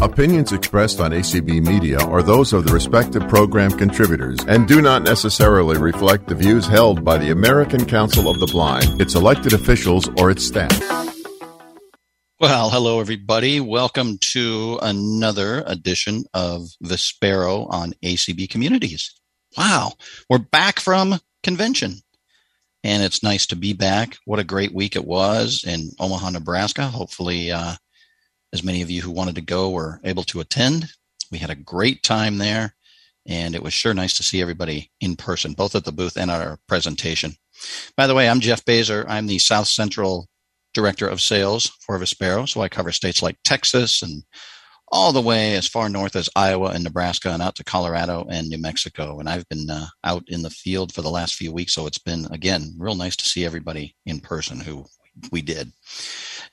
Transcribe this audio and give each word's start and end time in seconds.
Opinions 0.00 0.52
expressed 0.52 1.00
on 1.00 1.10
ACB 1.10 1.66
Media 1.66 1.98
are 1.98 2.22
those 2.22 2.52
of 2.52 2.64
the 2.64 2.72
respective 2.72 3.26
program 3.26 3.72
contributors 3.72 4.38
and 4.46 4.68
do 4.68 4.80
not 4.80 5.02
necessarily 5.02 5.76
reflect 5.76 6.28
the 6.28 6.36
views 6.36 6.68
held 6.68 7.04
by 7.04 7.18
the 7.18 7.32
American 7.32 7.84
Council 7.84 8.30
of 8.30 8.38
the 8.38 8.46
Blind, 8.46 9.00
its 9.00 9.16
elected 9.16 9.54
officials, 9.54 10.08
or 10.16 10.30
its 10.30 10.46
staff. 10.46 10.78
Well, 12.38 12.70
hello, 12.70 13.00
everybody. 13.00 13.58
Welcome 13.58 14.18
to 14.32 14.78
another 14.82 15.64
edition 15.66 16.26
of 16.32 16.68
Vispero 16.84 17.66
on 17.68 17.92
ACB 18.04 18.48
Communities. 18.48 19.20
Wow, 19.56 19.94
we're 20.30 20.38
back 20.38 20.78
from 20.78 21.18
convention 21.42 22.02
and 22.84 23.02
it's 23.02 23.24
nice 23.24 23.46
to 23.46 23.56
be 23.56 23.72
back. 23.72 24.16
What 24.24 24.38
a 24.38 24.44
great 24.44 24.72
week 24.72 24.94
it 24.94 25.04
was 25.04 25.64
in 25.66 25.90
Omaha, 25.98 26.30
Nebraska. 26.30 26.86
Hopefully, 26.86 27.50
uh, 27.50 27.74
as 28.52 28.64
many 28.64 28.82
of 28.82 28.90
you 28.90 29.02
who 29.02 29.10
wanted 29.10 29.34
to 29.36 29.40
go 29.40 29.70
were 29.70 30.00
able 30.04 30.24
to 30.24 30.40
attend. 30.40 30.88
We 31.30 31.38
had 31.38 31.50
a 31.50 31.54
great 31.54 32.02
time 32.02 32.38
there, 32.38 32.74
and 33.26 33.54
it 33.54 33.62
was 33.62 33.74
sure 33.74 33.94
nice 33.94 34.16
to 34.16 34.22
see 34.22 34.40
everybody 34.40 34.90
in 35.00 35.16
person, 35.16 35.52
both 35.52 35.74
at 35.74 35.84
the 35.84 35.92
booth 35.92 36.16
and 36.16 36.30
at 36.30 36.40
our 36.40 36.58
presentation. 36.66 37.32
By 37.96 38.06
the 38.06 38.14
way, 38.14 38.28
I'm 38.28 38.40
Jeff 38.40 38.64
Bazer. 38.64 39.04
I'm 39.08 39.26
the 39.26 39.38
South 39.38 39.66
Central 39.66 40.28
Director 40.74 41.08
of 41.08 41.20
Sales 41.20 41.66
for 41.80 41.98
Vispero, 41.98 42.48
so 42.48 42.60
I 42.60 42.68
cover 42.68 42.92
states 42.92 43.22
like 43.22 43.36
Texas 43.44 44.02
and 44.02 44.22
all 44.90 45.12
the 45.12 45.20
way 45.20 45.54
as 45.54 45.68
far 45.68 45.88
north 45.88 46.16
as 46.16 46.30
Iowa 46.34 46.70
and 46.70 46.82
Nebraska 46.82 47.30
and 47.30 47.42
out 47.42 47.56
to 47.56 47.64
Colorado 47.64 48.26
and 48.30 48.48
New 48.48 48.58
Mexico. 48.58 49.18
And 49.20 49.28
I've 49.28 49.46
been 49.48 49.68
uh, 49.68 49.86
out 50.04 50.24
in 50.28 50.42
the 50.42 50.50
field 50.50 50.94
for 50.94 51.02
the 51.02 51.10
last 51.10 51.34
few 51.34 51.52
weeks, 51.52 51.74
so 51.74 51.86
it's 51.86 51.98
been, 51.98 52.26
again, 52.30 52.74
real 52.78 52.94
nice 52.94 53.16
to 53.16 53.28
see 53.28 53.44
everybody 53.44 53.94
in 54.06 54.20
person 54.20 54.60
who 54.60 54.86
we 55.30 55.42
did. 55.42 55.72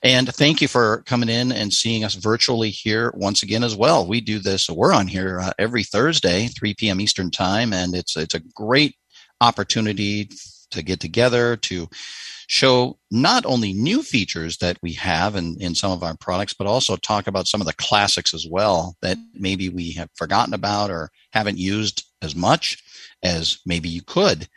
And 0.02 0.32
thank 0.32 0.60
you 0.60 0.68
for 0.68 1.02
coming 1.06 1.28
in 1.28 1.52
and 1.52 1.72
seeing 1.72 2.04
us 2.04 2.14
virtually 2.14 2.70
here 2.70 3.12
once 3.14 3.42
again 3.42 3.64
as 3.64 3.76
well. 3.76 4.06
We 4.06 4.20
do 4.20 4.38
this, 4.38 4.68
we're 4.68 4.92
on 4.92 5.06
here 5.06 5.40
uh, 5.40 5.52
every 5.58 5.82
Thursday, 5.82 6.48
3 6.48 6.74
p.m. 6.74 7.00
Eastern 7.00 7.30
time, 7.30 7.72
and 7.72 7.94
it's 7.94 8.16
it's 8.16 8.34
a 8.34 8.40
great 8.54 8.94
opportunity 9.40 10.30
to 10.70 10.82
get 10.82 11.00
together 11.00 11.56
to 11.56 11.88
show 12.48 12.98
not 13.10 13.44
only 13.44 13.72
new 13.72 14.02
features 14.02 14.58
that 14.58 14.78
we 14.82 14.92
have 14.92 15.34
in, 15.36 15.56
in 15.60 15.74
some 15.74 15.90
of 15.90 16.02
our 16.02 16.16
products, 16.16 16.54
but 16.54 16.66
also 16.66 16.96
talk 16.96 17.26
about 17.26 17.46
some 17.46 17.60
of 17.60 17.66
the 17.66 17.74
classics 17.74 18.32
as 18.32 18.46
well 18.48 18.96
that 19.02 19.18
maybe 19.34 19.68
we 19.68 19.92
have 19.92 20.08
forgotten 20.14 20.54
about 20.54 20.90
or 20.90 21.10
haven't 21.32 21.58
used 21.58 22.04
as 22.22 22.36
much 22.36 22.78
as 23.22 23.58
maybe 23.66 23.88
you 23.88 24.02
could. 24.02 24.48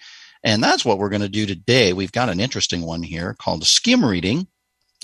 And 0.44 0.64
that's 0.64 0.86
what 0.86 1.00
we're 1.00 1.10
going 1.10 1.22
to 1.22 1.30
do 1.30 1.46
today. 1.46 1.94
We've 1.94 2.12
got 2.12 2.30
an 2.30 2.40
interesting 2.40 2.86
one 2.86 3.04
here 3.04 3.36
called 3.40 3.66
skim 3.66 4.06
reading. 4.06 4.48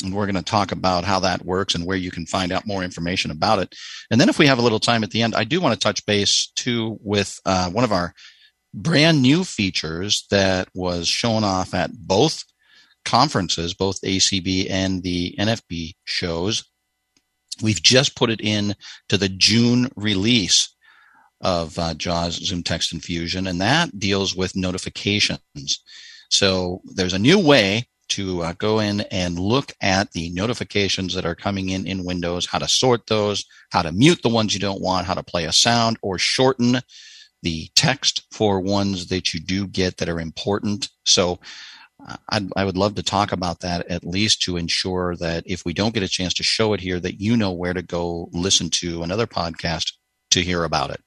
And 0.03 0.13
we're 0.13 0.25
going 0.25 0.35
to 0.35 0.41
talk 0.41 0.71
about 0.71 1.05
how 1.05 1.21
that 1.21 1.45
works 1.45 1.73
and 1.73 1.85
where 1.85 1.97
you 1.97 2.11
can 2.11 2.25
find 2.25 2.51
out 2.51 2.67
more 2.67 2.83
information 2.83 3.31
about 3.31 3.59
it. 3.59 3.73
And 4.11 4.19
then 4.19 4.27
if 4.27 4.37
we 4.37 4.47
have 4.47 4.59
a 4.59 4.61
little 4.61 4.79
time 4.79 5.03
at 5.03 5.11
the 5.11 5.21
end, 5.21 5.35
I 5.35 5.45
do 5.45 5.61
want 5.61 5.73
to 5.73 5.79
touch 5.79 6.05
base 6.05 6.51
too 6.55 6.97
with 7.01 7.39
uh, 7.45 7.69
one 7.69 7.85
of 7.85 7.93
our 7.93 8.13
brand 8.73 9.21
new 9.21 9.45
features 9.45 10.25
that 10.31 10.67
was 10.73 11.07
shown 11.07 11.45
off 11.45 11.73
at 11.73 11.91
both 11.93 12.43
conferences, 13.05 13.73
both 13.73 14.01
ACB 14.01 14.69
and 14.69 15.01
the 15.01 15.33
NFB 15.39 15.95
shows. 16.03 16.65
We've 17.61 17.81
just 17.81 18.17
put 18.17 18.29
it 18.29 18.41
in 18.41 18.75
to 19.07 19.17
the 19.17 19.29
June 19.29 19.89
release 19.95 20.75
of 21.39 21.77
uh, 21.79 21.93
JAWS 21.93 22.39
ZoomText 22.51 22.91
Infusion, 22.91 23.47
and 23.47 23.61
that 23.61 23.97
deals 23.97 24.35
with 24.35 24.55
notifications. 24.55 25.39
So 26.29 26.81
there's 26.83 27.13
a 27.13 27.19
new 27.19 27.39
way 27.39 27.87
to 28.09 28.41
uh, 28.43 28.53
go 28.57 28.79
in 28.79 29.01
and 29.11 29.39
look 29.39 29.73
at 29.81 30.11
the 30.11 30.29
notifications 30.31 31.13
that 31.13 31.25
are 31.25 31.35
coming 31.35 31.69
in 31.69 31.87
in 31.87 32.05
Windows, 32.05 32.45
how 32.45 32.59
to 32.59 32.67
sort 32.67 33.07
those, 33.07 33.45
how 33.71 33.81
to 33.81 33.91
mute 33.91 34.21
the 34.21 34.29
ones 34.29 34.53
you 34.53 34.59
don't 34.59 34.81
want, 34.81 35.07
how 35.07 35.13
to 35.13 35.23
play 35.23 35.45
a 35.45 35.51
sound 35.51 35.97
or 36.01 36.17
shorten 36.17 36.79
the 37.43 37.69
text 37.75 38.23
for 38.31 38.59
ones 38.59 39.07
that 39.07 39.33
you 39.33 39.39
do 39.39 39.67
get 39.67 39.97
that 39.97 40.09
are 40.09 40.19
important. 40.19 40.89
So 41.05 41.39
uh, 42.07 42.17
I'd, 42.29 42.49
I 42.55 42.65
would 42.65 42.77
love 42.77 42.95
to 42.95 43.03
talk 43.03 43.31
about 43.31 43.59
that 43.59 43.87
at 43.87 44.05
least 44.05 44.41
to 44.43 44.57
ensure 44.57 45.15
that 45.17 45.43
if 45.45 45.63
we 45.65 45.73
don't 45.73 45.93
get 45.93 46.03
a 46.03 46.07
chance 46.07 46.33
to 46.35 46.43
show 46.43 46.73
it 46.73 46.79
here, 46.79 46.99
that 46.99 47.21
you 47.21 47.37
know 47.37 47.51
where 47.51 47.73
to 47.73 47.81
go 47.81 48.29
listen 48.33 48.69
to 48.71 49.03
another 49.03 49.27
podcast 49.27 49.93
to 50.31 50.41
hear 50.41 50.63
about 50.63 50.89
it. 50.89 51.04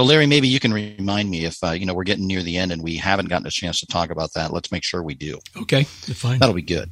So, 0.00 0.04
Larry, 0.04 0.24
maybe 0.24 0.48
you 0.48 0.60
can 0.60 0.72
remind 0.72 1.28
me 1.28 1.44
if 1.44 1.62
uh, 1.62 1.72
you 1.72 1.84
know 1.84 1.92
we're 1.92 2.04
getting 2.04 2.26
near 2.26 2.42
the 2.42 2.56
end 2.56 2.72
and 2.72 2.82
we 2.82 2.96
haven't 2.96 3.28
gotten 3.28 3.46
a 3.46 3.50
chance 3.50 3.80
to 3.80 3.86
talk 3.86 4.08
about 4.08 4.32
that. 4.32 4.50
Let's 4.50 4.72
make 4.72 4.82
sure 4.82 5.02
we 5.02 5.12
do. 5.12 5.38
Okay, 5.54 5.84
fine. 5.84 6.38
That'll 6.38 6.54
be 6.54 6.62
good. 6.62 6.90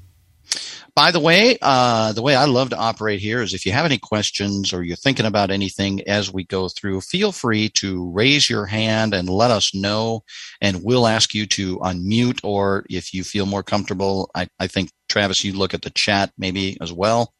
By 0.95 1.11
the 1.11 1.19
way, 1.19 1.57
uh, 1.63 2.13
the 2.13 2.21
way 2.21 2.37
I 2.37 2.45
love 2.45 2.69
to 2.69 2.77
operate 2.77 3.21
here 3.21 3.41
is 3.41 3.55
if 3.55 3.65
you 3.65 3.73
have 3.73 3.87
any 3.87 3.97
questions 3.97 4.75
or 4.75 4.83
you're 4.83 4.95
thinking 4.95 5.25
about 5.25 5.51
anything 5.51 6.07
as 6.07 6.31
we 6.31 6.45
go 6.45 6.69
through, 6.69 7.01
feel 7.01 7.33
free 7.33 7.71
to 7.77 8.11
raise 8.11 8.51
your 8.51 8.67
hand 8.67 9.15
and 9.15 9.27
let 9.31 9.51
us 9.51 9.75
know, 9.75 10.23
and 10.61 10.85
we'll 10.85 11.07
ask 11.07 11.33
you 11.33 11.47
to 11.47 11.79
unmute. 11.79 12.41
Or 12.45 12.85
if 12.91 13.15
you 13.15 13.25
feel 13.25 13.47
more 13.47 13.63
comfortable, 13.63 14.31
I, 14.35 14.49
I 14.61 14.67
think 14.67 14.91
Travis, 15.09 15.45
you 15.45 15.55
look 15.55 15.73
at 15.73 15.81
the 15.81 15.89
chat 15.89 16.31
maybe 16.37 16.77
as 16.83 16.93
well 16.93 17.33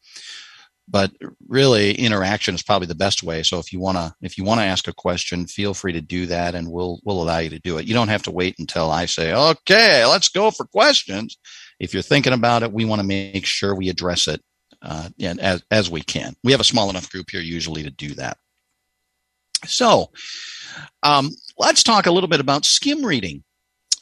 but 0.89 1.11
really 1.47 1.93
interaction 1.93 2.55
is 2.55 2.63
probably 2.63 2.87
the 2.87 2.95
best 2.95 3.21
way. 3.23 3.43
So 3.43 3.59
if 3.59 3.71
you 3.71 3.79
want 3.79 3.97
to 3.97 4.13
if 4.21 4.37
you 4.37 4.43
want 4.43 4.59
to 4.59 4.65
ask 4.65 4.87
a 4.87 4.93
question 4.93 5.45
feel 5.45 5.73
free 5.73 5.93
to 5.93 6.01
do 6.01 6.25
that 6.27 6.55
and 6.55 6.71
we'll 6.71 6.99
we'll 7.03 7.21
allow 7.21 7.39
you 7.39 7.49
to 7.51 7.59
do 7.59 7.77
it. 7.77 7.85
You 7.85 7.93
don't 7.93 8.07
have 8.07 8.23
to 8.23 8.31
wait 8.31 8.55
until 8.59 8.89
i 8.91 9.05
say 9.05 9.33
okay 9.33 10.05
let's 10.05 10.29
go 10.29 10.51
for 10.51 10.65
questions. 10.65 11.37
If 11.79 11.93
you're 11.93 12.03
thinking 12.03 12.33
about 12.33 12.63
it 12.63 12.71
we 12.71 12.85
want 12.85 13.01
to 13.01 13.07
make 13.07 13.45
sure 13.45 13.75
we 13.75 13.89
address 13.89 14.27
it 14.27 14.41
uh, 14.81 15.09
and 15.19 15.39
as, 15.39 15.63
as 15.71 15.89
we 15.89 16.01
can. 16.01 16.35
We 16.43 16.51
have 16.51 16.61
a 16.61 16.65
small 16.65 16.89
enough 16.89 17.11
group 17.11 17.29
here 17.31 17.41
usually 17.41 17.83
to 17.83 17.91
do 17.91 18.15
that. 18.15 18.37
So 19.65 20.09
um, 21.03 21.31
let's 21.57 21.83
talk 21.83 22.05
a 22.05 22.11
little 22.11 22.29
bit 22.29 22.39
about 22.39 22.65
skim 22.65 23.05
reading 23.05 23.43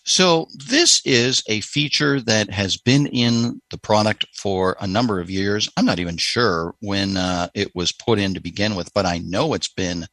so 0.07 0.47
this 0.55 1.01
is 1.03 1.43
a 1.47 1.59
feature 1.59 2.21
that 2.21 2.49
has 2.49 2.77
been 2.77 3.07
in 3.07 3.61
the 3.71 3.77
product 3.77 4.25
for 4.33 4.77
a 4.79 4.87
number 4.87 5.19
of 5.19 5.29
years. 5.29 5.67
I'm 5.75 5.85
not 5.85 5.99
even 5.99 6.15
sure 6.15 6.73
when 6.79 7.17
uh, 7.17 7.49
it 7.53 7.75
was 7.75 7.91
put 7.91 8.17
in 8.17 8.33
to 8.33 8.39
begin 8.39 8.75
with, 8.75 8.93
but 8.93 9.05
I 9.05 9.17
know 9.17 9.53
it's 9.53 9.67
been 9.67 10.07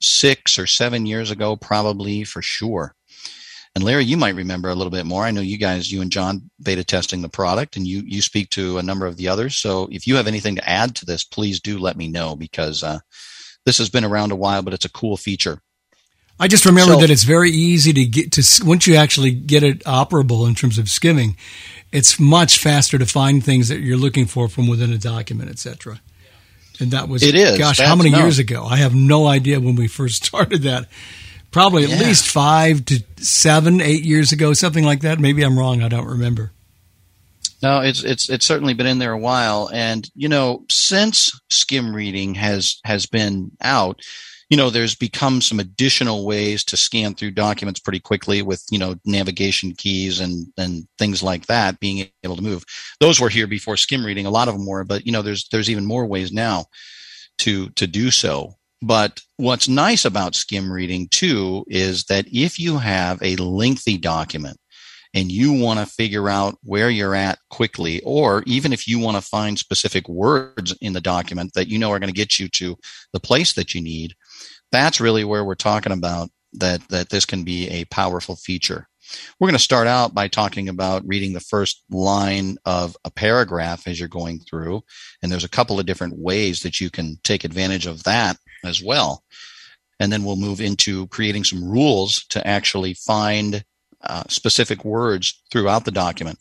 six 0.00 0.58
or 0.58 0.66
seven 0.66 1.04
years 1.04 1.30
ago, 1.30 1.56
probably 1.56 2.24
for 2.24 2.40
sure. 2.40 2.94
And 3.74 3.84
Larry, 3.84 4.04
you 4.04 4.16
might 4.16 4.34
remember 4.34 4.70
a 4.70 4.74
little 4.74 4.90
bit 4.90 5.04
more. 5.04 5.24
I 5.24 5.30
know 5.30 5.42
you 5.42 5.58
guys, 5.58 5.92
you 5.92 6.00
and 6.00 6.10
John, 6.10 6.50
beta 6.62 6.82
testing 6.82 7.20
the 7.20 7.28
product, 7.28 7.76
and 7.76 7.86
you 7.86 8.02
you 8.06 8.22
speak 8.22 8.48
to 8.50 8.78
a 8.78 8.82
number 8.82 9.04
of 9.04 9.18
the 9.18 9.28
others. 9.28 9.56
So 9.56 9.88
if 9.92 10.06
you 10.06 10.16
have 10.16 10.26
anything 10.26 10.56
to 10.56 10.68
add 10.68 10.96
to 10.96 11.04
this, 11.04 11.22
please 11.22 11.60
do 11.60 11.78
let 11.78 11.98
me 11.98 12.08
know 12.08 12.34
because 12.34 12.82
uh, 12.82 13.00
this 13.66 13.76
has 13.76 13.90
been 13.90 14.04
around 14.04 14.32
a 14.32 14.36
while, 14.36 14.62
but 14.62 14.72
it's 14.72 14.86
a 14.86 14.90
cool 14.90 15.18
feature. 15.18 15.60
I 16.40 16.48
just 16.48 16.64
remember 16.64 16.94
so, 16.94 17.00
that 17.00 17.10
it's 17.10 17.24
very 17.24 17.50
easy 17.50 17.92
to 17.92 18.04
get 18.04 18.32
to 18.32 18.64
once 18.64 18.86
you 18.86 18.94
actually 18.94 19.32
get 19.32 19.62
it 19.62 19.80
operable 19.80 20.46
in 20.46 20.54
terms 20.54 20.78
of 20.78 20.88
skimming, 20.88 21.36
it's 21.90 22.20
much 22.20 22.58
faster 22.58 22.98
to 22.98 23.06
find 23.06 23.44
things 23.44 23.68
that 23.68 23.80
you're 23.80 23.96
looking 23.96 24.26
for 24.26 24.48
from 24.48 24.68
within 24.68 24.92
a 24.92 24.98
document, 24.98 25.50
etc. 25.50 26.00
And 26.80 26.92
that 26.92 27.08
was 27.08 27.22
it 27.22 27.34
is. 27.34 27.58
Gosh, 27.58 27.80
how 27.80 27.96
many 27.96 28.10
no. 28.10 28.18
years 28.18 28.38
ago? 28.38 28.64
I 28.64 28.76
have 28.76 28.94
no 28.94 29.26
idea 29.26 29.60
when 29.60 29.74
we 29.74 29.88
first 29.88 30.24
started 30.26 30.62
that. 30.62 30.88
Probably 31.50 31.84
at 31.84 31.90
yeah. 31.90 32.00
least 32.00 32.28
five 32.28 32.84
to 32.86 33.02
seven, 33.16 33.80
eight 33.80 34.04
years 34.04 34.32
ago, 34.32 34.52
something 34.52 34.84
like 34.84 35.00
that. 35.00 35.18
Maybe 35.18 35.42
I'm 35.42 35.58
wrong. 35.58 35.82
I 35.82 35.88
don't 35.88 36.06
remember. 36.06 36.52
No, 37.62 37.80
it's 37.80 38.04
it's 38.04 38.28
it's 38.28 38.46
certainly 38.46 38.74
been 38.74 38.86
in 38.86 38.98
there 38.98 39.12
a 39.12 39.18
while, 39.18 39.68
and 39.72 40.08
you 40.14 40.28
know, 40.28 40.64
since 40.70 41.40
skim 41.50 41.94
reading 41.94 42.34
has 42.36 42.80
has 42.84 43.06
been 43.06 43.50
out, 43.60 44.00
you 44.48 44.56
know, 44.56 44.70
there's 44.70 44.94
become 44.94 45.40
some 45.42 45.60
additional 45.60 46.24
ways 46.24 46.64
to 46.64 46.76
scan 46.76 47.14
through 47.14 47.32
documents 47.32 47.80
pretty 47.80 48.00
quickly 48.00 48.40
with, 48.40 48.64
you 48.70 48.78
know, 48.78 48.96
navigation 49.04 49.72
keys 49.72 50.20
and, 50.20 50.46
and 50.56 50.88
things 50.98 51.22
like 51.22 51.46
that, 51.46 51.80
being 51.80 52.08
able 52.24 52.36
to 52.36 52.42
move. 52.42 52.64
Those 52.98 53.20
were 53.20 53.28
here 53.28 53.46
before 53.46 53.76
skim 53.76 54.04
reading. 54.04 54.24
A 54.24 54.30
lot 54.30 54.48
of 54.48 54.54
them 54.54 54.66
were, 54.66 54.84
but 54.84 55.04
you 55.04 55.12
know, 55.12 55.22
there's, 55.22 55.48
there's 55.52 55.68
even 55.68 55.84
more 55.84 56.06
ways 56.06 56.32
now 56.32 56.66
to, 57.38 57.68
to 57.70 57.86
do 57.86 58.10
so. 58.10 58.54
But 58.80 59.20
what's 59.36 59.68
nice 59.68 60.04
about 60.04 60.34
skim 60.34 60.72
reading 60.72 61.08
too 61.10 61.64
is 61.68 62.04
that 62.04 62.26
if 62.28 62.58
you 62.58 62.78
have 62.78 63.20
a 63.22 63.36
lengthy 63.36 63.98
document 63.98 64.56
and 65.14 65.32
you 65.32 65.52
want 65.52 65.80
to 65.80 65.86
figure 65.86 66.28
out 66.28 66.58
where 66.62 66.90
you're 66.90 67.14
at 67.14 67.38
quickly, 67.50 68.00
or 68.04 68.42
even 68.46 68.72
if 68.72 68.86
you 68.86 68.98
want 68.98 69.16
to 69.16 69.22
find 69.22 69.58
specific 69.58 70.08
words 70.08 70.76
in 70.80 70.92
the 70.92 71.00
document 71.00 71.52
that 71.54 71.68
you 71.68 71.78
know 71.78 71.90
are 71.90 71.98
going 71.98 72.12
to 72.12 72.14
get 72.14 72.38
you 72.38 72.48
to 72.48 72.76
the 73.12 73.20
place 73.20 73.54
that 73.54 73.74
you 73.74 73.80
need, 73.80 74.14
that's 74.72 75.00
really 75.00 75.24
where 75.24 75.44
we're 75.44 75.54
talking 75.54 75.92
about 75.92 76.30
that 76.54 76.86
that 76.88 77.10
this 77.10 77.24
can 77.24 77.44
be 77.44 77.68
a 77.68 77.84
powerful 77.86 78.36
feature. 78.36 78.88
We're 79.38 79.48
going 79.48 79.56
to 79.56 79.62
start 79.62 79.86
out 79.86 80.14
by 80.14 80.28
talking 80.28 80.68
about 80.68 81.02
reading 81.06 81.32
the 81.32 81.40
first 81.40 81.82
line 81.90 82.58
of 82.66 82.96
a 83.04 83.10
paragraph 83.10 83.86
as 83.86 83.98
you're 83.98 84.08
going 84.08 84.40
through, 84.40 84.82
and 85.22 85.32
there's 85.32 85.44
a 85.44 85.48
couple 85.48 85.80
of 85.80 85.86
different 85.86 86.18
ways 86.18 86.60
that 86.60 86.80
you 86.80 86.90
can 86.90 87.16
take 87.24 87.44
advantage 87.44 87.86
of 87.86 88.04
that 88.04 88.36
as 88.64 88.82
well. 88.82 89.22
And 90.00 90.12
then 90.12 90.24
we'll 90.24 90.36
move 90.36 90.60
into 90.60 91.08
creating 91.08 91.44
some 91.44 91.64
rules 91.68 92.24
to 92.26 92.46
actually 92.46 92.94
find 92.94 93.64
uh, 94.02 94.24
specific 94.28 94.84
words 94.84 95.42
throughout 95.50 95.84
the 95.84 95.90
document. 95.90 96.38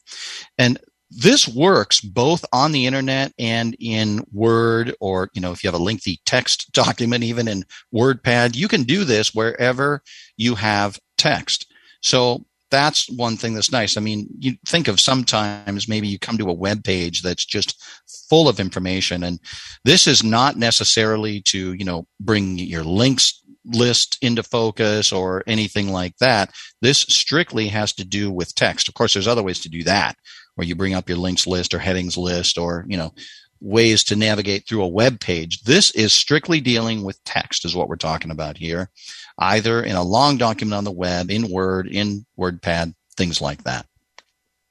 And 0.58 0.78
this 1.10 1.48
works 1.48 2.02
both 2.02 2.44
on 2.52 2.72
the 2.72 2.86
internet 2.86 3.34
and 3.40 3.76
in 3.80 4.26
Word, 4.32 4.94
or, 5.00 5.30
you 5.34 5.42
know, 5.42 5.52
if 5.52 5.64
you 5.64 5.70
have 5.70 5.80
a 5.80 5.84
lengthy 5.84 6.20
text 6.26 6.72
document, 6.74 7.24
even 7.24 7.48
in 7.48 7.64
WordPad, 7.94 8.56
you 8.56 8.68
can 8.68 8.84
do 8.84 9.04
this 9.04 9.34
wherever 9.34 10.02
you 10.36 10.56
have 10.56 11.00
text. 11.18 11.72
So 12.02 12.46
that's 12.70 13.10
one 13.10 13.38
thing 13.38 13.54
that's 13.54 13.72
nice. 13.72 13.96
I 13.96 14.02
mean, 14.02 14.28
you 14.40 14.58
think 14.66 14.90
of 14.90 15.00
sometimes 15.00 15.88
maybe 15.88 16.08
you 16.08 16.20
come 16.20 16.38
to 16.38 16.50
a 16.50 16.54
web 16.54 16.84
page 16.84 17.22
that's 17.22 17.46
just 17.46 17.82
full 18.30 18.50
of 18.50 18.60
information 18.60 19.24
and 19.24 19.40
this 19.86 20.06
is 20.06 20.24
not 20.24 20.58
necessarily 20.58 21.42
to, 21.44 21.74
you 21.74 21.86
know, 21.86 22.06
bring 22.20 22.58
your 22.58 22.84
links 22.84 23.42
list 23.64 24.18
into 24.22 24.44
focus 24.44 25.14
or 25.14 25.44
anything 25.48 25.90
like 25.90 26.18
that. 26.18 26.54
This 26.82 27.00
strictly 27.00 27.68
has 27.70 27.94
to 27.94 28.06
do 28.06 28.30
with 28.32 28.56
text. 28.56 28.90
Of 28.90 28.96
course, 28.96 29.14
there's 29.14 29.28
other 29.28 29.44
ways 29.44 29.60
to 29.62 29.70
do 29.70 29.84
that 29.84 30.18
where 30.58 30.66
you 30.66 30.76
bring 30.76 30.96
up 30.96 31.08
your 31.08 31.20
links 31.20 31.46
list 31.46 31.76
or 31.76 31.80
headings 31.80 32.18
list 32.18 32.58
or, 32.58 32.84
you 32.88 32.98
know, 32.98 33.14
ways 33.62 34.04
to 34.06 34.16
navigate 34.16 34.68
through 34.68 34.82
a 34.82 34.88
web 34.88 35.20
page. 35.20 35.62
This 35.62 35.92
is 35.92 36.12
strictly 36.12 36.60
dealing 36.60 37.04
with 37.04 37.24
text 37.26 37.64
is 37.64 37.76
what 37.76 37.88
we're 37.88 37.96
talking 37.96 38.32
about 38.32 38.58
here, 38.58 38.90
either 39.38 39.84
in 39.84 39.96
a 39.96 40.04
long 40.04 40.38
document 40.38 40.76
on 40.76 40.84
the 40.84 40.92
web, 40.92 41.30
in 41.30 41.52
Word, 41.52 41.88
in 41.88 42.26
WordPad, 42.40 42.96
things 43.16 43.40
like 43.40 43.64
that. 43.66 43.86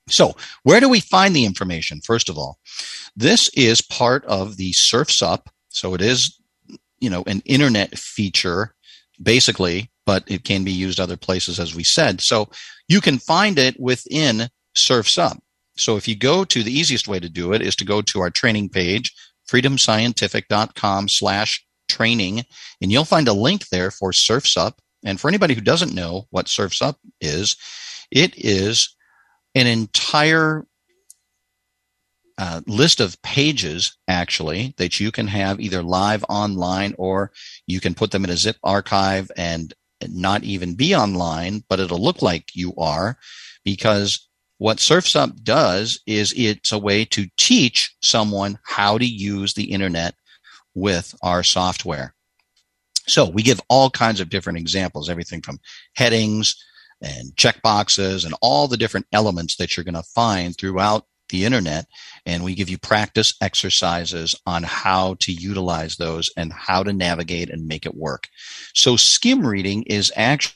So 0.09 0.35
where 0.65 0.81
do 0.81 0.89
we 0.89 0.99
find 0.99 1.37
the 1.37 1.45
information? 1.45 2.01
First 2.01 2.29
of 2.29 2.37
all, 2.37 2.59
this 3.15 3.49
is 3.51 3.81
part 3.81 4.25
of 4.25 4.57
the 4.57 4.73
Surfs 4.73 5.23
Up. 5.23 5.49
So 5.69 5.95
it 5.95 6.01
is, 6.01 6.37
you 6.99 7.11
know, 7.11 7.23
an 7.29 7.43
internet 7.45 7.97
feature 7.97 8.75
basically, 9.23 9.93
but 10.05 10.25
it 10.27 10.43
can 10.43 10.65
be 10.65 10.73
used 10.73 10.99
other 10.99 11.17
places 11.17 11.61
as 11.61 11.77
we 11.77 11.85
said. 11.85 12.21
So 12.21 12.49
you 12.89 13.01
can 13.01 13.19
find 13.19 13.57
it 13.57 13.79
within 13.79 14.49
Surfs 14.75 15.17
Up. 15.17 15.39
So 15.77 15.97
if 15.97 16.09
you 16.09 16.17
go 16.17 16.45
to 16.45 16.63
the 16.63 16.73
easiest 16.73 17.09
way 17.09 17.21
to 17.21 17.29
do 17.29 17.53
it 17.53 17.63
is 17.63 17.77
to 17.77 17.85
go 17.85 18.03
to 18.03 18.21
our 18.21 18.31
training 18.31 18.71
page, 18.71 19.15
freedomscientific.com 19.51 21.09
slash 21.09 21.65
training, 21.89 22.45
and 22.81 22.91
you'll 22.91 23.05
find 23.05 23.29
a 23.29 23.33
link 23.33 23.69
there 23.69 23.91
for 23.91 24.13
Surfs 24.13 24.57
Up. 24.57 24.81
And 25.05 25.21
for 25.21 25.29
anybody 25.29 25.55
who 25.55 25.61
doesn't 25.61 25.95
know 25.95 26.27
what 26.31 26.49
Surfs 26.49 26.83
Up 26.83 26.99
is, 27.21 27.57
it 28.11 28.35
is 28.37 28.97
an 29.55 29.67
entire 29.67 30.67
uh, 32.39 32.61
list 32.67 33.01
of 33.01 33.21
pages 33.23 33.97
actually 34.09 34.75
that 34.77 35.01
you 35.01 35.11
can 35.11 35.27
have 35.27 35.61
either 35.61 35.83
live 35.83 36.25
online 36.29 36.95
or 36.99 37.33
you 37.67 37.81
can 37.81 37.95
put 37.95 38.11
them 38.11 38.25
in 38.25 38.31
a 38.31 38.37
zip 38.37 38.57
archive 38.63 39.31
and 39.37 39.73
not 40.09 40.45
even 40.45 40.75
be 40.75 40.95
online, 40.95 41.65
but 41.69 41.81
it'll 41.81 42.03
look 42.03 42.21
like 42.21 42.55
you 42.55 42.75
are 42.77 43.17
because 43.65 44.29
what 44.59 44.81
Surfs 44.81 45.15
Up 45.15 45.31
does 45.43 46.01
is 46.07 46.33
it's 46.37 46.73
a 46.73 46.79
way 46.79 47.05
to 47.07 47.27
teach 47.37 47.95
someone 48.03 48.59
how 48.65 48.99
to 48.99 49.05
use 49.05 49.55
the 49.55 49.71
internet 49.71 50.15
with 50.75 51.15
our 51.23 51.43
software. 51.43 52.15
So 53.09 53.29
we 53.29 53.43
give 53.43 53.61
all 53.69 53.91
kinds 53.91 54.21
of 54.21 54.31
different 54.31 54.59
examples, 54.59 55.09
everything 55.09 55.43
from 55.43 55.61
headings 55.95 56.57
and 57.01 57.35
checkboxes 57.37 58.25
and 58.25 58.35
all 58.41 58.67
the 58.67 58.77
different 58.77 59.07
elements 59.13 59.57
that 59.57 59.77
you're 59.77 59.85
going 59.85 59.95
to 59.95 60.03
find 60.03 60.57
throughout 60.57 61.05
the 61.29 61.45
internet. 61.45 61.87
And 62.25 62.43
we 62.43 62.55
give 62.55 62.69
you 62.71 62.79
practice 62.79 63.35
exercises 63.41 64.35
on 64.47 64.63
how 64.63 65.15
to 65.21 65.33
utilize 65.33 65.97
those 65.97 66.31
and 66.37 66.53
how 66.53 66.83
to 66.83 66.93
navigate 66.93 67.51
and 67.51 67.69
make 67.69 67.87
it 67.87 67.95
work. 67.95 68.29
So 68.75 68.97
skim 68.97 69.47
reading 69.47 69.83
is 69.85 70.13
actually 70.17 70.55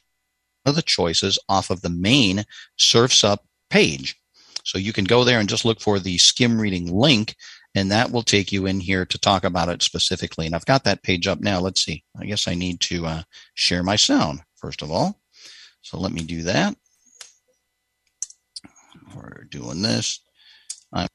one 0.65 0.73
of 0.73 0.77
the 0.77 0.83
choices 0.83 1.39
off 1.49 1.71
of 1.71 1.83
the 1.83 1.91
main 1.91 2.45
Surfs 2.77 3.25
Up 3.25 3.45
page. 3.71 4.17
So 4.65 4.79
you 4.79 4.93
can 4.93 5.05
go 5.05 5.25
there 5.25 5.41
and 5.41 5.49
just 5.49 5.65
look 5.65 5.81
for 5.81 5.99
the 5.99 6.19
skim 6.19 6.61
reading 6.61 6.93
link 6.93 7.35
and 7.75 7.91
that 7.91 8.11
will 8.11 8.23
take 8.23 8.51
you 8.51 8.67
in 8.67 8.81
here 8.81 9.07
to 9.07 9.19
talk 9.19 9.45
about 9.45 9.69
it 9.69 9.83
specifically. 9.83 10.47
And 10.47 10.55
I've 10.55 10.67
got 10.67 10.85
that 10.85 11.03
page 11.03 11.27
up 11.27 11.41
now. 11.41 11.61
Let's 11.61 11.85
see. 11.85 12.03
I 12.19 12.27
guess 12.27 12.49
I 12.49 12.55
need 12.55 12.81
to 12.83 13.07
uh, 13.07 13.23
share 13.55 13.83
my 13.83 13.97
sound 13.97 14.41
first 14.57 14.83
of 14.83 14.91
all. 14.91 15.21
So 15.83 15.99
let 15.99 16.13
me 16.13 16.23
do 16.23 16.43
that. 16.43 16.77
We're 19.15 19.45
doing 19.51 19.83
this. 19.83 20.21
I'm 20.93 21.09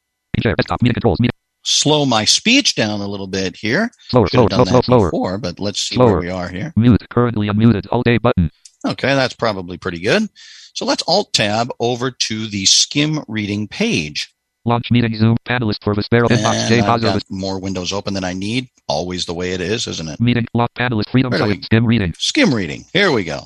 slow 1.66 2.06
my 2.06 2.26
speech 2.26 2.76
down 2.76 3.02
a 3.02 3.08
little 3.08 3.28
bit 3.28 3.56
here. 3.58 3.90
Slower, 4.10 4.28
slower, 4.28 4.50
slower, 4.50 4.84
slower. 4.84 5.08
Before, 5.08 5.38
but 5.38 5.60
let's 5.60 5.82
see 5.82 5.96
slower. 5.96 6.14
where 6.14 6.22
we 6.22 6.30
are 6.30 6.48
here. 6.48 6.74
Mute. 6.76 7.06
Currently 7.10 7.48
unmuted. 7.48 7.88
all 7.92 8.04
day 8.04 8.18
button. 8.18 8.52
Okay, 8.86 9.16
that's 9.16 9.36
probably 9.36 9.78
pretty 9.78 10.00
good. 10.00 10.30
So 10.74 10.86
let's 10.86 11.04
alt 11.08 11.34
tab 11.34 11.72
over 11.80 12.12
to 12.12 12.48
the 12.48 12.66
skim 12.66 13.24
reading 13.28 13.68
page. 13.68 14.34
Launch 14.66 14.90
meeting 14.92 15.16
Zoom 15.16 15.38
panelist 15.46 15.84
for 15.84 15.94
Vispero 15.94 16.28
inbox 16.28 16.68
J 16.68 16.82
I've 16.82 17.22
more 17.30 17.60
windows 17.60 17.94
open 17.94 18.14
than 18.14 18.24
I 18.24 18.34
need. 18.34 18.68
Always 18.88 19.26
the 19.26 19.34
way 19.34 19.52
it 19.52 19.62
is, 19.62 19.88
isn't 19.88 20.10
it? 20.10 20.20
Meeting 20.20 20.48
lock 20.54 20.74
panelist 20.74 21.10
freedom 21.12 21.32
skim 21.62 21.86
reading. 21.86 22.14
Skim 22.18 22.54
reading. 22.54 22.86
Here 22.92 23.12
we 23.12 23.24
go. 23.24 23.44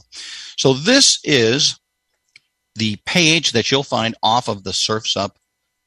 So 0.58 0.74
this 0.74 1.20
is 1.24 1.78
the 2.76 2.98
page 3.06 3.52
that 3.52 3.70
you'll 3.70 3.84
find 3.84 4.16
off 4.24 4.48
of 4.48 4.64
the 4.64 4.74
Surfs 4.74 5.18
Up 5.18 5.38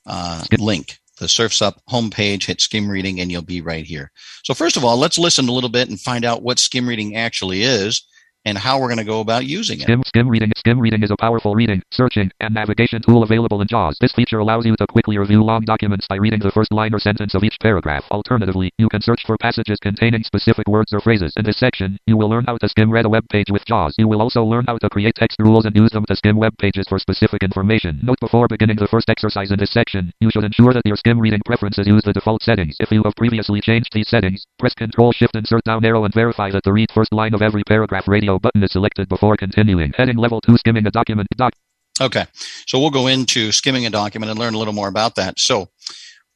uh, 0.07 0.45
link. 0.59 0.99
The 1.19 1.29
Surfs 1.29 1.63
Up 1.63 1.81
homepage, 1.89 2.45
hit 2.45 2.61
skim 2.61 2.89
reading, 2.89 3.21
and 3.21 3.33
you'll 3.33 3.43
be 3.43 3.63
right 3.63 3.85
here. 3.85 4.11
So 4.45 4.55
first 4.55 4.77
of 4.77 4.85
all, 4.85 4.99
let's 4.99 5.19
listen 5.19 5.49
a 5.49 5.53
little 5.53 5.71
bit 5.71 5.89
and 5.89 5.99
find 5.99 6.25
out 6.25 6.43
what 6.43 6.59
skim 6.59 6.87
reading 6.87 7.17
actually 7.17 7.63
is 7.63 8.03
and 8.45 8.59
how 8.59 8.81
we're 8.81 8.89
going 8.89 8.99
to 8.99 9.05
go 9.05 9.21
about 9.21 9.47
using 9.47 9.79
it. 9.79 9.83
Skim, 9.83 10.03
skim 10.07 10.29
reading. 10.29 10.53
Skim 10.57 10.81
reading 10.81 11.03
is 11.03 11.11
a 11.11 11.17
powerful 11.17 11.55
reading, 11.55 11.83
searching, 11.93 12.31
and 12.41 12.55
navigation 12.55 13.01
tool 13.03 13.23
available 13.23 13.61
in 13.61 13.69
JAWS. 13.69 13.97
This 14.01 14.13
feature 14.13 14.39
allows 14.39 14.67
you 14.67 14.75
to 14.77 14.87
quickly 14.87 15.19
review 15.19 15.43
long 15.43 15.63
documents 15.63 16.07
by 16.09 16.17
reading 16.17 16.41
the 16.41 16.51
first 16.51 16.73
line 16.73 16.95
or 16.95 16.99
sentence 16.99 17.35
of 17.35 17.45
each 17.45 17.57
paragraph. 17.61 18.05
Alternatively, 18.11 18.71
you 18.79 18.89
can 18.89 19.01
search 19.01 19.23
for 19.27 19.37
passages 19.39 19.79
containing 19.81 20.25
specific 20.25 20.67
words 20.67 20.93
or 20.93 21.01
phrases. 21.01 21.33
In 21.37 21.45
this 21.45 21.59
section, 21.59 21.99
you 22.07 22.17
will 22.17 22.29
learn 22.29 22.45
how 22.45 22.57
to 22.59 22.69
skim 22.69 22.91
read 22.91 23.05
a 23.05 23.09
web 23.09 23.29
page 23.31 23.51
with 23.51 23.65
JAWS. 23.65 23.95
You 23.99 24.09
will 24.09 24.23
also 24.23 24.43
learn 24.43 24.65
how 24.67 24.79
to 24.79 24.91
create 24.91 25.15
text 25.15 25.39
rules 25.39 25.65
and 25.65 25.77
use 25.77 25.91
them 25.91 26.05
to 26.07 26.17
skim 26.17 26.37
web 26.37 26.57
pages 26.59 26.87
for 26.89 26.99
specific 26.99 27.43
information. 27.43 28.01
Note 28.03 28.21
before 28.21 28.49
beginning 28.49 28.77
the 28.77 28.89
first 28.89 29.09
exercise 29.09 29.51
in 29.51 29.59
this 29.59 29.73
section, 29.73 30.13
you 30.21 30.31
should 30.31 30.45
ensure 30.45 30.73
that 30.73 30.87
your 30.87 30.97
skim 30.97 31.21
reading 31.21 31.41
preferences 31.47 31.87
use 31.87 32.03
the 32.05 32.13
default 32.13 32.43
settings. 32.43 32.77
If 32.81 32.91
you 32.91 33.03
have 33.05 33.15
previously 33.17 33.61
changed 33.61 33.91
these 33.93 34.09
settings, 34.09 34.45
press 34.59 34.75
Ctrl 34.75 35.15
Shift 35.15 35.37
Insert 35.37 35.65
down 35.65 35.85
arrow 35.85 36.05
and 36.05 36.15
verify 36.15 36.51
that 36.51 36.65
the 36.65 36.73
read 36.73 36.91
first 36.93 37.13
line 37.13 37.35
of 37.35 37.43
every 37.43 37.63
paragraph 37.65 38.09
radio 38.09 38.32
button 38.39 38.63
is 38.63 38.73
selected 38.73 39.09
before 39.09 39.37
continuing. 39.37 39.93
Heading 39.97 40.17
level 40.17 40.41
two, 40.41 40.57
skimming 40.59 40.87
a 40.87 40.91
document. 40.91 41.29
Doc- 41.37 41.55
okay. 42.01 42.27
So 42.67 42.79
we'll 42.79 42.91
go 42.91 43.07
into 43.07 43.53
skimming 43.53 43.87
a 43.87 43.91
document 43.91 44.31
and 44.31 44.39
learn 44.39 44.55
a 44.55 44.59
little 44.59 44.75
more 44.75 44.89
about 44.89 45.15
that. 45.17 45.39
So 45.39 45.69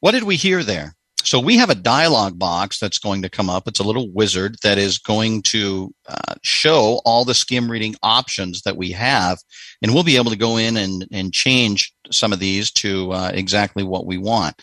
what 0.01 0.13
did 0.13 0.25
we 0.25 0.37
hear 0.37 0.63
there? 0.63 0.95
So 1.23 1.41
we 1.41 1.57
have 1.57 1.71
a 1.71 1.75
dialog 1.75 2.39
box 2.39 2.79
that's 2.79 2.99
going 2.99 3.23
to 3.23 3.29
come 3.29 3.51
up. 3.51 3.67
It's 3.67 3.81
a 3.81 3.85
little 3.85 4.13
wizard 4.13 4.59
that 4.63 4.79
is 4.79 4.99
going 4.99 5.43
to 5.43 5.93
uh, 6.09 6.35
show 6.43 7.01
all 7.05 7.25
the 7.25 7.35
skim 7.35 7.69
reading 7.69 7.97
options 8.01 8.63
that 8.63 8.77
we 8.77 8.93
have, 8.93 9.39
and 9.83 9.93
we'll 9.93 10.05
be 10.05 10.17
able 10.17 10.31
to 10.31 10.37
go 10.37 10.57
in 10.57 10.77
and, 10.77 11.05
and 11.11 11.33
change 11.33 11.93
some 12.13 12.33
of 12.33 12.39
these 12.39 12.71
to 12.73 13.11
uh, 13.11 13.33
exactly 13.35 13.83
what 13.83 14.07
we 14.07 14.19
want. 14.19 14.55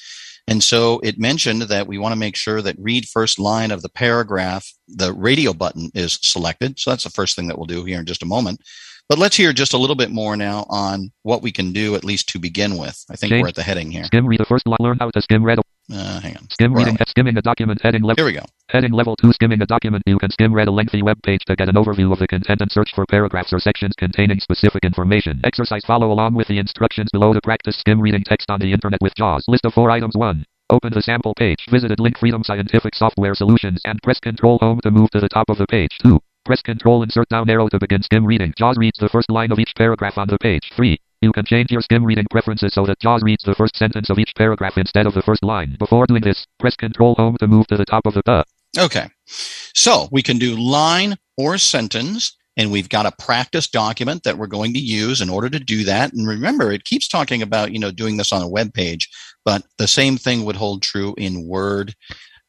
And 0.48 0.62
so 0.62 1.00
it 1.04 1.18
mentioned 1.18 1.64
that 1.64 1.88
we 1.88 1.98
want 1.98 2.12
to 2.12 2.20
make 2.20 2.36
sure 2.36 2.62
that 2.62 2.76
read 2.78 3.08
first 3.08 3.40
line 3.40 3.72
of 3.72 3.82
the 3.82 3.90
paragraph, 3.90 4.68
the 4.88 5.14
radio 5.14 5.54
button 5.54 5.90
is 5.94 6.20
selected. 6.22 6.80
So 6.80 6.90
that's 6.90 7.06
the 7.06 7.10
first 7.10 7.36
thing 7.36 7.48
that 7.48 7.58
we'll 7.58 7.66
do 7.66 7.86
here 7.86 8.00
in 8.00 8.06
just 8.06 8.24
a 8.24 8.28
moment. 8.28 8.62
But 9.10 9.20
let's 9.20 9.36
hear 9.36 9.52
just 9.54 9.74
a 9.74 9.78
little 9.78 9.96
bit 9.96 10.12
more 10.12 10.36
now 10.38 10.66
on 10.70 11.12
what 11.24 11.42
we 11.42 11.52
can 11.52 11.74
do, 11.74 11.96
at 11.96 12.04
least 12.04 12.30
to 12.30 12.40
begin 12.40 12.78
with. 12.78 13.04
I 13.10 13.16
think 13.16 13.32
we're 13.32 13.50
at 13.50 13.56
the 13.56 13.64
heading 13.64 13.92
here. 13.92 14.06
Skim 14.06 14.26
read 14.26 14.40
the 14.40 14.46
first 14.46 14.66
line. 14.66 14.78
Learn 14.80 14.98
how 15.00 15.10
to 15.10 15.22
skim 15.22 15.44
read. 15.44 15.60
Uh, 15.92 16.22
hang 16.22 16.38
on. 16.38 16.50
Skim 16.50 16.74
reading. 16.74 16.98
Skimming 17.08 17.38
a 17.38 17.42
document. 17.42 17.82
Heading 17.84 18.02
level. 18.04 18.24
Here 18.24 18.26
we 18.26 18.40
go. 18.40 18.46
Heading 18.70 18.94
level 18.94 19.18
two. 19.18 19.34
Skimming 19.34 19.62
a 19.62 19.66
document. 19.66 20.04
You 20.06 20.18
can 20.18 20.32
skim 20.32 20.54
read 20.54 20.70
a 20.70 20.72
lengthy 20.72 21.02
web 21.02 21.22
page 21.24 21.42
to 21.48 21.56
get 21.56 21.68
an 21.68 21.76
overview 21.76 22.14
of 22.14 22.20
the 22.20 22.28
content 22.28 22.62
and 22.62 22.72
search 22.72 22.92
for 22.96 23.06
paragraphs 23.06 23.52
or 23.52 23.60
sections 23.60 23.94
containing 23.98 24.40
specific 24.40 24.86
information. 24.86 25.42
Exercise. 25.44 25.84
Follow 25.86 26.12
along 26.12 26.36
with 26.36 26.48
the 26.48 26.58
instructions 26.58 27.10
below 27.12 27.34
to 27.34 27.42
practice 27.42 27.78
skim 27.78 28.00
reading 28.00 28.24
text 28.24 28.50
on 28.50 28.62
the 28.62 28.72
internet 28.72 29.02
with 29.02 29.14
JAWS. 29.16 29.44
List 29.50 29.66
of 29.66 29.74
four 29.74 29.92
items. 29.92 30.16
One. 30.16 30.46
Open 30.70 30.94
the 30.94 31.02
sample 31.02 31.34
page. 31.36 31.66
Visited 31.70 32.00
link 32.00 32.18
Freedom 32.18 32.44
Scientific 32.44 32.96
Software 32.96 33.36
Solutions 33.36 33.82
and 33.84 34.02
press 34.02 34.20
Control 34.20 34.58
Home 34.60 34.80
to 34.82 34.92
move 34.92 35.12
to 35.12 35.20
the 35.20 35.30
top 35.30 35.50
of 35.50 35.58
the 35.58 35.68
page. 35.68 35.98
2. 36.02 36.20
Press 36.46 36.62
Control 36.62 37.04
Insert 37.04 37.30
down 37.30 37.50
arrow 37.50 37.70
to 37.70 37.80
begin 37.80 38.04
skim 38.04 38.26
reading. 38.26 38.54
JAWS 38.58 38.78
reads 38.78 39.00
the 39.00 39.08
first 39.08 39.32
line 39.32 39.52
of 39.52 39.60
each 39.60 39.74
paragraph 39.78 40.18
on 40.18 40.28
the 40.28 40.38
page. 40.38 40.72
3. 40.76 41.00
You 41.22 41.32
can 41.32 41.46
change 41.46 41.72
your 41.72 41.82
skim 41.82 42.04
reading 42.04 42.26
preferences 42.30 42.74
so 42.74 42.86
that 42.86 43.00
JAWS 43.00 43.24
reads 43.24 43.44
the 43.46 43.56
first 43.56 43.78
sentence 43.78 44.10
of 44.10 44.20
each 44.20 44.34
paragraph 44.36 44.78
instead 44.78 45.06
of 45.06 45.14
the 45.14 45.22
first 45.22 45.42
line. 45.42 45.78
Before 45.80 46.06
doing 46.06 46.22
this, 46.22 46.46
press 46.60 46.76
Control 46.76 47.16
Home 47.16 47.38
to 47.40 47.48
move 47.48 47.68
to 47.68 47.78
the 47.78 47.86
top 47.86 48.06
of 48.06 48.14
the 48.14 48.24
uh. 48.30 48.44
Okay. 48.78 49.10
So 49.26 50.10
we 50.12 50.22
can 50.22 50.38
do 50.38 50.58
line 50.58 51.16
or 51.38 51.58
sentence 51.58 52.36
and 52.58 52.72
we've 52.72 52.90
got 52.90 53.06
a 53.06 53.14
practice 53.24 53.68
document 53.68 54.24
that 54.24 54.38
we're 54.38 54.48
going 54.48 54.74
to 54.74 54.80
use 54.80 55.22
in 55.22 55.30
order 55.30 55.50
to 55.50 55.60
do 55.60 55.86
that. 55.86 56.14
And 56.14 56.28
remember, 56.28 56.72
it 56.72 56.84
keeps 56.84 57.08
talking 57.08 57.42
about, 57.42 57.72
you 57.72 57.80
know, 57.80 57.92
doing 57.92 58.18
this 58.18 58.34
on 58.34 58.42
a 58.42 58.50
web 58.50 58.74
page, 58.74 59.10
but 59.46 59.64
the 59.78 59.88
same 59.88 60.18
thing 60.18 60.46
would 60.46 60.56
hold 60.56 60.82
true 60.82 61.16
in 61.18 61.48
Word 61.48 61.96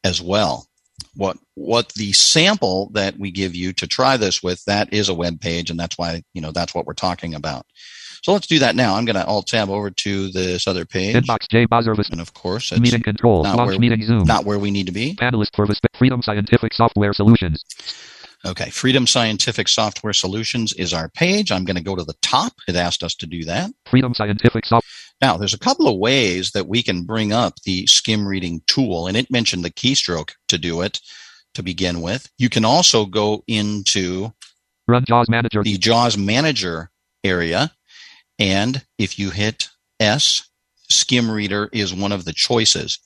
as 0.03 0.21
well. 0.21 0.67
What, 1.16 1.37
what 1.54 1.90
the 1.94 2.12
sample 2.12 2.90
that 2.94 3.18
we 3.18 3.30
give 3.30 3.54
you 3.54 3.73
to 3.75 3.87
try 3.87 4.16
this 4.16 4.42
with, 4.42 4.64
that 4.64 4.92
is 4.92 5.09
a 5.09 5.14
web 5.14 5.40
page. 5.40 5.71
And 5.71 5.78
that's 5.78 5.97
why, 5.97 6.23
you 6.33 6.40
know, 6.40 6.50
that's 6.52 6.75
what 6.75 6.87
we're 6.87 6.94
talking 6.94 7.35
about. 7.35 7.66
So 8.23 8.33
let's 8.33 8.47
do 8.47 8.59
that 8.61 8.75
now. 8.75 8.94
I'm 8.97 9.04
going 9.04 9.16
to 9.16 9.26
alt 9.26 9.47
tab 9.49 9.68
over 9.68 9.90
to 9.90 10.30
this 10.30 10.66
other 10.66 10.87
page. 10.87 11.14
Inbox 11.14 11.47
J 11.50 11.66
Bozervis. 11.66 12.11
And 12.11 12.23
of 12.23 12.33
course, 12.33 12.73
it's 12.73 12.80
Meeting 12.80 13.02
control. 13.02 13.42
not 13.42 13.56
Launch 13.56 13.68
where- 13.73 13.78
meeting 13.78 14.02
Zoom. 14.02 14.25
not 14.25 14.47
where 14.47 14.59
we 14.59 14.71
need 14.71 14.87
to 14.87 14.92
be. 14.92 15.14
Panelist 15.14 15.54
for 15.54 15.66
Freedom 15.94 16.23
Scientific 16.23 16.73
Software 16.73 17.12
Solutions. 17.12 17.62
Okay. 18.47 18.71
Freedom 18.71 19.07
Scientific 19.07 19.69
Software 19.69 20.13
Solutions 20.13 20.73
is 20.75 20.93
our 20.93 21.09
page. 21.09 21.51
I'm 21.51 21.65
going 21.65 21.77
to 21.77 21.83
go 21.83 21.97
to 21.97 22.05
the 22.05 22.17
top. 22.21 22.53
It 22.69 22.77
asked 22.77 23.03
us 23.03 23.15
to 23.17 23.27
do 23.27 23.45
that. 23.45 23.71
Freedom 23.87 24.13
Scientific 24.15 24.67
Software. 24.67 24.91
Now, 25.23 25.37
there's 25.37 25.55
a 25.55 25.59
couple 25.59 25.89
of 25.89 25.99
ways 25.99 26.51
that 26.51 26.67
we 26.67 26.83
can 26.83 27.05
bring 27.05 27.33
up 27.33 27.55
the 27.65 27.87
skim 27.87 28.27
reading 28.27 28.61
tool, 28.67 29.07
and 29.07 29.17
it 29.17 29.31
mentioned 29.31 29.65
the 29.65 29.71
keystroke 29.71 30.33
to 30.49 30.59
do 30.59 30.83
it 30.83 31.01
to 31.55 31.63
begin 31.63 32.03
with. 32.03 32.29
You 32.37 32.51
can 32.51 32.65
also 32.65 33.07
go 33.07 33.43
into 33.47 34.33
Run 34.87 35.05
JAWS 35.07 35.31
Manager. 35.31 35.63
the 35.63 35.79
JAWS 35.79 36.19
Manager 36.19 36.91
area, 37.23 37.73
and 38.39 38.85
if 38.99 39.19
you 39.19 39.31
hit 39.31 39.69
S, 40.01 40.47
Skim 40.91 41.31
Reader 41.31 41.71
is 41.73 41.95
one 41.95 42.13
of 42.13 42.25
the 42.25 42.33
choices. 42.33 42.99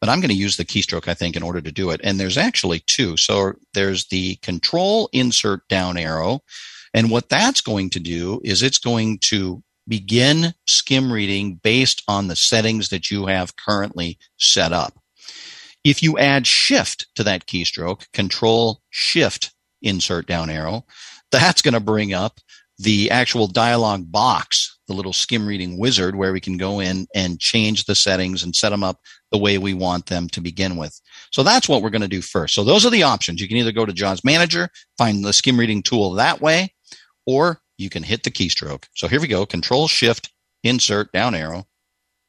But 0.00 0.08
I'm 0.08 0.20
going 0.20 0.30
to 0.30 0.36
use 0.36 0.56
the 0.56 0.64
keystroke, 0.64 1.08
I 1.08 1.14
think, 1.14 1.36
in 1.36 1.42
order 1.42 1.60
to 1.60 1.72
do 1.72 1.90
it. 1.90 2.00
And 2.04 2.20
there's 2.20 2.38
actually 2.38 2.80
two. 2.80 3.16
So 3.16 3.54
there's 3.74 4.06
the 4.06 4.36
Control 4.36 5.08
Insert 5.12 5.66
Down 5.68 5.96
arrow, 5.96 6.40
and 6.94 7.10
what 7.10 7.28
that's 7.28 7.60
going 7.60 7.90
to 7.90 8.00
do 8.00 8.40
is 8.44 8.62
it's 8.62 8.78
going 8.78 9.18
to 9.24 9.62
begin 9.86 10.54
skim 10.66 11.12
reading 11.12 11.56
based 11.56 12.02
on 12.08 12.28
the 12.28 12.36
settings 12.36 12.90
that 12.90 13.10
you 13.10 13.26
have 13.26 13.56
currently 13.56 14.18
set 14.36 14.72
up. 14.72 14.98
If 15.84 16.02
you 16.02 16.18
add 16.18 16.46
shift 16.46 17.06
to 17.14 17.24
that 17.24 17.46
keystroke, 17.46 18.10
control 18.12 18.82
shift 18.90 19.52
insert 19.80 20.26
down 20.26 20.50
arrow, 20.50 20.84
that's 21.30 21.62
going 21.62 21.74
to 21.74 21.80
bring 21.80 22.12
up 22.12 22.40
the 22.78 23.10
actual 23.10 23.46
dialog 23.46 24.10
box, 24.10 24.77
the 24.88 24.94
little 24.94 25.12
skim 25.12 25.46
reading 25.46 25.78
wizard 25.78 26.16
where 26.16 26.32
we 26.32 26.40
can 26.40 26.56
go 26.56 26.80
in 26.80 27.06
and 27.14 27.38
change 27.38 27.84
the 27.84 27.94
settings 27.94 28.42
and 28.42 28.56
set 28.56 28.70
them 28.70 28.82
up 28.82 29.00
the 29.30 29.38
way 29.38 29.58
we 29.58 29.74
want 29.74 30.06
them 30.06 30.28
to 30.30 30.40
begin 30.40 30.76
with. 30.76 30.98
So 31.30 31.42
that's 31.42 31.68
what 31.68 31.82
we're 31.82 31.90
going 31.90 32.02
to 32.02 32.08
do 32.08 32.22
first. 32.22 32.54
So 32.54 32.64
those 32.64 32.84
are 32.84 32.90
the 32.90 33.02
options. 33.02 33.40
You 33.40 33.48
can 33.48 33.58
either 33.58 33.72
go 33.72 33.86
to 33.86 33.92
JAWS 33.92 34.24
Manager, 34.24 34.68
find 34.96 35.24
the 35.24 35.32
skim 35.32 35.60
reading 35.60 35.82
tool 35.82 36.12
that 36.14 36.40
way, 36.40 36.74
or 37.26 37.60
you 37.76 37.90
can 37.90 38.02
hit 38.02 38.24
the 38.24 38.30
keystroke. 38.30 38.84
So 38.94 39.06
here 39.06 39.20
we 39.20 39.28
go. 39.28 39.46
Control 39.46 39.86
shift 39.86 40.32
insert 40.64 41.12
down 41.12 41.34
arrow. 41.34 41.66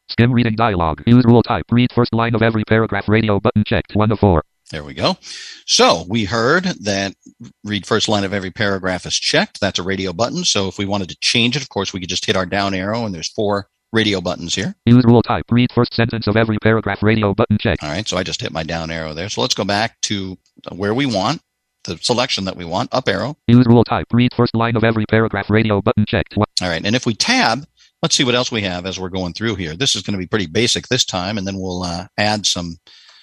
Skim 0.10 0.32
reading 0.32 0.56
dialog. 0.56 1.02
Use 1.06 1.24
rule 1.26 1.44
type. 1.44 1.66
Read 1.72 1.92
first 1.94 2.14
line 2.14 2.36
of 2.36 2.42
every 2.42 2.64
paragraph. 2.66 3.08
Radio 3.08 3.40
button 3.40 3.64
checked. 3.64 3.96
1 3.96 4.12
of 4.12 4.20
4. 4.20 4.44
There 4.70 4.84
we 4.84 4.94
go. 4.94 5.18
So 5.66 6.06
we 6.08 6.26
heard 6.26 6.64
that 6.64 7.16
read 7.64 7.86
first 7.86 8.08
line 8.08 8.24
of 8.24 8.34
every 8.34 8.52
paragraph 8.52 9.06
is 9.06 9.16
checked. 9.16 9.60
That's 9.60 9.80
a 9.80 9.84
radio 9.84 10.14
button. 10.14 10.44
So 10.44 10.68
if 10.68 10.78
we 10.78 10.86
wanted 10.86 11.10
to 11.10 11.18
change 11.22 11.56
it, 11.56 11.64
of 11.64 11.70
course, 11.70 11.92
we 11.92 12.00
could 12.00 12.10
just 12.10 12.26
hit 12.26 12.36
our 12.36 12.46
down 12.46 12.74
arrow 12.74 13.06
and 13.06 13.14
there's 13.14 13.30
four 13.30 13.68
radio 13.92 14.22
buttons 14.22 14.54
here. 14.54 14.76
Use 14.86 15.04
rule 15.06 15.24
type. 15.24 15.46
Read 15.50 15.72
first 15.72 15.94
sentence 15.96 16.28
of 16.28 16.38
every 16.38 16.58
paragraph. 16.60 17.02
Radio 17.02 17.34
button 17.34 17.58
checked. 17.58 17.84
All 17.84 17.90
right. 17.90 18.08
So 18.08 18.18
I 18.18 18.24
just 18.24 18.42
hit 18.42 18.52
my 18.52 18.64
down 18.64 18.92
arrow 18.92 19.14
there. 19.14 19.30
So 19.30 19.42
let's 19.42 19.56
go 19.56 19.64
back 19.64 20.00
to 20.02 20.38
where 20.72 20.94
we 20.94 21.06
want 21.08 21.42
the 21.86 21.98
selection 21.98 22.46
that 22.46 22.56
we 22.56 22.66
want 22.66 22.94
up 22.94 23.08
arrow. 23.08 23.38
Use 23.48 23.66
rule 23.66 23.84
type. 23.84 24.08
Read 24.12 24.34
first 24.36 24.54
line 24.54 24.76
of 24.76 24.84
every 24.84 25.06
paragraph. 25.06 25.50
Radio 25.50 25.82
button 25.82 26.06
checked. 26.06 26.36
All 26.38 26.46
right. 26.62 26.86
And 26.86 26.96
if 26.96 27.06
we 27.06 27.16
tab, 27.16 27.66
let's 28.04 28.16
see 28.16 28.24
what 28.24 28.36
else 28.36 28.52
we 28.52 28.62
have 28.62 28.86
as 28.86 29.00
we're 29.00 29.10
going 29.10 29.34
through 29.34 29.56
here. 29.56 29.76
This 29.76 29.96
is 29.96 30.04
going 30.04 30.14
to 30.14 30.20
be 30.20 30.28
pretty 30.28 30.48
basic 30.48 30.88
this 30.88 31.06
time. 31.06 31.38
And 31.38 31.48
then 31.48 31.58
we'll 31.58 31.84
uh, 31.84 32.08
add 32.18 32.46
some, 32.46 32.78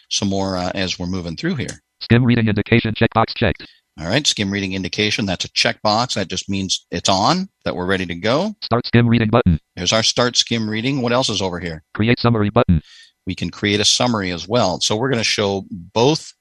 some 0.08 0.28
more 0.28 0.56
uh, 0.56 0.70
as 0.75 0.98
we're 0.98 1.06
moving 1.06 1.36
through 1.36 1.56
here. 1.56 1.82
Skim 2.00 2.25
reading 2.25 2.48
indication 2.48 2.94
checkbox 2.94 3.34
checked. 3.34 3.66
All 3.98 4.06
right. 4.06 4.26
Skim 4.26 4.50
reading 4.50 4.75
indication. 4.75 5.25
That's 5.25 5.46
a 5.46 5.48
checkbox. 5.48 6.14
That 6.14 6.28
just 6.28 6.50
means 6.50 6.86
it's 6.90 7.08
on, 7.08 7.48
that 7.64 7.75
we're 7.75 7.86
ready 7.86 8.04
to 8.06 8.14
go. 8.14 8.54
Start 8.62 8.86
skim 8.86 9.08
reading 9.08 9.30
button. 9.30 9.58
There's 9.75 9.92
our 9.92 10.02
start 10.02 10.36
skim 10.36 10.68
reading. 10.68 11.00
What 11.00 11.12
else 11.12 11.30
is 11.30 11.40
over 11.40 11.58
here? 11.58 11.82
Create 11.94 12.20
summary 12.20 12.50
button. 12.50 12.82
We 13.26 13.34
can 13.34 13.50
create 13.50 13.80
a 13.80 13.84
summary 13.86 14.30
as 14.32 14.46
well. 14.46 14.80
So 14.80 14.96
we're 14.96 15.08
going 15.08 15.20
to 15.20 15.25
show 15.25 15.64
both 15.70 16.32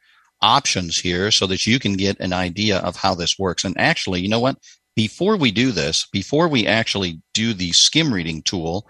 options 0.42 1.00
here 1.00 1.32
so 1.32 1.48
that 1.48 1.66
you 1.66 1.80
can 1.80 1.94
get 1.94 2.20
an 2.20 2.34
idea 2.34 2.80
of 2.80 2.98
how 2.98 3.16
this 3.16 3.40
works. 3.40 3.64
And 3.64 3.78
actually, 3.80 4.22
you 4.22 4.30
know 4.30 4.42
what? 4.42 4.58
Before 4.96 5.38
we 5.38 5.52
do 5.52 5.72
this, 5.72 6.08
before 6.12 6.48
we 6.48 6.68
actually 6.68 7.22
do 7.34 7.54
the 7.54 7.72
skim 7.72 8.14
reading 8.14 8.42
tool, 8.42 8.88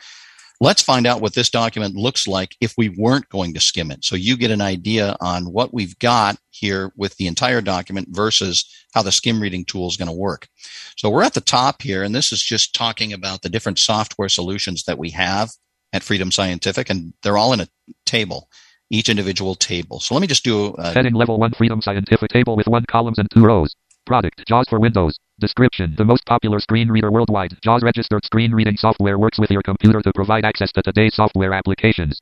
let's 0.59 0.81
find 0.81 1.05
out 1.05 1.21
what 1.21 1.33
this 1.33 1.49
document 1.49 1.95
looks 1.95 2.27
like 2.27 2.55
if 2.61 2.73
we 2.77 2.89
weren't 2.89 3.29
going 3.29 3.53
to 3.53 3.59
skim 3.59 3.91
it. 3.91 4.03
So 4.05 4.15
you 4.15 4.37
get 4.37 4.51
an 4.51 4.61
idea 4.61 5.15
on 5.21 5.45
what 5.45 5.73
we've 5.73 5.97
got 5.99 6.37
here 6.51 6.91
with 6.95 7.15
the 7.17 7.27
entire 7.27 7.61
document 7.61 8.07
versus 8.11 8.69
how 8.93 9.01
the 9.01 9.11
skim 9.11 9.41
reading 9.41 9.65
tool 9.65 9.87
is 9.87 9.97
going 9.97 10.07
to 10.07 10.15
work. 10.15 10.47
So 10.95 11.09
we're 11.09 11.23
at 11.23 11.33
the 11.33 11.41
top 11.41 11.81
here, 11.81 12.03
and 12.03 12.15
this 12.15 12.31
is 12.31 12.41
just 12.41 12.73
talking 12.73 13.11
about 13.11 13.41
the 13.41 13.49
different 13.49 13.79
software 13.79 14.29
solutions 14.29 14.83
that 14.83 14.97
we 14.97 15.09
have 15.11 15.51
at 15.93 16.03
Freedom 16.03 16.31
Scientific, 16.31 16.89
and 16.89 17.13
they're 17.23 17.37
all 17.37 17.53
in 17.53 17.59
a 17.59 17.67
table, 18.05 18.49
each 18.89 19.09
individual 19.09 19.55
table. 19.55 19.99
So 19.99 20.15
let 20.15 20.21
me 20.21 20.27
just 20.27 20.43
do 20.43 20.67
a 20.77 20.93
Heading 20.93 21.13
level 21.13 21.39
1 21.39 21.53
Freedom 21.53 21.81
Scientific 21.81 22.29
table 22.31 22.55
with 22.55 22.67
1 22.67 22.85
columns 22.89 23.19
and 23.19 23.29
2 23.31 23.43
rows. 23.43 23.75
Product 24.05 24.43
JAWS 24.47 24.67
for 24.69 24.79
Windows. 24.79 25.17
Description 25.39 25.95
The 25.97 26.05
most 26.05 26.25
popular 26.25 26.59
screen 26.59 26.89
reader 26.89 27.11
worldwide. 27.11 27.57
JAWS 27.63 27.81
registered 27.81 28.23
screen 28.23 28.53
reading 28.53 28.77
software 28.77 29.17
works 29.17 29.39
with 29.39 29.49
your 29.49 29.63
computer 29.63 30.01
to 30.01 30.13
provide 30.13 30.45
access 30.45 30.71
to 30.73 30.83
today's 30.83 31.15
software 31.15 31.53
applications. 31.53 32.21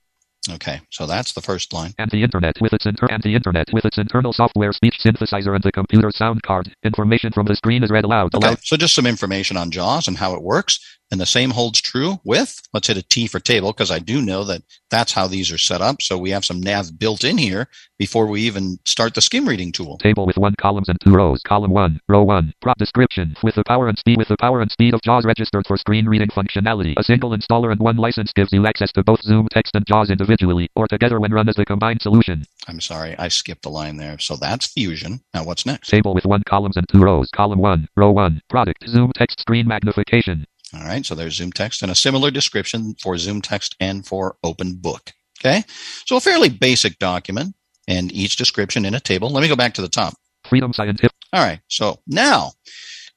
Okay, 0.50 0.82
so 0.90 1.06
that's 1.06 1.32
the 1.32 1.42
first 1.42 1.72
line. 1.72 1.94
And 1.98 2.12
the 2.12 2.22
internet 2.22 2.56
with 2.60 2.74
its 2.74 2.86
inter- 2.86 3.08
and 3.10 3.24
the 3.24 3.34
internet 3.34 3.68
with 3.72 3.86
its 3.86 3.98
internal 3.98 4.34
software 4.34 4.74
speech 4.74 4.98
synthesizer 5.02 5.56
and 5.56 5.64
the 5.64 5.72
computer 5.72 6.12
sound 6.12 6.42
card. 6.44 6.74
Information 6.84 7.32
from 7.32 7.46
the 7.46 7.56
screen 7.56 7.82
is 7.84 7.90
read 7.92 8.04
aloud. 8.04 8.36
Okay, 8.36 8.48
Aloud. 8.48 8.60
so 8.64 8.76
just 8.76 8.94
some 8.96 9.06
information 9.06 9.56
on 9.56 9.72
JAWS 9.72 10.08
and 10.08 10.18
how 10.18 10.34
it 10.36 10.42
works. 10.42 10.80
And 11.14 11.22
the 11.22 11.28
same 11.28 11.52
holds 11.52 11.80
true 11.80 12.20
with, 12.24 12.60
let's 12.74 12.88
hit 12.88 12.98
a 12.98 13.04
T 13.04 13.28
for 13.28 13.40
table, 13.40 13.72
because 13.72 13.92
I 13.92 14.00
do 14.00 14.20
know 14.20 14.44
that 14.46 14.64
that's 14.90 15.12
how 15.12 15.28
these 15.28 15.52
are 15.52 15.60
set 15.60 15.80
up. 15.80 16.02
So 16.02 16.18
we 16.18 16.32
have 16.32 16.44
some 16.44 16.60
nav 16.60 16.98
built 16.98 17.24
in 17.24 17.38
here 17.38 17.68
before 18.00 18.26
we 18.26 18.42
even 18.42 18.80
start 18.86 19.14
the 19.14 19.22
skim 19.22 19.48
reading 19.48 19.72
tool. 19.72 20.00
Table 20.00 20.26
with 20.26 20.38
one 20.38 20.56
columns 20.60 20.90
and 20.90 21.00
two 21.02 21.12
rows. 21.14 21.44
Column 21.44 21.70
one, 21.70 22.02
row 22.10 22.24
one. 22.24 22.52
Prop 22.64 22.80
description 22.80 23.36
with 23.44 23.54
the 23.54 23.64
power 23.64 23.90
and 23.90 24.00
speed 24.00 24.18
with 24.18 24.28
the 24.28 24.38
power 24.38 24.60
and 24.60 24.72
speed 24.72 24.96
of 24.96 25.02
JAWS 25.04 25.24
registered 25.24 25.68
for 25.68 25.78
screen 25.78 26.08
reading 26.08 26.30
functionality. 26.30 26.96
A 26.98 27.04
single 27.04 27.38
installer 27.38 27.72
and 27.72 27.80
one 27.80 27.98
license 27.98 28.34
gives 28.34 28.52
you 28.52 28.66
access 28.66 28.92
to 28.94 29.04
both 29.04 29.22
ZoomText 29.22 29.70
and 29.76 29.86
JAWS 29.86 30.10
individually 30.10 30.68
or 30.76 30.88
together 30.88 31.20
when 31.20 31.32
run 31.32 31.48
as 31.48 31.60
a 31.60 31.66
combined 31.66 32.02
solution. 32.02 32.44
I'm 32.68 32.82
sorry, 32.82 33.16
I 33.20 33.28
skipped 33.28 33.68
a 33.68 33.70
line 33.70 33.98
there. 33.98 34.18
So 34.18 34.36
that's 34.36 34.66
Fusion. 34.66 35.22
Now 35.36 35.44
what's 35.44 35.68
next? 35.68 35.90
Table 35.90 36.16
with 36.16 36.26
one 36.26 36.42
columns 36.50 36.76
and 36.76 36.90
two 36.90 37.02
rows. 37.02 37.30
Column 37.30 37.60
one, 37.60 37.88
row 37.96 38.10
one. 38.10 38.42
Product 38.50 38.84
ZoomText 38.88 39.42
screen 39.42 39.68
magnification. 39.68 40.48
All 40.76 40.86
right, 40.86 41.06
so 41.06 41.16
there's 41.16 41.40
ZoomText 41.40 41.82
and 41.82 41.92
a 41.92 41.96
similar 41.96 42.32
description 42.32 42.96
for 43.02 43.16
ZoomText 43.16 43.76
and 43.80 44.06
for 44.06 44.38
Open 44.44 44.76
Book. 44.76 45.12
Okay, 45.40 45.64
so 46.06 46.18
a 46.18 46.22
fairly 46.22 46.50
basic 46.50 46.98
document 47.00 47.56
and 47.88 48.12
each 48.12 48.38
description 48.38 48.86
in 48.86 48.96
a 48.96 49.00
table. 49.00 49.30
Let 49.30 49.42
me 49.42 49.50
go 49.50 49.56
back 49.56 49.74
to 49.76 49.82
the 49.82 49.90
top. 49.90 50.16
Freedom 50.46 50.74
Scientific. 50.74 51.16
All 51.34 51.44
right, 51.44 51.60
so 51.68 52.00
now 52.08 52.52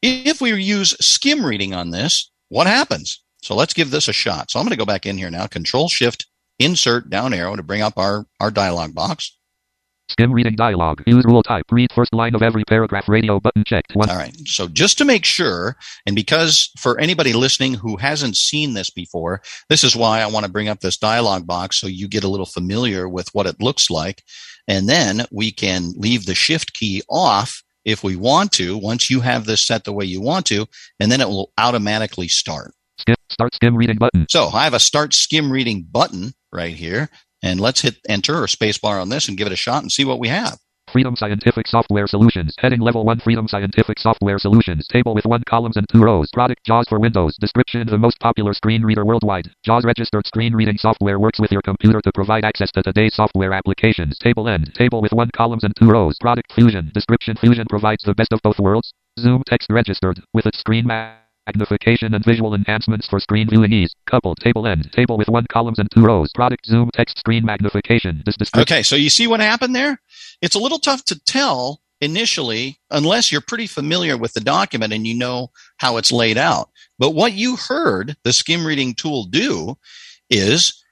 if 0.03 0.41
we 0.41 0.53
use 0.61 0.97
skim 1.05 1.45
reading 1.45 1.75
on 1.75 1.91
this, 1.91 2.31
what 2.49 2.67
happens? 2.67 3.23
So 3.43 3.55
let's 3.55 3.75
give 3.75 3.91
this 3.91 4.09
a 4.09 4.13
shot. 4.13 4.51
So 4.51 4.59
I'm 4.59 4.65
going 4.65 4.71
to 4.73 4.77
go 4.77 4.85
back 4.85 5.07
in 5.07 5.17
here 5.17 5.31
now, 5.31 5.47
Control 5.47 5.89
Shift, 5.89 6.27
Insert 6.59 7.11
down 7.11 7.35
arrow 7.35 7.55
to 7.55 7.63
bring 7.63 7.83
up 7.83 7.99
our, 7.99 8.27
our 8.41 8.51
dialog 8.51 8.95
box. 8.95 9.36
Skim 10.09 10.33
reading 10.33 10.55
dialog. 10.55 11.03
Use 11.07 11.25
rule 11.25 11.43
type. 11.43 11.65
Read 11.71 11.93
first 11.93 12.15
line 12.15 12.35
of 12.35 12.43
every 12.43 12.65
paragraph. 12.65 13.09
Radio 13.09 13.41
button 13.41 13.65
checked. 13.65 13.95
One. 13.95 14.09
All 14.09 14.17
right. 14.17 14.37
So 14.47 14.69
just 14.69 14.99
to 14.99 15.05
make 15.05 15.25
sure, 15.25 15.77
and 16.07 16.15
because 16.15 16.71
for 16.79 16.99
anybody 17.01 17.33
listening 17.33 17.75
who 17.75 17.97
hasn't 17.97 18.37
seen 18.37 18.75
this 18.75 18.89
before, 18.89 19.43
this 19.69 19.83
is 19.83 19.97
why 19.97 20.21
I 20.21 20.27
want 20.27 20.47
to 20.47 20.53
bring 20.53 20.69
up 20.69 20.81
this 20.81 20.97
dialog 20.97 21.47
box 21.47 21.77
so 21.81 21.87
you 21.87 22.09
get 22.09 22.25
a 22.25 22.29
little 22.29 22.47
familiar 22.47 23.09
with 23.09 23.29
what 23.33 23.47
it 23.47 23.61
looks 23.61 23.91
like. 23.91 24.23
And 24.69 24.89
then 24.89 25.27
we 25.33 25.51
can 25.51 25.93
leave 25.97 26.27
the 26.27 26.35
shift 26.35 26.75
key 26.75 27.03
off 27.11 27.63
if 27.85 28.03
we 28.03 28.17
want 28.17 28.53
to, 28.53 28.77
once 28.77 29.11
you 29.11 29.21
have 29.21 29.45
this 29.45 29.65
set 29.65 29.85
the 29.85 29.93
way 29.93 30.05
you 30.05 30.21
want 30.21 30.47
to, 30.47 30.67
and 30.99 31.11
then 31.11 31.21
it 31.21 31.29
will 31.29 31.53
automatically 31.57 32.29
start. 32.29 32.73
Skim. 32.99 33.17
Start 33.31 33.55
skim 33.55 33.77
reading 33.77 33.97
button. 33.97 34.27
So 34.31 34.49
I 34.49 34.65
have 34.65 34.75
a 34.75 34.81
start 34.81 35.13
skim 35.13 35.53
reading 35.53 35.87
button 35.91 36.33
right 36.53 36.75
here. 36.75 37.11
And 37.43 37.61
let's 37.61 37.83
hit 37.83 37.97
enter 38.09 38.43
or 38.43 38.47
spacebar 38.47 39.01
on 39.01 39.09
this 39.09 39.29
and 39.29 39.37
give 39.37 39.47
it 39.47 39.53
a 39.53 39.57
shot 39.57 39.83
and 39.83 39.93
see 39.93 40.05
what 40.05 40.19
we 40.19 40.29
have. 40.29 40.59
Freedom 40.93 41.17
Scientific 41.17 41.67
Software 41.67 42.07
Solutions. 42.07 42.55
Heading 42.59 42.81
Level 42.81 43.05
1 43.05 43.21
Freedom 43.21 43.49
Scientific 43.49 43.99
Software 43.99 44.39
Solutions. 44.39 44.87
Table 44.87 45.15
with 45.15 45.27
1 45.27 45.43
columns 45.49 45.77
and 45.77 45.87
2 45.93 46.01
rows. 46.01 46.31
Product 46.33 46.65
JAWS 46.65 46.87
for 46.89 47.01
Windows. 47.01 47.37
Description 47.41 47.87
The 47.87 47.99
most 47.99 48.21
popular 48.21 48.55
screen 48.55 48.83
reader 48.83 49.05
worldwide. 49.05 49.51
JAWS 49.65 49.85
registered 49.85 50.27
screen 50.27 50.55
reading 50.55 50.79
software 50.79 51.19
works 51.19 51.41
with 51.41 51.51
your 51.51 51.63
computer 51.63 52.01
to 52.01 52.13
provide 52.13 52.45
access 52.45 52.71
to 52.73 52.83
today's 52.83 53.15
software 53.15 53.53
applications. 53.53 54.17
Table 54.19 54.49
end. 54.49 54.73
Table 54.75 55.03
with 55.03 55.13
1 55.13 55.31
columns 55.37 55.65
and 55.65 55.75
2 55.77 55.91
rows. 55.91 56.17
Product 56.21 56.53
Fusion. 56.53 56.91
Description 56.95 57.37
Fusion 57.37 57.67
provides 57.69 58.05
the 58.05 58.15
best 58.15 58.33
of 58.33 58.41
both 58.43 58.61
worlds. 58.61 58.93
ZoomText 59.19 59.67
registered 59.71 60.23
with 60.33 60.47
its 60.47 60.61
screen 60.61 60.87
magnification 61.47 62.15
and 62.15 62.25
visual 62.25 62.55
enhancements 62.55 63.07
for 63.07 63.21
screen 63.21 63.49
viewing 63.49 63.73
ease. 63.73 63.95
Coupled 64.07 64.39
table 64.39 64.67
end. 64.67 64.91
Table 64.93 65.17
with 65.17 65.29
1 65.29 65.47
columns 65.47 65.79
and 65.79 65.91
2 65.93 66.03
rows. 66.03 66.31
Product 66.35 66.69
ZoomText 66.69 67.19
screen 67.19 67.45
magnification. 67.45 68.23
This 68.27 68.37
description 68.37 68.75
Okay, 68.75 68.83
so 68.83 68.97
you 68.97 69.11
see 69.11 69.27
what 69.27 69.41
happened 69.41 69.75
there? 69.75 70.01
It's 70.43 70.55
a 70.55 70.61
little 70.61 70.79
tough 70.79 71.05
to 71.07 71.21
tell 71.25 71.81
initially 72.01 72.79
unless 72.91 73.33
you're 73.33 73.41
pretty 73.41 73.67
familiar 73.67 74.17
with 74.17 74.33
the 74.35 74.41
document 74.41 74.93
and 74.93 75.07
you 75.07 75.15
know 75.15 75.51
how 75.79 75.97
it's 75.97 76.13
laid 76.13 76.37
out. 76.37 76.71
But 76.99 77.15
what 77.15 77.33
you 77.33 77.57
heard 77.57 78.17
the 78.23 78.33
skim 78.33 78.67
reading 78.67 78.95
tool 78.95 79.25
do 79.25 79.77
is 80.29 80.83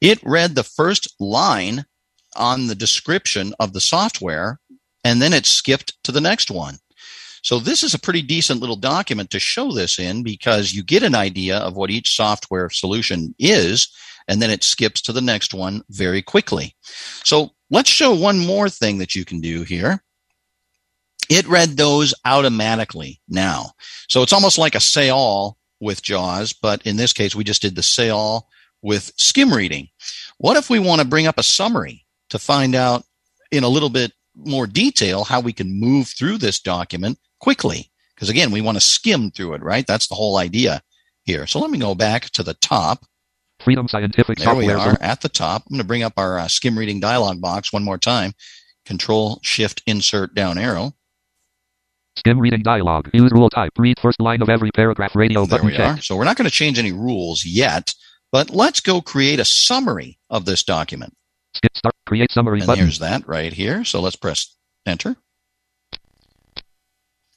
it 0.00 0.22
read 0.22 0.54
the 0.54 0.64
first 0.64 1.14
line 1.20 1.84
on 2.36 2.66
the 2.66 2.74
description 2.74 3.54
of 3.60 3.72
the 3.72 3.80
software 3.80 4.60
and 5.04 5.20
then 5.20 5.32
it 5.32 5.46
skipped 5.46 6.02
to 6.04 6.12
the 6.12 6.20
next 6.20 6.50
one. 6.50 6.78
So 7.44 7.58
this 7.58 7.82
is 7.82 7.92
a 7.92 7.98
pretty 7.98 8.22
decent 8.22 8.60
little 8.60 8.74
document 8.74 9.30
to 9.30 9.38
show 9.38 9.70
this 9.70 9.98
in 9.98 10.22
because 10.22 10.72
you 10.72 10.82
get 10.82 11.02
an 11.02 11.14
idea 11.14 11.58
of 11.58 11.76
what 11.76 11.90
each 11.90 12.16
software 12.16 12.70
solution 12.70 13.34
is 13.38 13.88
and 14.26 14.40
then 14.40 14.48
it 14.48 14.64
skips 14.64 15.02
to 15.02 15.12
the 15.12 15.20
next 15.20 15.52
one 15.52 15.82
very 15.90 16.22
quickly. 16.22 16.74
So 17.22 17.50
let's 17.70 17.90
show 17.90 18.14
one 18.14 18.38
more 18.38 18.70
thing 18.70 18.96
that 18.98 19.14
you 19.14 19.26
can 19.26 19.42
do 19.42 19.62
here. 19.62 20.02
It 21.28 21.46
read 21.46 21.76
those 21.76 22.14
automatically 22.24 23.20
now. 23.28 23.72
So 24.08 24.22
it's 24.22 24.32
almost 24.32 24.56
like 24.56 24.74
a 24.74 24.80
say 24.80 25.10
all 25.10 25.58
with 25.80 26.02
JAWS, 26.02 26.54
but 26.54 26.86
in 26.86 26.96
this 26.96 27.12
case, 27.12 27.34
we 27.34 27.44
just 27.44 27.60
did 27.60 27.76
the 27.76 27.82
say 27.82 28.08
all 28.08 28.48
with 28.80 29.12
skim 29.18 29.52
reading. 29.52 29.88
What 30.38 30.56
if 30.56 30.70
we 30.70 30.78
want 30.78 31.02
to 31.02 31.06
bring 31.06 31.26
up 31.26 31.36
a 31.36 31.42
summary 31.42 32.06
to 32.30 32.38
find 32.38 32.74
out 32.74 33.04
in 33.52 33.64
a 33.64 33.68
little 33.68 33.90
bit 33.90 34.12
more 34.34 34.66
detail 34.66 35.24
how 35.24 35.40
we 35.40 35.52
can 35.52 35.78
move 35.78 36.08
through 36.08 36.38
this 36.38 36.58
document 36.58 37.18
quickly? 37.44 37.90
Because 38.14 38.30
again, 38.30 38.50
we 38.50 38.62
want 38.62 38.76
to 38.76 38.80
skim 38.80 39.30
through 39.30 39.52
it, 39.54 39.62
right? 39.62 39.86
That's 39.86 40.06
the 40.08 40.14
whole 40.14 40.38
idea 40.38 40.82
here. 41.24 41.46
So 41.46 41.58
let 41.60 41.70
me 41.70 41.78
go 41.78 41.94
back 41.94 42.30
to 42.30 42.42
the 42.42 42.54
top. 42.54 43.04
Freedom 43.60 43.86
Scientific 43.86 44.38
there 44.38 44.46
Software. 44.46 44.78
we 44.78 44.82
are 44.82 44.96
at 45.00 45.20
the 45.20 45.28
top. 45.28 45.62
I'm 45.66 45.74
going 45.74 45.78
to 45.82 45.86
bring 45.86 46.02
up 46.02 46.14
our 46.16 46.38
uh, 46.38 46.48
skim 46.48 46.78
reading 46.78 47.00
dialog 47.00 47.40
box 47.40 47.72
one 47.72 47.84
more 47.84 47.98
time. 47.98 48.32
Control 48.86 49.40
Shift 49.42 49.82
Insert 49.86 50.34
down 50.34 50.56
arrow. 50.58 50.94
Skim 52.16 52.38
reading 52.38 52.62
dialog. 52.62 53.08
Use 53.12 53.30
rule 53.32 53.50
type. 53.50 53.72
Read 53.76 53.98
first 54.00 54.20
line 54.20 54.40
of 54.40 54.48
every 54.48 54.70
paragraph. 54.70 55.14
Radio 55.14 55.44
There 55.44 55.58
button 55.58 55.66
we 55.66 55.76
are. 55.76 56.00
So 56.00 56.16
we're 56.16 56.24
not 56.24 56.36
going 56.36 56.48
to 56.48 56.54
change 56.54 56.78
any 56.78 56.92
rules 56.92 57.44
yet, 57.44 57.92
but 58.32 58.50
let's 58.50 58.80
go 58.80 59.00
create 59.00 59.40
a 59.40 59.44
summary 59.44 60.18
of 60.30 60.44
this 60.44 60.62
document. 60.62 61.14
Skip 61.54 61.76
start. 61.76 61.94
Create 62.06 62.30
summary 62.32 62.60
And 62.60 62.66
button. 62.66 62.84
there's 62.84 63.00
that 63.00 63.26
right 63.28 63.52
here. 63.52 63.84
So 63.84 64.00
let's 64.00 64.16
press 64.16 64.54
enter. 64.86 65.16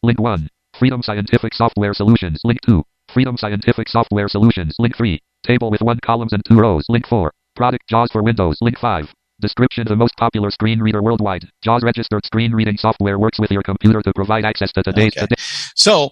Link 0.03 0.19
1. 0.19 0.49
Freedom 0.77 1.01
Scientific 1.01 1.53
Software 1.53 1.93
Solutions. 1.93 2.41
Link 2.43 2.59
2. 2.65 2.83
Freedom 3.13 3.35
Scientific 3.37 3.89
Software 3.89 4.27
Solutions. 4.27 4.75
Link 4.79 4.95
3. 4.95 5.19
Table 5.43 5.71
with 5.71 5.81
one 5.81 5.99
columns 6.05 6.33
and 6.33 6.43
two 6.45 6.59
rows. 6.59 6.85
Link 6.89 7.07
4. 7.07 7.31
Product 7.55 7.83
JAWS 7.89 8.11
for 8.11 8.21
Windows. 8.21 8.57
Link 8.61 8.77
5. 8.77 9.11
Description 9.41 9.87
The 9.87 9.95
most 9.95 10.15
popular 10.17 10.51
screen 10.51 10.79
reader 10.79 11.01
worldwide. 11.01 11.47
JAWS 11.63 11.83
registered 11.83 12.25
screen 12.25 12.51
reading 12.53 12.77
software 12.77 13.17
works 13.17 13.39
with 13.39 13.49
your 13.51 13.63
computer 13.63 14.01
to 14.03 14.13
provide 14.13 14.45
access 14.45 14.71
to 14.73 14.83
today's. 14.83 15.13
Okay. 15.17 15.21
today- 15.21 15.35
So 15.75 16.11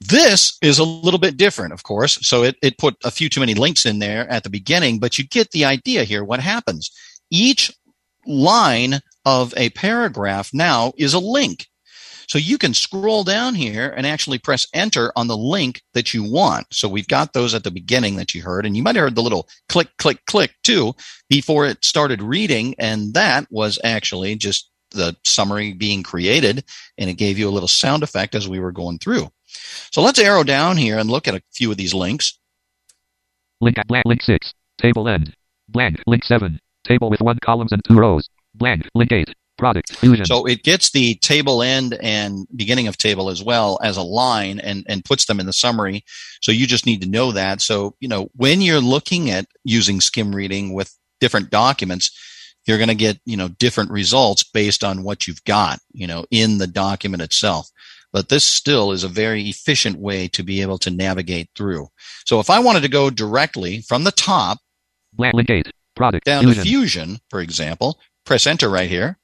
this 0.00 0.56
is 0.62 0.78
a 0.78 0.84
little 0.84 1.20
bit 1.20 1.36
different, 1.36 1.72
of 1.72 1.82
course. 1.84 2.18
So 2.26 2.42
it, 2.42 2.56
it 2.62 2.78
put 2.78 2.96
a 3.04 3.10
few 3.10 3.28
too 3.28 3.40
many 3.40 3.54
links 3.54 3.86
in 3.86 4.00
there 4.00 4.28
at 4.28 4.42
the 4.42 4.50
beginning, 4.50 4.98
but 4.98 5.18
you 5.18 5.24
get 5.26 5.50
the 5.52 5.64
idea 5.64 6.02
here. 6.04 6.24
What 6.24 6.40
happens? 6.40 6.90
Each 7.30 7.70
line 8.26 9.00
of 9.24 9.54
a 9.56 9.70
paragraph 9.70 10.50
now 10.52 10.92
is 10.96 11.14
a 11.14 11.18
link. 11.20 11.68
So 12.30 12.38
you 12.38 12.58
can 12.58 12.74
scroll 12.74 13.24
down 13.24 13.56
here 13.56 13.92
and 13.96 14.06
actually 14.06 14.38
press 14.38 14.68
enter 14.72 15.12
on 15.16 15.26
the 15.26 15.36
link 15.36 15.82
that 15.94 16.14
you 16.14 16.22
want. 16.22 16.64
So 16.72 16.88
we've 16.88 17.08
got 17.08 17.32
those 17.32 17.56
at 17.56 17.64
the 17.64 17.72
beginning 17.72 18.14
that 18.16 18.36
you 18.36 18.42
heard, 18.42 18.64
and 18.64 18.76
you 18.76 18.84
might 18.84 18.94
have 18.94 19.02
heard 19.02 19.16
the 19.16 19.22
little 19.22 19.48
click, 19.68 19.88
click, 19.98 20.24
click 20.26 20.54
too 20.62 20.94
before 21.28 21.66
it 21.66 21.84
started 21.84 22.22
reading. 22.22 22.76
And 22.78 23.14
that 23.14 23.48
was 23.50 23.80
actually 23.82 24.36
just 24.36 24.70
the 24.92 25.16
summary 25.24 25.72
being 25.72 26.04
created 26.04 26.64
and 26.98 27.10
it 27.10 27.14
gave 27.14 27.36
you 27.36 27.48
a 27.48 27.50
little 27.50 27.68
sound 27.68 28.04
effect 28.04 28.36
as 28.36 28.48
we 28.48 28.60
were 28.60 28.72
going 28.72 28.98
through. 28.98 29.28
So 29.90 30.00
let's 30.00 30.20
arrow 30.20 30.44
down 30.44 30.76
here 30.76 30.98
and 30.98 31.10
look 31.10 31.26
at 31.26 31.34
a 31.34 31.42
few 31.52 31.72
of 31.72 31.78
these 31.78 31.94
links. 31.94 32.38
Link 33.60 33.76
at 33.76 33.88
blank. 33.88 34.06
Link 34.06 34.22
6. 34.22 34.54
Table 34.78 35.08
end. 35.08 35.34
Blank. 35.68 36.00
Link 36.06 36.24
7. 36.24 36.60
Table 36.84 37.10
with 37.10 37.20
one 37.20 37.38
columns 37.40 37.72
and 37.72 37.82
two 37.84 37.94
rows. 37.94 38.28
Blank. 38.54 38.88
Link 38.94 39.10
8. 39.10 39.34
Product. 39.60 39.96
Fusion. 39.96 40.24
So 40.24 40.46
it 40.46 40.62
gets 40.62 40.90
the 40.90 41.14
table 41.16 41.62
end 41.62 41.96
and 42.02 42.46
beginning 42.54 42.88
of 42.88 42.96
table 42.96 43.30
as 43.30 43.42
well 43.42 43.78
as 43.82 43.96
a 43.96 44.02
line 44.02 44.58
and, 44.58 44.84
and 44.88 45.04
puts 45.04 45.26
them 45.26 45.38
in 45.38 45.46
the 45.46 45.52
summary. 45.52 46.04
So 46.42 46.52
you 46.52 46.66
just 46.66 46.86
need 46.86 47.02
to 47.02 47.08
know 47.08 47.32
that. 47.32 47.60
So, 47.60 47.94
you 48.00 48.08
know, 48.08 48.30
when 48.34 48.60
you're 48.60 48.80
looking 48.80 49.30
at 49.30 49.46
using 49.64 50.00
skim 50.00 50.34
reading 50.34 50.72
with 50.72 50.92
different 51.20 51.50
documents, 51.50 52.10
you're 52.66 52.78
going 52.78 52.88
to 52.88 52.94
get, 52.94 53.18
you 53.24 53.36
know, 53.36 53.48
different 53.48 53.90
results 53.90 54.42
based 54.44 54.82
on 54.84 55.02
what 55.02 55.26
you've 55.26 55.44
got, 55.44 55.78
you 55.92 56.06
know, 56.06 56.24
in 56.30 56.58
the 56.58 56.66
document 56.66 57.22
itself. 57.22 57.68
But 58.12 58.28
this 58.28 58.44
still 58.44 58.90
is 58.90 59.04
a 59.04 59.08
very 59.08 59.42
efficient 59.48 59.98
way 59.98 60.28
to 60.28 60.42
be 60.42 60.62
able 60.62 60.78
to 60.78 60.90
navigate 60.90 61.50
through. 61.54 61.88
So 62.26 62.40
if 62.40 62.50
I 62.50 62.58
wanted 62.58 62.82
to 62.82 62.88
go 62.88 63.08
directly 63.08 63.82
from 63.82 64.04
the 64.04 64.10
top 64.10 64.58
blank. 65.12 65.34
Link 65.34 65.50
8. 65.50 65.72
Product. 65.96 66.24
down 66.24 66.44
Fusion. 66.44 66.62
to 66.62 66.68
Fusion, 66.68 67.18
for 67.28 67.40
example, 67.40 68.00
press 68.24 68.46
enter 68.46 68.68
right 68.68 68.88
here. 68.88 69.18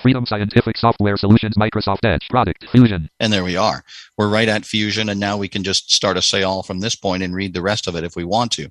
Freedom 0.00 0.26
Scientific 0.26 0.76
Software 0.76 1.16
Solutions 1.16 1.56
Microsoft 1.56 2.04
Edge. 2.04 2.28
Product. 2.28 2.68
Fusion. 2.70 3.10
And 3.20 3.32
there 3.32 3.44
we 3.44 3.56
are. 3.56 3.84
We're 4.16 4.28
right 4.28 4.48
at 4.48 4.64
Fusion, 4.64 5.08
and 5.08 5.20
now 5.20 5.36
we 5.36 5.48
can 5.48 5.62
just 5.62 5.92
start 5.92 6.16
a 6.16 6.22
say 6.22 6.42
all 6.42 6.62
from 6.62 6.80
this 6.80 6.94
point 6.94 7.22
and 7.22 7.34
read 7.34 7.54
the 7.54 7.62
rest 7.62 7.86
of 7.86 7.96
it 7.96 8.04
if 8.04 8.16
we 8.16 8.24
want 8.24 8.52
to. 8.52 8.70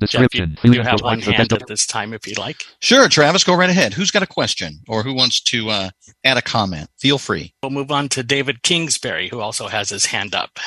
Jeff, 0.00 0.10
Description. 0.12 0.56
you, 0.62 0.72
you 0.72 0.82
have 0.82 1.02
one 1.02 1.20
hand 1.20 1.52
at 1.52 1.66
this 1.66 1.86
time 1.86 2.14
if 2.14 2.26
you 2.26 2.32
like. 2.38 2.64
Sure, 2.80 3.06
Travis, 3.08 3.44
go 3.44 3.54
right 3.54 3.68
ahead. 3.68 3.92
Who's 3.92 4.10
got 4.10 4.22
a 4.22 4.26
question 4.26 4.80
or 4.88 5.02
who 5.02 5.12
wants 5.12 5.42
to 5.42 5.68
uh, 5.68 5.90
add 6.24 6.38
a 6.38 6.42
comment? 6.42 6.88
Feel 6.98 7.18
free. 7.18 7.52
We'll 7.62 7.70
move 7.70 7.90
on 7.90 8.08
to 8.10 8.22
David 8.22 8.62
Kingsbury, 8.62 9.28
who 9.28 9.40
also 9.40 9.68
has 9.68 9.90
his 9.90 10.06
hand 10.06 10.34
up. 10.34 10.58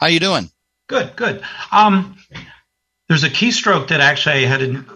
How 0.00 0.06
are 0.06 0.10
you 0.10 0.20
doing? 0.20 0.50
Good, 0.88 1.14
good. 1.16 1.42
Um, 1.70 2.16
there's 3.08 3.24
a 3.24 3.30
keystroke 3.30 3.88
that 3.88 4.00
actually 4.00 4.46
I 4.46 4.48
had 4.48 4.62
an 4.62 4.86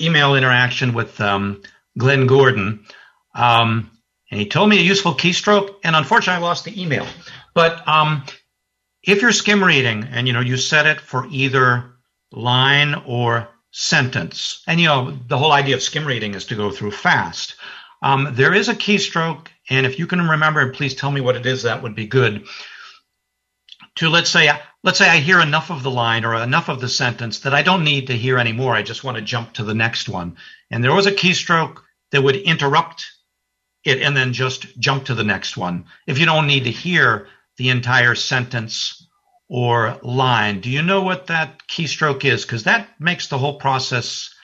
email 0.00 0.36
interaction 0.36 0.94
with 0.94 1.20
um, 1.20 1.60
Glen 1.96 2.28
Gordon, 2.28 2.84
um, 3.38 3.90
and 4.30 4.40
he 4.40 4.46
told 4.46 4.68
me 4.68 4.78
a 4.78 4.82
useful 4.82 5.14
keystroke, 5.14 5.76
and 5.84 5.94
unfortunately, 5.94 6.42
I 6.42 6.46
lost 6.46 6.64
the 6.64 6.80
email. 6.80 7.06
But 7.54 7.86
um, 7.88 8.24
if 9.02 9.22
you're 9.22 9.32
skim 9.32 9.62
reading 9.64 10.04
and 10.10 10.26
you 10.26 10.34
know 10.34 10.40
you 10.40 10.56
set 10.56 10.86
it 10.86 11.00
for 11.00 11.26
either 11.30 11.92
line 12.32 12.94
or 13.06 13.48
sentence, 13.70 14.62
and 14.66 14.80
you 14.80 14.88
know 14.88 15.16
the 15.28 15.38
whole 15.38 15.52
idea 15.52 15.76
of 15.76 15.82
skim 15.82 16.04
reading 16.04 16.34
is 16.34 16.46
to 16.46 16.56
go 16.56 16.70
through 16.70 16.90
fast. 16.90 17.54
Um, 18.02 18.28
there 18.32 18.54
is 18.54 18.68
a 18.68 18.74
keystroke, 18.74 19.46
and 19.70 19.86
if 19.86 19.98
you 19.98 20.06
can 20.06 20.28
remember, 20.28 20.72
please 20.72 20.94
tell 20.94 21.10
me 21.10 21.20
what 21.20 21.36
it 21.36 21.46
is, 21.46 21.62
that 21.62 21.82
would 21.82 21.94
be 21.94 22.06
good. 22.06 22.44
To 23.96 24.08
let's 24.08 24.30
say 24.30 24.50
let's 24.82 24.98
say 24.98 25.08
I 25.08 25.18
hear 25.18 25.40
enough 25.40 25.70
of 25.70 25.82
the 25.82 25.90
line 25.90 26.24
or 26.24 26.34
enough 26.34 26.68
of 26.68 26.80
the 26.80 26.88
sentence 26.88 27.40
that 27.40 27.54
I 27.54 27.62
don't 27.62 27.84
need 27.84 28.08
to 28.08 28.16
hear 28.16 28.36
anymore. 28.36 28.74
I 28.74 28.82
just 28.82 29.04
want 29.04 29.16
to 29.16 29.22
jump 29.22 29.54
to 29.54 29.64
the 29.64 29.74
next 29.74 30.08
one. 30.08 30.36
And 30.70 30.82
there 30.82 30.94
was 30.94 31.06
a 31.06 31.12
keystroke 31.12 31.78
that 32.10 32.22
would 32.22 32.36
interrupt 32.36 33.06
it 33.88 34.02
and 34.02 34.16
then 34.16 34.32
just 34.32 34.78
jump 34.78 35.06
to 35.06 35.14
the 35.14 35.24
next 35.24 35.56
one. 35.56 35.86
If 36.06 36.18
you 36.18 36.26
don't 36.26 36.46
need 36.46 36.64
to 36.64 36.70
hear 36.70 37.28
the 37.56 37.70
entire 37.70 38.14
sentence 38.14 39.06
or 39.48 39.98
line, 40.02 40.60
do 40.60 40.70
you 40.70 40.82
know 40.82 41.02
what 41.02 41.26
that 41.28 41.66
keystroke 41.68 42.24
is? 42.24 42.44
Because 42.44 42.64
that 42.64 42.88
makes 43.00 43.28
the 43.28 43.38
whole 43.38 43.58
process 43.58 44.34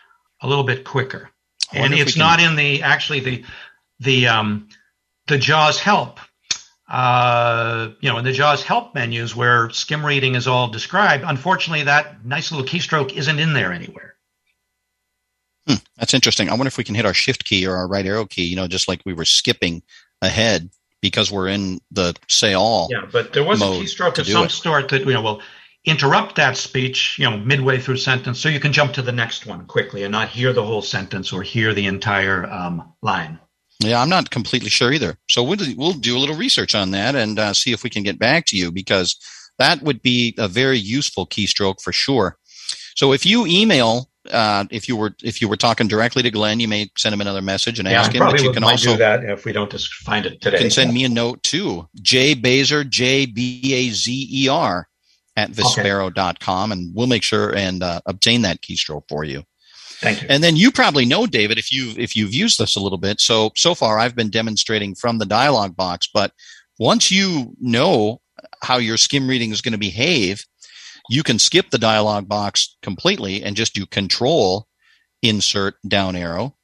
a 0.40 0.48
little 0.48 0.64
bit 0.64 0.84
quicker. 0.84 1.30
And 1.72 1.94
it's 1.94 2.16
not 2.16 2.40
in 2.40 2.56
the 2.56 2.82
actually 2.82 3.20
the 3.20 3.44
the 4.00 4.28
um, 4.28 4.68
the 5.26 5.38
JAWS 5.38 5.80
help 5.80 6.20
uh, 6.88 7.90
you 8.00 8.10
know, 8.10 8.18
in 8.18 8.24
the 8.24 8.32
JAWS 8.32 8.62
help 8.62 8.94
menus 8.94 9.34
where 9.34 9.70
skim 9.70 10.04
reading 10.04 10.34
is 10.34 10.46
all 10.46 10.68
described, 10.68 11.24
unfortunately, 11.26 11.84
that 11.84 12.24
nice 12.24 12.52
little 12.52 12.66
keystroke 12.66 13.12
isn't 13.14 13.38
in 13.38 13.54
there 13.54 13.72
anywhere. 13.72 14.13
Hmm, 15.66 15.76
that's 15.96 16.14
interesting. 16.14 16.48
I 16.48 16.52
wonder 16.52 16.68
if 16.68 16.78
we 16.78 16.84
can 16.84 16.94
hit 16.94 17.06
our 17.06 17.14
shift 17.14 17.44
key 17.44 17.66
or 17.66 17.74
our 17.74 17.88
right 17.88 18.04
arrow 18.04 18.26
key, 18.26 18.44
you 18.44 18.56
know, 18.56 18.68
just 18.68 18.88
like 18.88 19.00
we 19.04 19.14
were 19.14 19.24
skipping 19.24 19.82
ahead 20.20 20.70
because 21.00 21.30
we're 21.30 21.48
in 21.48 21.80
the 21.90 22.14
say 22.28 22.54
all. 22.54 22.88
Yeah, 22.90 23.06
but 23.10 23.32
there 23.32 23.44
was 23.44 23.60
a 23.60 23.64
keystroke 23.64 24.14
to 24.14 24.22
of 24.22 24.26
some 24.26 24.46
it. 24.46 24.50
sort 24.50 24.88
that, 24.90 25.06
you 25.06 25.12
know, 25.12 25.22
will 25.22 25.42
interrupt 25.84 26.36
that 26.36 26.56
speech, 26.56 27.18
you 27.18 27.28
know, 27.28 27.36
midway 27.36 27.78
through 27.78 27.96
sentence 27.98 28.40
so 28.40 28.48
you 28.48 28.60
can 28.60 28.72
jump 28.72 28.94
to 28.94 29.02
the 29.02 29.12
next 29.12 29.46
one 29.46 29.66
quickly 29.66 30.02
and 30.02 30.12
not 30.12 30.28
hear 30.28 30.52
the 30.52 30.64
whole 30.64 30.82
sentence 30.82 31.32
or 31.32 31.42
hear 31.42 31.74
the 31.74 31.86
entire 31.86 32.50
um, 32.50 32.92
line. 33.02 33.38
Yeah, 33.80 34.00
I'm 34.00 34.08
not 34.08 34.30
completely 34.30 34.70
sure 34.70 34.92
either. 34.92 35.18
So 35.28 35.42
we'll 35.42 35.56
do, 35.56 35.74
we'll 35.76 35.92
do 35.92 36.16
a 36.16 36.20
little 36.20 36.36
research 36.36 36.74
on 36.74 36.92
that 36.92 37.14
and 37.14 37.38
uh, 37.38 37.52
see 37.52 37.72
if 37.72 37.82
we 37.82 37.90
can 37.90 38.02
get 38.02 38.18
back 38.18 38.46
to 38.46 38.56
you 38.56 38.70
because 38.70 39.16
that 39.58 39.82
would 39.82 40.00
be 40.00 40.34
a 40.38 40.48
very 40.48 40.78
useful 40.78 41.26
keystroke 41.26 41.82
for 41.82 41.92
sure. 41.92 42.38
So 42.96 43.12
if 43.12 43.26
you 43.26 43.46
email, 43.46 44.08
uh, 44.30 44.64
if 44.70 44.88
you 44.88 44.96
were 44.96 45.14
if 45.22 45.40
you 45.40 45.48
were 45.48 45.56
talking 45.56 45.88
directly 45.88 46.22
to 46.22 46.30
Glen, 46.30 46.60
you 46.60 46.68
may 46.68 46.90
send 46.96 47.12
him 47.12 47.20
another 47.20 47.42
message 47.42 47.78
and 47.78 47.88
ask 47.88 48.10
I 48.10 48.14
him. 48.14 48.20
But 48.20 48.42
you 48.42 48.52
can 48.52 48.64
also 48.64 48.92
do 48.92 48.98
that 48.98 49.24
if 49.24 49.44
we 49.44 49.52
don't 49.52 49.70
just 49.70 49.92
find 49.94 50.26
it 50.26 50.40
today. 50.40 50.56
You 50.56 50.62
can 50.62 50.70
send 50.70 50.94
me 50.94 51.04
a 51.04 51.08
note 51.08 51.42
too. 51.42 51.88
J 52.00 52.34
Bazer, 52.34 52.88
J 52.88 53.26
B 53.26 53.74
A 53.74 53.90
Z 53.90 54.28
E 54.30 54.48
R 54.48 54.88
at 55.36 55.50
Vispero.com 55.50 56.72
and 56.72 56.94
we'll 56.94 57.06
make 57.06 57.22
sure 57.22 57.54
and 57.56 57.82
uh, 57.82 58.00
obtain 58.06 58.42
that 58.42 58.60
keystroke 58.60 59.02
for 59.08 59.24
you. 59.24 59.42
Thank 59.98 60.22
you. 60.22 60.28
And 60.30 60.42
then 60.42 60.56
you 60.56 60.70
probably 60.70 61.04
know, 61.04 61.26
David, 61.26 61.58
if 61.58 61.72
you've 61.72 61.98
if 61.98 62.14
you've 62.16 62.34
used 62.34 62.58
this 62.58 62.76
a 62.76 62.80
little 62.80 62.98
bit. 62.98 63.20
So 63.20 63.52
so 63.56 63.74
far, 63.74 63.98
I've 63.98 64.16
been 64.16 64.30
demonstrating 64.30 64.94
from 64.94 65.18
the 65.18 65.26
dialog 65.26 65.76
box, 65.76 66.08
but 66.12 66.32
once 66.78 67.10
you 67.10 67.54
know 67.60 68.20
how 68.62 68.78
your 68.78 68.96
skim 68.96 69.28
reading 69.28 69.52
is 69.52 69.60
going 69.60 69.72
to 69.72 69.78
behave, 69.78 70.44
you 71.08 71.22
can 71.22 71.38
skip 71.38 71.70
the 71.70 71.78
dialog 71.78 72.28
box 72.28 72.76
completely 72.82 73.42
and 73.42 73.56
just 73.56 73.74
do 73.74 73.86
Control 73.86 74.66
Insert 75.24 75.76
down 75.88 76.16
arrow, 76.16 76.54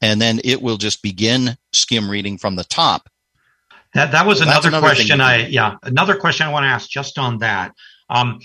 and 0.00 0.18
then 0.18 0.40
it 0.42 0.62
will 0.62 0.78
just 0.78 1.02
begin 1.02 1.58
skim 1.74 2.10
reading 2.10 2.38
from 2.38 2.56
the 2.56 2.64
top. 2.64 3.10
That 3.92 4.12
that 4.12 4.26
was 4.26 4.38
So 4.38 4.44
another, 4.44 4.68
another 4.68 4.86
question. 4.86 5.20
I 5.20 5.46
yeah, 5.48 5.76
another 5.82 6.16
question 6.16 6.46
I 6.46 6.50
want 6.50 6.64
to 6.64 6.68
ask 6.68 6.88
just 6.88 7.18
on 7.18 7.40
that. 7.40 7.74
Um, 8.08 8.40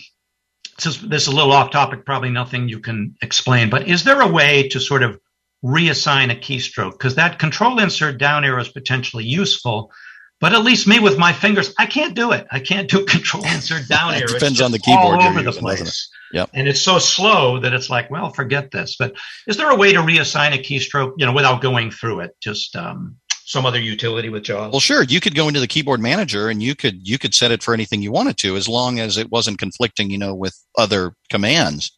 since 0.79 0.97
this 0.97 1.21
is 1.21 1.27
a 1.29 1.35
little 1.35 1.53
off 1.53 1.71
topic, 1.71 2.05
probably 2.05 2.29
nothing 2.29 2.67
you 2.67 2.79
can 2.79 3.15
explain, 3.21 3.69
but 3.69 3.87
is 3.87 4.03
there 4.03 4.19
a 4.19 4.27
way 4.27 4.67
to 4.67 4.81
sort 4.81 5.01
of 5.01 5.17
reassign 5.63 6.29
a 6.29 6.35
keystroke? 6.35 6.91
Because 6.91 7.15
that 7.15 7.39
control 7.39 7.79
insert 7.79 8.17
down 8.17 8.43
arrow 8.43 8.59
is 8.59 8.67
potentially 8.67 9.23
useful, 9.23 9.93
but 10.39 10.53
at 10.53 10.63
least 10.63 10.87
me 10.87 10.99
with 10.99 11.17
my 11.17 11.31
fingers, 11.31 11.73
I 11.77 11.85
can't 11.85 12.15
do 12.15 12.31
it. 12.31 12.45
I 12.51 12.59
can't 12.59 12.89
do 12.89 13.05
control 13.05 13.45
answer 13.45 13.79
down 13.87 14.13
here. 14.13 14.25
It 14.25 14.33
depends 14.33 14.61
on 14.61 14.71
the 14.71 14.79
keyboard 14.79 15.21
all 15.21 15.23
over 15.23 15.39
the 15.39 15.45
using, 15.45 15.61
place. 15.61 16.09
Yep. 16.33 16.49
And 16.53 16.67
it's 16.67 16.81
so 16.81 16.99
slow 16.99 17.59
that 17.59 17.73
it's 17.73 17.89
like, 17.89 18.09
well, 18.09 18.31
forget 18.31 18.71
this. 18.71 18.95
But 18.97 19.15
is 19.47 19.57
there 19.57 19.69
a 19.69 19.75
way 19.75 19.93
to 19.93 19.99
reassign 19.99 20.53
a 20.53 20.57
keystroke, 20.57 21.13
you 21.17 21.25
know, 21.25 21.33
without 21.33 21.61
going 21.61 21.91
through 21.91 22.21
it? 22.21 22.35
Just 22.41 22.75
um, 22.75 23.17
some 23.45 23.65
other 23.65 23.79
utility 23.79 24.29
with 24.29 24.43
JAWS? 24.43 24.71
Well, 24.71 24.79
sure, 24.79 25.03
you 25.03 25.19
could 25.19 25.35
go 25.35 25.47
into 25.47 25.59
the 25.59 25.67
keyboard 25.67 25.99
manager 25.99 26.49
and 26.49 26.61
you 26.61 26.75
could 26.75 27.07
you 27.07 27.17
could 27.17 27.33
set 27.33 27.51
it 27.51 27.61
for 27.61 27.73
anything 27.73 28.01
you 28.01 28.11
wanted 28.11 28.37
to, 28.37 28.55
as 28.55 28.67
long 28.67 28.99
as 28.99 29.17
it 29.17 29.31
wasn't 29.31 29.59
conflicting, 29.59 30.09
you 30.09 30.17
know, 30.17 30.33
with 30.33 30.57
other 30.77 31.13
commands. 31.29 31.91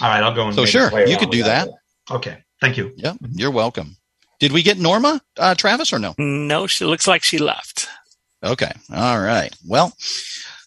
All 0.00 0.08
right, 0.08 0.22
I'll 0.22 0.34
go 0.34 0.46
and 0.46 0.54
So 0.54 0.64
sure, 0.64 1.06
you 1.06 1.16
could 1.16 1.30
do 1.30 1.42
that. 1.42 1.68
Okay, 2.10 2.38
thank 2.60 2.76
you. 2.76 2.92
Yeah, 2.96 3.14
you're 3.32 3.50
welcome. 3.50 3.96
Did 4.40 4.52
we 4.52 4.62
get 4.62 4.78
Norma, 4.78 5.20
uh, 5.36 5.54
Travis, 5.54 5.92
or 5.92 5.98
no? 5.98 6.14
No, 6.18 6.66
she 6.66 6.84
looks 6.84 7.06
like 7.06 7.22
she 7.22 7.38
left. 7.38 7.88
Okay. 8.42 8.70
All 8.94 9.20
right. 9.20 9.54
Well, 9.66 9.92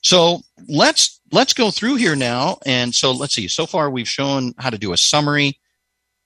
so 0.01 0.41
let's 0.67 1.21
let's 1.31 1.53
go 1.53 1.71
through 1.71 1.95
here 1.95 2.15
now. 2.15 2.57
And 2.65 2.93
so 2.93 3.12
let's 3.12 3.34
see. 3.34 3.47
So 3.47 3.65
far, 3.65 3.89
we've 3.89 4.10
shown 4.10 4.53
how 4.57 4.69
to 4.69 4.77
do 4.77 4.91
a 4.91 4.97
summary 4.97 5.57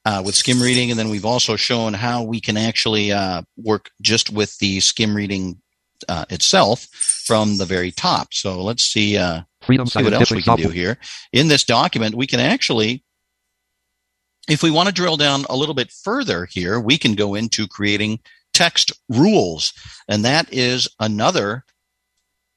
uh, 0.05 0.21
with 0.25 0.36
skim 0.36 0.62
reading, 0.62 0.89
and 0.91 0.99
then 0.99 1.10
we've 1.10 1.25
also 1.25 1.55
shown 1.55 1.93
how 1.93 2.23
we 2.23 2.39
can 2.39 2.58
actually 2.58 3.12
uh, 3.12 3.43
work 3.58 3.91
just 4.01 4.31
with 4.31 4.58
the 4.58 4.79
skim 4.79 5.15
reading 5.15 5.62
uh, 6.08 6.25
itself 6.29 6.88
from 6.91 7.58
the 7.58 7.65
very 7.65 7.91
top. 7.91 8.34
So 8.34 8.62
let's 8.63 8.84
see. 8.84 9.17
Uh, 9.17 9.41
Freedom 9.62 9.88
see 9.88 10.03
what 10.03 10.13
else 10.13 10.31
we 10.31 10.41
Scientific 10.41 10.63
can 10.63 10.69
do 10.69 10.73
here. 10.73 10.97
In 11.34 11.47
this 11.47 11.63
document, 11.63 12.15
we 12.15 12.27
can 12.27 12.39
actually, 12.39 13.03
if 14.49 14.62
we 14.63 14.71
want 14.71 14.88
to 14.88 14.93
drill 14.93 15.17
down 15.17 15.45
a 15.49 15.55
little 15.55 15.75
bit 15.75 15.91
further 15.91 16.45
here, 16.45 16.79
we 16.79 16.97
can 16.97 17.13
go 17.13 17.36
into 17.36 17.67
creating 17.67 18.19
text 18.53 18.91
rules. 19.10 19.73
And 20.08 20.23
that 20.25 20.51
is 20.51 20.88
another 20.99 21.65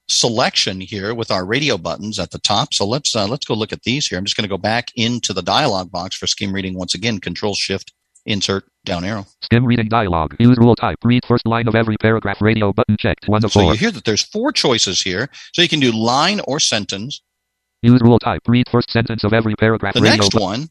selection 0.09 0.81
here 0.81 1.15
with 1.15 1.31
our 1.31 1.45
radio 1.45 1.77
buttons 1.77 2.19
at 2.19 2.31
the 2.31 2.39
top. 2.39 2.73
So 2.73 2.87
let's 2.87 3.15
uh, 3.15 3.27
let's 3.27 3.45
go 3.47 3.55
look 3.55 3.73
at 3.73 3.83
these 3.83 4.07
here. 4.07 4.19
I'm 4.19 4.25
just 4.25 4.37
going 4.37 4.49
to 4.49 4.49
go 4.49 4.59
back 4.59 4.89
into 4.97 5.33
the 5.33 5.43
dialog 5.43 5.91
box 5.91 6.17
for 6.17 6.27
skim 6.27 6.53
reading 6.53 6.75
once 6.75 6.95
again. 6.95 7.19
Control 7.21 7.55
Shift 7.55 7.93
Insert 8.27 8.65
down 8.85 9.05
arrow. 9.07 9.25
Skim 9.43 9.65
reading 9.65 9.89
dialog. 9.89 10.35
Use 10.39 10.59
rule 10.59 10.77
type. 10.77 10.99
Read 11.03 11.25
first 11.27 11.47
line 11.47 11.67
of 11.67 11.75
every 11.75 11.97
paragraph. 11.97 12.43
Radio 12.43 12.75
button 12.75 12.99
checked. 12.99 13.27
One 13.27 13.43
of 13.43 13.51
So 13.51 13.61
four. 13.61 13.73
you 13.73 13.79
hear 13.79 13.91
that 13.91 14.05
there's 14.05 14.23
four 14.23 14.53
choices 14.53 15.01
here. 15.01 15.31
So 15.55 15.63
you 15.63 15.69
can 15.69 15.81
do 15.81 15.93
line 15.93 16.41
or 16.47 16.61
sentence. 16.61 17.23
Use 17.81 18.03
rule 18.03 18.19
type. 18.19 18.43
Read 18.47 18.69
first 18.71 18.91
sentence 18.91 19.25
of 19.25 19.33
every 19.33 19.55
paragraph. 19.55 19.95
The 19.95 20.03
radio 20.03 20.17
next 20.17 20.33
bu- 20.33 20.41
one 20.43 20.69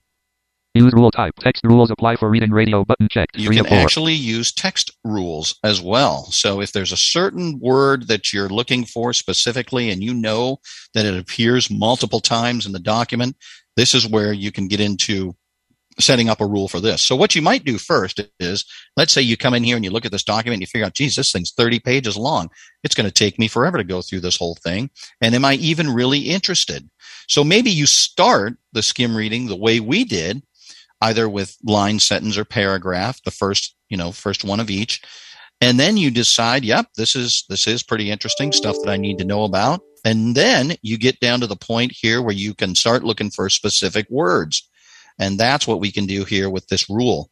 Use 0.74 0.94
rule 0.94 1.12
type. 1.12 1.34
Text 1.40 1.64
rules 1.64 1.90
apply 1.90 2.18
for 2.18 2.30
reading 2.30 2.52
radio 2.52 2.86
button 2.86 3.08
checked. 3.10 3.38
you 3.38 3.50
can 3.50 3.66
actually 3.66 4.14
use 4.14 4.52
text 4.52 4.92
rules 5.04 5.58
as 5.64 5.82
well. 5.82 6.26
So 6.26 6.62
if 6.62 6.72
there's 6.72 6.92
a 6.92 6.98
certain 6.98 7.60
word 7.60 8.08
that 8.08 8.32
you're 8.32 8.50
looking 8.50 8.86
for 8.86 9.12
specifically 9.14 9.90
and 9.90 10.04
you 10.04 10.14
know 10.14 10.60
that 10.94 11.06
it 11.06 11.18
appears 11.18 11.72
multiple 11.72 12.20
times 12.20 12.66
in 12.66 12.74
the 12.74 12.80
document, 12.80 13.36
this 13.76 13.96
is 13.96 14.08
where 14.08 14.34
you 14.34 14.52
can 14.52 14.68
get 14.68 14.80
into 14.80 15.36
setting 16.00 16.30
up 16.30 16.42
a 16.42 16.46
rule 16.46 16.68
for 16.68 16.80
this. 16.80 17.02
So 17.02 17.16
what 17.16 17.36
you 17.36 17.42
might 17.42 17.64
do 17.64 17.78
first 17.78 18.22
is, 18.40 18.66
let's 18.96 19.12
say 19.12 19.22
you 19.22 19.36
come 19.36 19.54
in 19.54 19.64
here 19.64 19.76
and 19.76 19.84
you 19.84 19.92
look 19.92 20.06
at 20.06 20.12
this 20.12 20.24
document 20.24 20.56
and 20.56 20.62
you 20.62 20.68
figure 20.68 20.86
out, 20.86 20.94
geez, 20.94 21.16
this 21.16 21.32
thing's 21.32 21.52
30 21.52 21.80
pages 21.80 22.16
long. 22.16 22.50
It's 22.84 22.96
going 22.96 23.08
to 23.08 23.14
take 23.14 23.40
me 23.40 23.48
forever 23.48 23.78
to 23.78 23.84
go 23.84 24.02
through 24.02 24.20
this 24.20 24.38
whole 24.38 24.56
thing. 24.64 24.90
And 25.22 25.34
am 25.34 25.46
I 25.46 25.56
even 25.56 25.90
really 25.90 26.20
interested? 26.20 26.88
So 27.28 27.44
maybe 27.44 27.72
you 27.72 27.86
start 27.88 28.58
the 28.74 28.84
skim 28.84 29.16
reading 29.16 29.48
the 29.48 29.56
way 29.56 29.80
we 29.80 30.04
did, 30.04 30.44
either 31.02 31.30
with 31.30 31.58
line, 31.64 32.00
sentence, 32.00 32.38
or 32.38 32.46
paragraph, 32.46 33.22
the 33.24 33.32
first, 33.32 33.76
you 33.90 33.98
know, 33.98 34.12
first 34.12 34.44
one 34.44 34.60
of 34.60 34.70
each. 34.70 35.02
And 35.60 35.80
then 35.80 35.98
you 35.98 36.12
decide, 36.12 36.64
yep, 36.64 36.88
this 36.98 37.16
is, 37.16 37.46
this 37.50 37.68
is 37.68 37.84
pretty 37.84 38.12
interesting 38.12 38.52
stuff 38.52 38.76
that 38.84 38.92
I 38.92 38.98
need 38.98 39.18
to 39.20 39.26
know 39.26 39.44
about. 39.44 39.82
And 40.06 40.36
then 40.36 40.76
you 40.82 40.98
get 40.98 41.20
down 41.20 41.40
to 41.40 41.48
the 41.48 41.56
point 41.56 41.92
here 41.92 42.22
where 42.22 42.36
you 42.36 42.54
can 42.54 42.76
start 42.76 43.04
looking 43.04 43.32
for 43.32 43.50
specific 43.50 44.08
words. 44.10 44.68
And 45.20 45.40
that's 45.40 45.68
what 45.68 45.80
we 45.80 45.92
can 45.92 46.06
do 46.06 46.26
here 46.26 46.50
with 46.50 46.68
this 46.68 46.90
rule. 46.90 47.32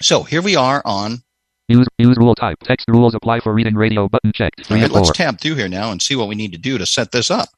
So 0.00 0.22
here 0.22 0.42
we 0.42 0.54
are 0.54 0.82
on, 0.84 1.22
Use 1.68 1.88
use 1.98 2.16
rule 2.16 2.34
type. 2.34 2.58
Text 2.62 2.86
rules 2.88 3.14
apply 3.14 3.40
for 3.40 3.52
reading 3.52 3.74
radio 3.74 4.08
button 4.08 4.32
checked. 4.32 4.70
all 4.70 4.76
right, 4.76 4.90
let's 4.90 5.10
tab 5.10 5.40
through 5.40 5.56
here 5.56 5.68
now 5.68 5.90
and 5.90 6.00
see 6.00 6.14
what 6.14 6.28
we 6.28 6.36
need 6.36 6.52
to 6.52 6.58
do 6.58 6.78
to 6.78 6.86
set 6.86 7.10
this 7.10 7.30
up. 7.30 7.48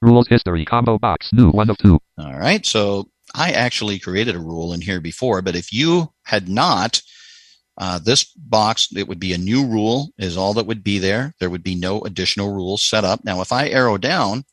Rules 0.00 0.26
history 0.28 0.64
combo 0.64 0.98
box 0.98 1.30
new 1.32 1.50
one 1.50 1.68
of 1.68 1.76
two. 1.78 1.98
All 2.18 2.38
right. 2.38 2.64
So 2.64 3.08
I 3.34 3.52
actually 3.52 3.98
created 3.98 4.34
a 4.34 4.40
rule 4.40 4.72
in 4.72 4.80
here 4.80 5.00
before, 5.00 5.42
but 5.42 5.56
if 5.56 5.72
you 5.72 6.12
had 6.24 6.48
not, 6.48 7.02
uh, 7.78 7.98
this 7.98 8.24
box, 8.24 8.88
it 8.96 9.06
would 9.08 9.20
be 9.20 9.32
a 9.32 9.38
new 9.38 9.66
rule 9.66 10.08
is 10.18 10.36
all 10.36 10.54
that 10.54 10.66
would 10.66 10.82
be 10.82 10.98
there. 10.98 11.34
There 11.40 11.50
would 11.50 11.62
be 11.62 11.74
no 11.74 12.00
additional 12.02 12.54
rules 12.54 12.82
set 12.82 13.04
up. 13.04 13.24
Now, 13.24 13.40
if 13.42 13.52
I 13.52 13.68
arrow 13.68 13.98
down, 13.98 14.44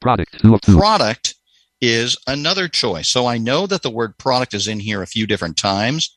Product 0.00 0.40
two 0.40 0.54
of 0.54 0.60
two. 0.62 0.76
product 0.76 1.34
is 1.80 2.16
another 2.26 2.68
choice. 2.68 3.08
So 3.08 3.26
I 3.26 3.38
know 3.38 3.66
that 3.66 3.82
the 3.82 3.90
word 3.90 4.16
product 4.18 4.54
is 4.54 4.66
in 4.66 4.80
here 4.80 5.02
a 5.02 5.06
few 5.06 5.26
different 5.26 5.56
times. 5.56 6.16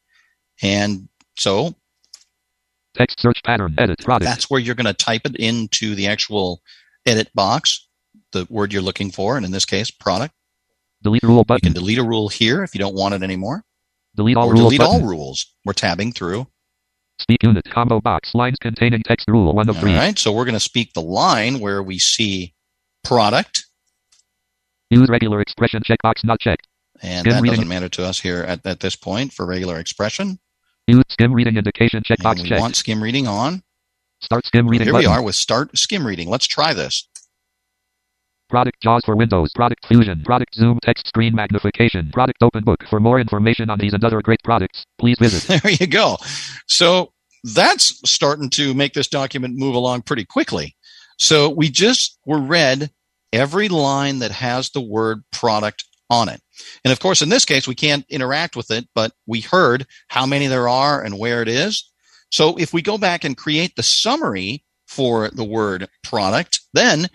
And 0.62 1.10
so 1.36 1.76
Text 2.96 3.19
search 3.19 3.41
pattern 3.43 3.76
edit 3.78 4.00
product. 4.00 4.26
that's 4.26 4.50
where 4.50 4.60
you're 4.60 4.76
going 4.76 4.86
to 4.86 4.93
type 4.93 5.22
it 5.26 5.36
into 5.36 5.96
the 5.96 6.08
actual 6.08 6.62
edit 7.06 7.30
box, 7.34 7.88
the 8.32 8.48
word 8.50 8.72
you're 8.72 8.82
looking 8.82 9.12
for. 9.12 9.36
And 9.36 9.46
in 9.46 9.52
this 9.52 9.65
case, 9.65 9.91
product. 9.91 10.34
Delete 11.04 11.24
rule 11.24 11.44
You 11.50 11.60
can 11.62 11.74
delete 11.74 11.98
a 12.00 12.04
rule 12.04 12.30
here 12.30 12.63
if 12.63 12.74
you 12.74 12.80
don't 12.80 12.96
want 12.96 13.13
it 13.13 13.22
anymore. 13.24 13.63
delete 14.16 14.38
all 14.38 14.50
or 14.50 14.54
rules 14.54 14.63
delete 14.63 14.80
button. 14.80 15.02
all 15.04 15.08
rules. 15.08 15.46
We're 15.66 15.74
tabbing 15.74 16.13
through. 16.13 16.48
Speak 17.20 17.44
unit 17.44 17.63
combo 17.70 18.02
box 18.02 18.34
lines 18.34 18.58
containing 18.62 19.04
text 19.04 19.28
rule 19.28 19.54
one 19.54 19.70
of 19.70 19.78
three. 19.78 19.94
right. 19.96 20.18
So 20.18 20.32
we're 20.32 20.46
going 20.46 20.54
to 20.56 20.60
speak 20.60 20.94
the 20.94 21.02
line 21.02 21.60
where 21.60 21.84
we 21.84 22.00
see 22.00 22.54
product, 23.04 23.66
Use 24.89 25.08
regular 25.10 25.42
expression 25.42 25.82
checkbox 25.84 26.24
not 26.24 26.39
checked. 26.39 26.68
and 27.02 27.22
Skim 27.22 27.34
that 27.34 27.42
reading. 27.42 27.56
doesn't 27.58 27.68
matter 27.68 27.89
to 27.89 28.06
us 28.06 28.20
here 28.20 28.44
at, 28.44 28.66
at 28.66 28.80
this 28.80 28.96
point 28.96 29.34
for 29.34 29.46
regular 29.46 29.80
expression. 29.80 30.39
Use 30.88 31.04
skim 31.10 31.34
reading 31.34 31.56
indication 31.58 32.04
checkbox 32.04 32.46
checked. 32.46 32.60
want 32.62 32.76
skim 32.76 33.02
reading 33.02 33.28
on. 33.28 33.63
Start 34.22 34.46
skim 34.46 34.68
reading 34.68 34.86
Here 34.88 34.94
button. 34.94 35.10
we 35.10 35.16
are 35.16 35.22
with 35.24 35.36
start 35.36 35.78
skim 35.78 36.06
reading. 36.06 36.30
Let's 36.30 36.46
try 36.48 36.74
this. 36.74 37.08
Product 38.54 38.80
JAWS 38.84 39.02
for 39.04 39.16
Windows. 39.16 39.52
Product 39.52 39.84
Fusion. 39.88 40.22
Product 40.24 40.56
ZoomText 40.56 41.08
screen 41.08 41.34
magnification. 41.34 42.12
Product 42.13 42.38
Open 42.44 42.63
Book. 42.63 42.84
For 42.88 43.00
more 43.00 43.20
information 43.20 43.72
on 43.72 43.80
these 43.80 43.94
and 43.94 44.04
other 44.04 44.22
great 44.22 44.44
products, 44.44 44.86
please 45.00 45.18
visit. 45.18 45.60
There 45.63 45.72
you 45.72 45.88
go. 45.88 46.18
So 46.68 47.13
that's 47.44 48.00
starting 48.08 48.52
to 48.52 48.76
make 48.76 48.94
this 48.94 49.08
document 49.08 49.58
move 49.58 49.74
along 49.74 50.04
pretty 50.04 50.24
quickly. 50.24 50.76
So 51.18 51.50
we 51.50 51.68
just 51.70 52.20
were 52.28 52.39
read 52.39 52.92
every 53.32 53.70
line 53.70 54.20
that 54.20 54.30
has 54.30 54.70
the 54.70 54.82
word 54.82 55.24
product 55.32 55.86
on 56.12 56.30
it. 56.30 56.39
And 56.86 56.92
of 56.92 57.00
course, 57.00 57.24
in 57.24 57.30
this 57.30 57.46
case, 57.46 57.68
we 57.68 57.74
can't 57.74 58.06
interact 58.08 58.56
with 58.56 58.70
it, 58.70 58.88
but 58.94 59.13
we 59.26 59.42
heard 59.42 59.88
how 60.10 60.28
many 60.28 60.46
there 60.46 60.70
are 60.70 61.02
and 61.02 61.18
where 61.18 61.42
it 61.42 61.48
is. 61.48 61.92
So 62.30 62.56
if 62.58 62.72
we 62.72 62.84
go 62.84 63.00
back 63.00 63.24
and 63.24 63.36
create 63.36 63.76
the 63.76 63.82
summary 63.82 64.63
for 64.86 65.30
the 65.30 65.44
word 65.44 65.89
product, 66.04 66.60
then 66.74 67.08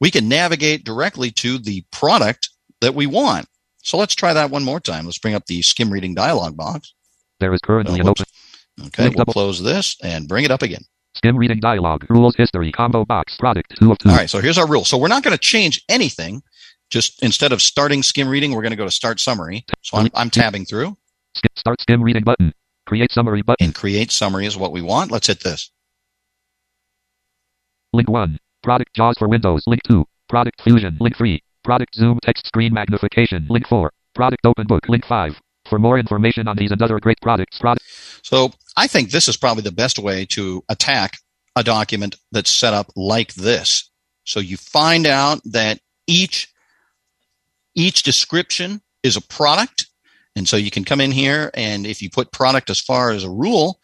we 0.00 0.10
can 0.10 0.28
navigate 0.28 0.84
directly 0.84 1.30
to 1.32 1.58
the 1.58 1.84
product 1.90 2.50
that 2.80 2.94
we 2.94 3.06
want. 3.06 3.46
So 3.82 3.96
let's 3.98 4.14
try 4.14 4.32
that 4.32 4.50
one 4.50 4.64
more 4.64 4.80
time. 4.80 5.04
Let's 5.04 5.18
bring 5.18 5.34
up 5.34 5.46
the 5.46 5.62
skim 5.62 5.90
reading 5.92 6.14
dialog 6.14 6.56
box. 6.56 6.94
There 7.40 7.52
is 7.52 7.60
currently 7.62 8.00
Oh, 8.00 8.02
an 8.02 8.08
open 8.08 8.24
Okay, 8.86 9.04
Link 9.04 9.14
we'll 9.16 9.24
double- 9.24 9.32
close 9.34 9.62
this 9.62 9.96
and 10.02 10.26
bring 10.26 10.44
it 10.44 10.50
up 10.50 10.62
again. 10.62 10.82
skim 11.16 11.36
reading 11.36 11.60
dialog. 11.60 12.04
Rules 12.10 12.34
history 12.36 12.72
combo 12.72 13.04
box. 13.04 13.36
Product 13.36 13.72
two 13.78 13.92
of 13.92 13.98
two. 13.98 14.08
All 14.08 14.16
right, 14.16 14.28
so 14.28 14.40
here's 14.40 14.58
our 14.58 14.66
rule. 14.68 14.84
So 14.84 14.98
we're 14.98 15.08
not 15.08 15.22
going 15.22 15.36
to 15.36 15.38
change 15.38 15.82
anything. 15.88 16.42
Just 16.90 17.22
instead 17.22 17.52
of 17.52 17.62
starting 17.62 18.02
skim 18.02 18.28
reading, 18.28 18.52
we're 18.52 18.62
going 18.62 18.72
to 18.72 18.76
go 18.76 18.84
to 18.84 18.90
start 18.90 19.20
summary. 19.20 19.64
So 19.82 19.96
I'm, 19.98 20.08
I'm 20.14 20.30
tabbing 20.30 20.64
through 20.66 20.96
start 21.56 21.80
skim 21.80 22.02
reading 22.02 22.24
button. 22.24 22.52
Create 22.86 23.10
summary 23.12 23.42
button. 23.42 23.64
and 23.64 23.74
create 23.74 24.10
summary 24.12 24.46
is 24.46 24.56
what 24.56 24.72
we 24.72 24.82
want. 24.82 25.10
Let's 25.10 25.26
hit 25.28 25.40
this. 25.42 25.70
Link 27.92 28.08
one. 28.10 28.38
Product 28.64 28.90
JAWS 28.94 29.18
for 29.18 29.28
Windows. 29.28 29.62
Link 29.66 29.82
two. 29.86 30.06
Product 30.28 30.60
Fusion. 30.62 30.96
Link 30.98 31.16
three. 31.16 31.42
Product 31.62 31.94
ZoomText 31.96 32.46
screen 32.46 32.72
magnification. 32.72 33.46
Link 33.50 33.68
four. 33.68 33.92
Product 34.14 34.44
Open 34.46 34.66
Book. 34.66 34.88
Link 34.88 35.04
five. 35.04 35.38
For 35.68 35.78
more 35.78 35.98
information 35.98 36.48
on 36.48 36.56
these 36.56 36.72
and 36.72 36.82
other 36.82 36.98
great 36.98 37.20
products, 37.22 37.58
product. 37.58 37.84
So 38.22 38.52
I 38.76 38.86
think 38.86 39.10
this 39.10 39.28
is 39.28 39.36
probably 39.36 39.62
the 39.62 39.72
best 39.72 39.98
way 39.98 40.26
to 40.30 40.64
attack 40.68 41.18
a 41.56 41.62
document 41.62 42.16
that's 42.32 42.50
set 42.50 42.74
up 42.74 42.90
like 42.96 43.34
this. 43.34 43.90
So 44.24 44.40
you 44.40 44.56
find 44.56 45.06
out 45.06 45.40
that 45.44 45.78
each 46.06 46.48
each 47.74 48.02
description 48.02 48.80
is 49.02 49.16
a 49.16 49.20
product. 49.20 49.86
And 50.36 50.48
so 50.48 50.56
you 50.56 50.70
can 50.70 50.84
come 50.84 51.00
in 51.00 51.12
here 51.12 51.50
and 51.54 51.86
if 51.86 52.00
you 52.00 52.08
put 52.10 52.32
product 52.32 52.70
as 52.70 52.80
far 52.80 53.10
as 53.10 53.24
a 53.24 53.30
rule, 53.30 53.78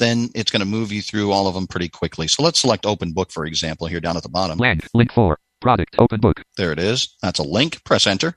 then 0.00 0.30
it's 0.34 0.50
going 0.50 0.60
to 0.60 0.66
move 0.66 0.90
you 0.90 1.00
through 1.00 1.30
all 1.30 1.46
of 1.46 1.54
them 1.54 1.68
pretty 1.68 1.88
quickly. 1.88 2.26
So 2.26 2.42
let's 2.42 2.58
select 2.58 2.84
open 2.84 3.12
book, 3.12 3.30
for 3.30 3.46
example, 3.46 3.86
here 3.86 4.00
down 4.00 4.16
at 4.16 4.24
the 4.24 4.28
bottom. 4.28 4.58
Land, 4.58 4.82
link 4.92 5.12
for 5.12 5.38
product, 5.60 5.94
open 5.98 6.20
book. 6.20 6.42
There 6.56 6.72
it 6.72 6.80
is. 6.80 7.16
That's 7.22 7.38
a 7.38 7.44
link. 7.44 7.84
Press 7.84 8.08
enter. 8.08 8.34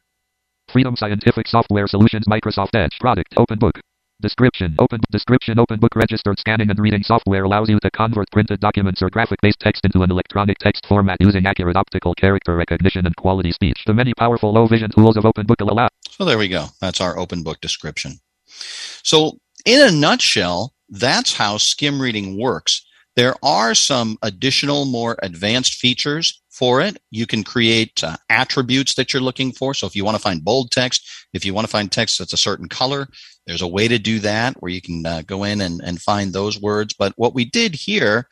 Freedom 0.71 0.95
Scientific 0.95 1.47
Software 1.47 1.87
Solutions 1.87 2.25
Microsoft 2.27 2.75
Edge 2.75 2.97
product, 2.99 3.33
open 3.37 3.57
book. 3.57 3.79
Description, 4.21 4.75
open 4.79 5.01
description, 5.11 5.59
open 5.59 5.79
book 5.79 5.95
registered 5.95 6.39
scanning 6.39 6.69
and 6.69 6.79
reading 6.79 7.03
software 7.03 7.43
allows 7.43 7.67
you 7.67 7.79
to 7.79 7.91
convert 7.91 8.31
printed 8.31 8.59
documents 8.59 9.01
or 9.01 9.09
graphic 9.09 9.39
based 9.41 9.59
text 9.59 9.83
into 9.83 10.03
an 10.03 10.11
electronic 10.11 10.57
text 10.59 10.85
format 10.85 11.17
using 11.19 11.45
accurate 11.45 11.75
optical 11.75 12.13
character 12.15 12.55
recognition 12.55 13.05
and 13.05 13.15
quality 13.17 13.51
speech. 13.51 13.83
The 13.85 13.93
many 13.93 14.13
powerful 14.13 14.53
low 14.53 14.65
vision 14.67 14.91
tools 14.91 15.17
of 15.17 15.25
open 15.25 15.45
book 15.45 15.59
allow. 15.59 15.89
So 16.09 16.23
there 16.23 16.37
we 16.37 16.47
go. 16.47 16.67
That's 16.79 17.01
our 17.01 17.17
open 17.17 17.43
book 17.43 17.59
description. 17.59 18.19
So 19.03 19.39
in 19.65 19.81
a 19.81 19.91
nutshell, 19.91 20.73
that's 20.89 21.33
how 21.33 21.57
skim 21.57 22.01
reading 22.01 22.39
works. 22.39 22.85
There 23.15 23.35
are 23.43 23.75
some 23.75 24.17
additional, 24.21 24.85
more 24.85 25.17
advanced 25.21 25.75
features 25.75 26.41
for 26.49 26.81
it. 26.81 26.97
You 27.11 27.27
can 27.27 27.43
create 27.43 28.03
uh, 28.03 28.17
attributes 28.29 28.95
that 28.95 29.13
you're 29.13 29.21
looking 29.21 29.51
for. 29.51 29.73
So 29.73 29.85
if 29.85 29.95
you 29.95 30.03
want 30.03 30.17
to 30.17 30.21
find 30.21 30.43
bold 30.43 30.71
text, 30.71 31.07
if 31.33 31.45
you 31.45 31.53
want 31.53 31.65
to 31.65 31.71
find 31.71 31.91
text 31.91 32.19
that's 32.19 32.33
a 32.33 32.37
certain 32.37 32.69
color, 32.69 33.07
there's 33.45 33.61
a 33.61 33.67
way 33.67 33.87
to 33.87 33.99
do 33.99 34.19
that 34.19 34.55
where 34.61 34.71
you 34.71 34.81
can 34.81 35.05
uh, 35.05 35.21
go 35.25 35.43
in 35.43 35.61
and, 35.61 35.81
and 35.83 36.01
find 36.01 36.31
those 36.31 36.59
words. 36.59 36.93
But 36.93 37.13
what 37.15 37.33
we 37.35 37.45
did 37.45 37.75
here 37.75 38.27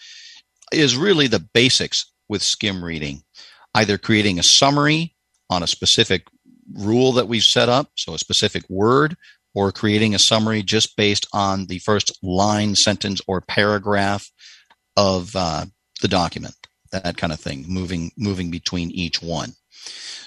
is 0.72 0.96
really 0.96 1.28
the 1.28 1.46
basics 1.54 2.12
with 2.30 2.42
skim 2.42 2.84
reading, 2.84 3.22
either 3.76 3.98
creating 3.98 4.40
a 4.40 4.44
summary 4.44 5.16
on 5.50 5.64
a 5.64 5.68
specific 5.68 6.28
rule 6.74 7.12
that 7.14 7.28
we've 7.28 7.44
set 7.44 7.70
up, 7.70 7.92
so 7.96 8.14
a 8.14 8.20
specific 8.20 8.64
word, 8.70 9.18
or 9.54 9.72
creating 9.72 10.16
a 10.16 10.20
summary 10.20 10.64
just 10.64 10.96
based 10.96 11.28
on 11.34 11.66
the 11.68 11.80
first 11.80 12.18
line, 12.24 12.76
sentence, 12.76 13.22
or 13.28 13.42
paragraph 13.42 14.30
of 14.96 15.36
uh, 15.36 15.66
the 16.02 16.08
document. 16.08 16.56
That 16.92 17.18
kind 17.18 17.32
of 17.32 17.40
thing, 17.40 17.66
moving 17.68 18.12
moving 18.18 18.52
between 18.52 18.92
each 18.92 19.22
one. 19.22 19.54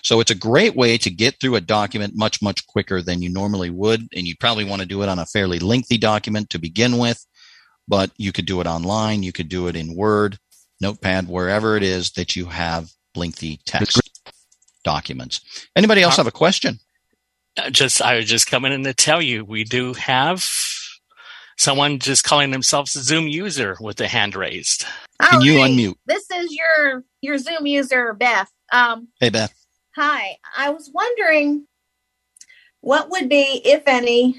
So 0.03 0.21
it's 0.21 0.31
a 0.31 0.35
great 0.35 0.75
way 0.75 0.99
to 0.99 1.11
get 1.11 1.39
through 1.41 1.57
a 1.57 1.61
document 1.61 2.15
much 2.17 2.43
much 2.43 2.67
quicker 2.67 3.03
than 3.03 3.23
you 3.23 3.31
normally 3.31 3.71
would, 3.71 4.09
and 4.15 4.27
you 4.27 4.35
probably 4.39 4.65
want 4.65 4.81
to 4.81 4.89
do 4.89 5.03
it 5.03 5.09
on 5.09 5.19
a 5.19 5.27
fairly 5.27 5.59
lengthy 5.59 5.99
document 5.99 6.51
to 6.51 6.59
begin 6.59 6.99
with. 6.99 7.25
But 7.87 8.11
you 8.17 8.33
could 8.33 8.47
do 8.47 8.61
it 8.63 8.67
online. 8.67 9.23
You 9.23 9.33
could 9.33 9.51
do 9.51 9.69
it 9.69 9.77
in 9.77 9.95
Word, 9.95 10.39
Notepad, 10.81 11.29
wherever 11.29 11.77
it 11.77 11.83
is 11.83 12.13
that 12.13 12.35
you 12.35 12.47
have 12.47 12.91
lengthy 13.15 13.61
text 13.67 14.01
documents. 14.85 15.41
Anybody 15.77 16.03
else 16.03 16.17
have 16.17 16.27
a 16.27 16.33
question? 16.33 16.79
Just 17.71 18.03
I 18.03 18.17
was 18.17 18.27
just 18.27 18.47
coming 18.47 18.73
in 18.73 18.85
to 18.85 18.95
tell 18.95 19.23
you 19.23 19.45
we 19.45 19.65
do 19.65 19.93
have 19.95 20.45
someone 21.57 21.99
just 21.99 22.25
calling 22.25 22.51
themselves 22.51 22.97
a 22.97 23.03
Zoom 23.03 23.29
user 23.29 23.77
with 23.81 24.01
a 24.01 24.09
hand 24.09 24.35
raised. 24.35 24.85
Can 25.23 25.41
you 25.41 25.55
unmute? 25.55 25.95
This 26.07 26.29
is 26.31 26.53
your 26.53 27.05
your 27.21 27.39
Zoom 27.39 27.67
user, 27.67 28.13
Beth. 28.13 28.51
Um, 28.73 29.09
hey, 29.21 29.31
Beth. 29.31 29.55
Hi. 29.97 30.37
I 30.57 30.71
was 30.71 30.91
wondering 30.93 31.67
what 32.81 33.11
would 33.11 33.29
be, 33.29 33.63
if 33.65 33.85
any, 33.87 34.37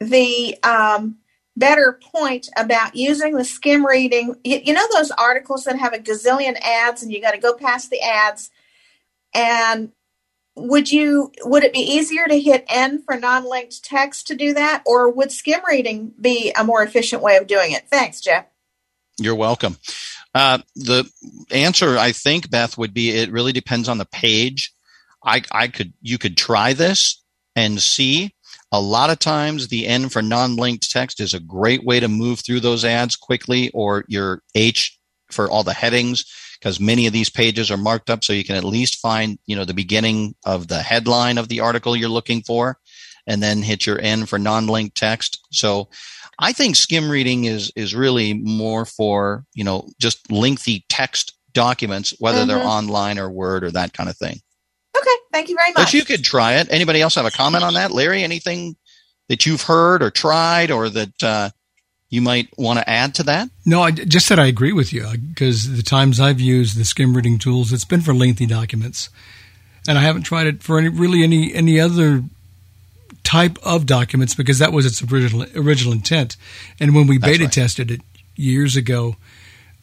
the 0.00 0.56
um, 0.62 1.16
better 1.56 1.98
point 2.14 2.48
about 2.56 2.94
using 2.94 3.34
the 3.34 3.44
skim 3.44 3.84
reading. 3.84 4.36
You, 4.44 4.60
you 4.62 4.72
know 4.72 4.86
those 4.92 5.10
articles 5.12 5.64
that 5.64 5.78
have 5.78 5.94
a 5.94 5.98
gazillion 5.98 6.58
ads, 6.62 7.02
and 7.02 7.12
you 7.12 7.20
got 7.20 7.32
to 7.32 7.38
go 7.38 7.54
past 7.54 7.90
the 7.90 8.00
ads, 8.00 8.50
and 9.34 9.90
would 10.58 10.90
you 10.90 11.32
would 11.42 11.64
it 11.64 11.72
be 11.72 11.80
easier 11.80 12.26
to 12.26 12.40
hit 12.40 12.64
n 12.68 13.02
for 13.02 13.16
non-linked 13.16 13.84
text 13.84 14.26
to 14.28 14.34
do 14.34 14.54
that? 14.54 14.82
Or 14.86 15.10
would 15.10 15.32
skim 15.32 15.60
reading 15.66 16.12
be 16.20 16.52
a 16.56 16.64
more 16.64 16.82
efficient 16.82 17.22
way 17.22 17.36
of 17.36 17.46
doing 17.46 17.72
it? 17.72 17.88
Thanks 17.88 18.20
jeff. 18.20 18.46
You're 19.18 19.34
welcome. 19.34 19.76
Uh, 20.34 20.58
the 20.76 21.10
answer 21.50 21.96
i 21.96 22.12
think 22.12 22.50
beth 22.50 22.76
would 22.76 22.92
be 22.92 23.10
it 23.10 23.32
really 23.32 23.52
depends 23.52 23.88
on 23.88 23.98
the 23.98 24.06
page. 24.06 24.72
I 25.24 25.42
i 25.52 25.68
could 25.68 25.92
you 26.00 26.18
could 26.18 26.36
try 26.36 26.72
this 26.72 27.22
and 27.56 27.80
see. 27.80 28.34
A 28.70 28.80
lot 28.80 29.08
of 29.08 29.18
times 29.18 29.68
the 29.68 29.86
n 29.86 30.10
for 30.10 30.20
non-linked 30.20 30.90
text 30.90 31.20
is 31.20 31.32
a 31.32 31.40
great 31.40 31.84
way 31.84 32.00
to 32.00 32.08
move 32.08 32.40
through 32.40 32.60
those 32.60 32.84
ads 32.84 33.16
quickly 33.16 33.70
or 33.70 34.04
your 34.08 34.42
h 34.54 34.98
for 35.30 35.50
all 35.50 35.62
the 35.62 35.72
headings 35.72 36.24
because 36.58 36.80
many 36.80 37.06
of 37.06 37.12
these 37.12 37.30
pages 37.30 37.70
are 37.70 37.76
marked 37.76 38.10
up 38.10 38.24
so 38.24 38.32
you 38.32 38.44
can 38.44 38.56
at 38.56 38.64
least 38.64 38.96
find, 38.96 39.38
you 39.46 39.54
know, 39.54 39.64
the 39.64 39.74
beginning 39.74 40.34
of 40.44 40.68
the 40.68 40.80
headline 40.80 41.38
of 41.38 41.48
the 41.48 41.60
article 41.60 41.96
you're 41.96 42.08
looking 42.08 42.42
for 42.42 42.78
and 43.26 43.42
then 43.42 43.62
hit 43.62 43.86
your 43.86 44.00
N 44.00 44.26
for 44.26 44.38
non-linked 44.38 44.96
text. 44.96 45.46
So 45.52 45.88
I 46.38 46.52
think 46.52 46.76
skim 46.76 47.10
reading 47.10 47.44
is, 47.44 47.72
is 47.76 47.94
really 47.94 48.34
more 48.34 48.84
for, 48.84 49.44
you 49.54 49.64
know, 49.64 49.88
just 50.00 50.30
lengthy 50.30 50.84
text 50.88 51.34
documents, 51.52 52.14
whether 52.18 52.38
mm-hmm. 52.38 52.48
they're 52.48 52.58
online 52.58 53.18
or 53.18 53.30
Word 53.30 53.64
or 53.64 53.70
that 53.72 53.92
kind 53.92 54.08
of 54.08 54.16
thing. 54.16 54.40
Okay. 54.96 55.10
Thank 55.32 55.48
you 55.48 55.56
very 55.56 55.70
much. 55.72 55.86
But 55.86 55.94
you 55.94 56.04
could 56.04 56.24
try 56.24 56.54
it. 56.54 56.68
Anybody 56.70 57.00
else 57.02 57.14
have 57.14 57.26
a 57.26 57.30
comment 57.30 57.64
on 57.64 57.74
that? 57.74 57.90
Larry, 57.90 58.22
anything 58.22 58.76
that 59.28 59.46
you've 59.46 59.62
heard 59.62 60.02
or 60.02 60.10
tried 60.10 60.70
or 60.70 60.88
that, 60.88 61.22
uh, 61.22 61.50
you 62.10 62.22
might 62.22 62.48
want 62.56 62.78
to 62.78 62.88
add 62.88 63.14
to 63.16 63.22
that? 63.24 63.50
No, 63.66 63.82
I 63.82 63.90
just 63.90 64.26
said 64.26 64.38
I 64.38 64.46
agree 64.46 64.72
with 64.72 64.92
you 64.92 65.06
because 65.28 65.76
the 65.76 65.82
times 65.82 66.18
I've 66.20 66.40
used 66.40 66.78
the 66.78 66.84
skim 66.84 67.14
reading 67.14 67.38
tools, 67.38 67.72
it's 67.72 67.84
been 67.84 68.00
for 68.00 68.14
lengthy 68.14 68.46
documents, 68.46 69.10
and 69.86 69.98
I 69.98 70.02
haven't 70.02 70.22
tried 70.22 70.46
it 70.46 70.62
for 70.62 70.78
any 70.78 70.88
really 70.88 71.22
any 71.22 71.54
any 71.54 71.78
other 71.78 72.24
type 73.24 73.58
of 73.62 73.84
documents 73.84 74.34
because 74.34 74.58
that 74.58 74.72
was 74.72 74.86
its 74.86 75.02
original 75.02 75.46
original 75.54 75.92
intent. 75.92 76.36
And 76.80 76.94
when 76.94 77.06
we 77.06 77.18
beta 77.18 77.44
right. 77.44 77.52
tested 77.52 77.90
it 77.90 78.00
years 78.36 78.74
ago, 78.74 79.16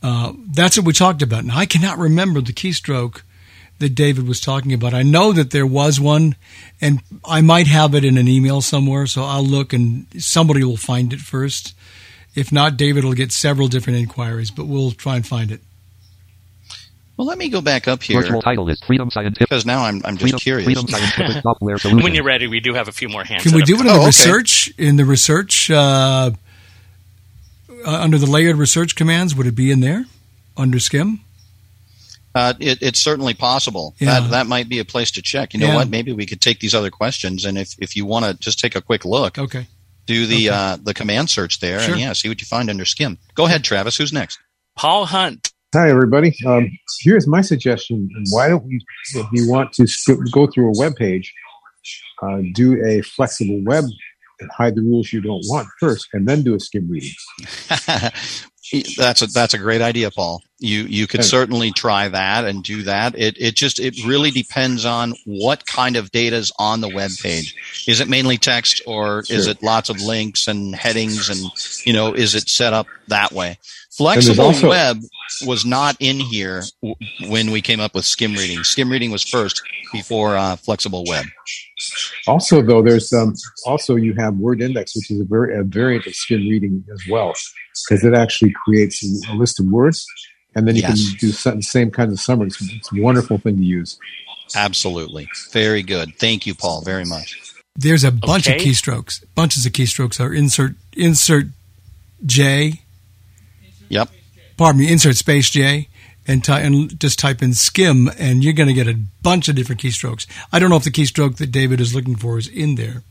uh, 0.02 0.34
that's 0.48 0.78
what 0.78 0.86
we 0.86 0.94
talked 0.94 1.22
about. 1.22 1.46
Now 1.46 1.58
I 1.58 1.68
cannot 1.68 2.00
remember 2.00 2.42
the 2.42 2.54
keystroke 2.54 3.22
that 3.80 3.94
David 3.94 4.28
was 4.28 4.40
talking 4.40 4.74
about. 4.74 4.94
I 4.94 5.04
know 5.04 5.32
that 5.34 5.52
there 5.52 5.66
was 5.66 6.00
one, 6.00 6.36
and 6.82 7.02
I 7.26 7.42
might 7.42 7.68
have 7.68 7.94
it 7.94 8.06
in 8.06 8.18
an 8.18 8.28
email 8.28 8.62
somewhere, 8.62 9.06
so 9.06 9.24
I'll 9.24 9.46
look 9.46 9.74
and 9.74 10.08
somebody 10.18 10.64
will 10.64 10.78
find 10.78 11.12
it 11.12 11.20
first. 11.20 11.76
If 12.36 12.52
not, 12.52 12.78
David 12.78 13.04
will 13.04 13.14
get 13.14 13.32
several 13.32 13.68
different 13.68 14.00
inquiries, 14.00 14.52
but 14.52 14.66
we'll 14.66 14.92
try 14.92 15.16
and 15.16 15.26
find 15.26 15.52
it. 15.52 15.62
Well, 17.18 17.28
let 17.28 17.38
me 17.38 17.48
go 17.48 17.62
back 17.62 17.88
up 17.88 18.04
here. 18.04 18.22
Virtual 18.22 18.42
title 18.42 18.68
is 18.68 18.82
Freedom 18.82 19.10
Scientific. 19.10 19.48
Because 19.48 19.66
now 19.66 19.84
I'm, 19.86 20.02
I'm 20.04 20.18
just 20.18 20.22
Freedom, 20.22 20.40
curious. 20.40 20.66
Freedom 20.66 20.88
Scientific 20.88 21.44
Software 21.44 21.78
Solutions. 21.78 22.04
When 22.04 22.14
you're 22.14 22.26
ready, 22.26 22.48
we 22.48 22.60
do 22.60 22.74
have 22.74 22.90
a 22.90 22.92
few 22.92 23.08
more 23.08 23.24
hands. 23.24 23.44
Can 23.44 23.54
we 23.56 23.64
do 23.64 23.76
it 23.76 23.82
in 23.82 23.88
oh, 23.88 23.94
the 23.94 23.98
okay. 24.00 24.06
research? 24.08 24.74
In 24.78 24.98
the 24.98 25.06
research, 25.06 25.72
uh, 25.72 26.32
uh, 27.86 27.90
under 27.90 28.18
the 28.18 28.26
layered 28.26 28.58
research 28.58 28.98
commands, 28.98 29.34
would 29.34 29.48
it 29.48 29.56
be 29.56 29.72
in 29.72 29.80
there 29.80 30.06
under 30.58 30.78
Skim? 30.78 31.22
Uh, 32.34 32.54
it, 32.60 32.80
it's 32.82 33.00
certainly 33.00 33.34
possible. 33.34 33.96
Yeah. 33.98 34.20
That 34.20 34.32
that 34.32 34.48
might 34.48 34.68
be 34.68 34.80
a 34.80 34.86
place 34.86 35.12
to 35.12 35.22
check. 35.22 35.54
You 35.54 35.62
know 35.62 35.68
Yeah. 35.68 35.76
what? 35.76 35.90
Maybe 35.90 36.12
we 36.12 36.26
could 36.26 36.42
take 36.42 36.60
these 36.60 36.76
other 36.76 36.90
questions, 36.90 37.46
and 37.46 37.58
if, 37.58 37.76
if 37.80 37.96
you 37.96 38.06
want 38.06 38.26
to 38.26 38.34
just 38.34 38.60
take 38.60 38.76
a 38.76 38.82
quick 38.82 39.06
look, 39.06 39.40
Okay. 39.40 39.68
Do 40.06 40.26
the 40.26 40.50
Okay. 40.50 40.58
uh, 40.58 40.78
the 40.82 40.94
command 40.94 41.30
search 41.30 41.60
there, 41.60 41.80
Sure. 41.80 41.94
and 41.94 42.02
yeah, 42.02 42.14
see 42.14 42.30
what 42.30 42.40
you 42.42 42.46
find 42.46 42.70
under 42.70 42.86
Skim. 42.86 43.18
Go 43.36 43.46
ahead, 43.46 43.64
Travis. 43.64 43.98
Who's 43.98 44.14
next? 44.14 44.40
Paul 44.78 45.06
Hunt. 45.06 45.52
Hi, 45.74 45.90
everybody. 45.90 46.34
Um, 46.46 46.70
here's 47.02 47.28
my 47.28 47.42
suggestion. 47.42 48.10
Why 48.30 48.48
don't 48.50 48.64
we, 48.66 48.80
if 49.16 49.28
you 49.34 49.50
want 49.50 49.74
to 49.74 49.88
sp- 49.88 50.24
go 50.32 50.48
through 50.48 50.70
a 50.74 50.78
web 50.80 50.96
page, 50.96 51.34
uh, 52.24 52.42
do 52.54 52.82
a 52.86 53.02
flexible 53.02 53.62
web 53.64 53.84
and 54.40 54.50
hide 54.52 54.76
the 54.76 54.82
rules 54.82 55.12
you 55.12 55.22
don't 55.22 55.44
want 55.48 55.68
first, 55.80 56.08
and 56.14 56.28
then 56.28 56.44
do 56.44 56.56
a 56.56 56.60
skim 56.60 56.90
reading. 56.90 57.12
that's 58.98 59.22
a 59.22 59.28
that's 59.28 59.54
a 59.54 59.58
great 59.58 59.82
idea, 59.82 60.12
Paul. 60.12 60.42
You 60.60 60.84
you 60.84 61.06
could 61.08 61.24
certainly 61.24 61.72
try 61.72 62.08
that 62.08 62.46
and 62.46 62.64
do 62.64 62.84
that. 62.84 63.18
It 63.18 63.36
it 63.40 63.56
just 63.56 63.80
it 63.80 64.06
really 64.06 64.32
depends 64.32 64.86
on 64.86 65.14
what 65.26 65.66
kind 65.66 65.96
of 65.96 66.12
data 66.12 66.36
is 66.38 66.52
on 66.58 66.82
the 66.82 66.90
web 66.90 67.12
page. 67.22 67.56
Is 67.88 68.00
it 68.00 68.08
mainly 68.08 68.38
text 68.38 68.82
or 68.88 69.20
is 69.20 69.28
Sure. 69.46 69.50
it 69.52 69.62
lots 69.64 69.90
of 69.90 70.02
links 70.02 70.48
and 70.48 70.74
headings 70.76 71.30
and 71.30 71.40
you 71.86 71.94
know 71.94 72.14
is 72.14 72.36
it 72.36 72.50
set 72.50 72.74
up 72.74 72.88
that 73.08 73.32
way? 73.32 73.60
Flexible 73.92 74.46
also- 74.46 74.70
web 74.70 75.00
was 75.46 75.66
not 75.66 75.96
in 76.00 76.20
here 76.20 76.64
w- 76.82 76.96
when 77.30 77.52
we 77.52 77.62
came 77.62 77.80
up 77.80 77.94
with 77.96 78.06
skim 78.06 78.34
reading. 78.36 78.64
Skim 78.64 78.90
reading 78.90 79.12
was 79.12 79.24
first 79.24 79.62
before 79.92 80.38
uh, 80.38 80.56
flexible 80.56 81.04
web. 81.08 81.26
Also, 82.28 82.62
though, 82.62 82.82
there's 82.82 83.12
um, 83.14 83.34
also 83.66 83.96
you 83.96 84.14
have 84.16 84.36
Word 84.36 84.62
Index, 84.62 84.96
which 84.96 85.12
is 85.12 85.20
a, 85.22 85.24
very, 85.26 85.58
a 85.60 85.64
variant 85.64 86.08
of 86.08 86.16
skim 86.16 86.42
reading 86.42 86.84
as 86.94 87.02
well, 87.10 87.34
because 87.88 88.04
it 88.04 88.14
actually 88.14 88.52
creates 88.66 89.04
a, 89.04 89.32
a 89.32 89.36
list 89.36 89.60
of 89.60 89.68
words, 89.68 90.06
and 90.56 90.68
then 90.68 90.76
you 90.76 90.82
Yes. 90.82 91.10
can 91.10 91.18
do 91.20 91.32
some- 91.32 91.58
the 91.58 91.64
same 91.64 91.92
kinds 91.92 92.14
of 92.14 92.20
summaries. 92.20 92.58
It's 92.60 92.92
a 92.92 93.02
wonderful 93.02 93.38
thing 93.38 93.58
to 93.58 93.64
use. 93.64 93.98
Absolutely, 94.56 95.28
very 95.52 95.84
good. 95.84 96.16
Thank 96.18 96.46
you, 96.46 96.56
Paul, 96.56 96.82
very 96.82 97.06
much. 97.06 97.40
There's 97.76 98.04
a 98.04 98.12
bunch 98.12 98.48
Okay. 98.48 98.58
of 98.58 98.62
keystrokes. 98.64 99.24
Bunches 99.36 99.66
of 99.66 99.74
keystrokes 99.74 100.20
are 100.20 100.34
insert 100.34 100.76
insert 100.96 101.48
J. 102.26 102.82
Yep. 103.90 104.10
Pardon 104.58 104.80
me, 104.82 104.92
insert 104.92 105.16
space 105.18 105.50
J. 105.50 105.90
And, 106.28 106.44
ty- 106.44 106.62
and 106.62 107.00
just 107.00 107.20
type 107.20 107.44
in 107.44 107.54
skim, 107.54 108.10
and 108.18 108.44
you're 108.44 108.54
going 108.54 108.68
to 108.68 108.74
get 108.74 108.88
a 108.88 108.98
bunch 109.22 109.48
of 109.48 109.56
different 109.56 109.80
keystrokes. 109.80 110.26
I 110.52 110.58
don't 110.58 110.72
know 110.72 110.76
if 110.76 110.84
the 110.84 110.90
keystroke 110.90 111.38
that 111.38 111.52
David 111.52 111.80
is 111.80 111.94
looking 111.94 112.16
for 112.16 112.40
is 112.40 112.48
in 112.48 112.76
there. 112.76 113.04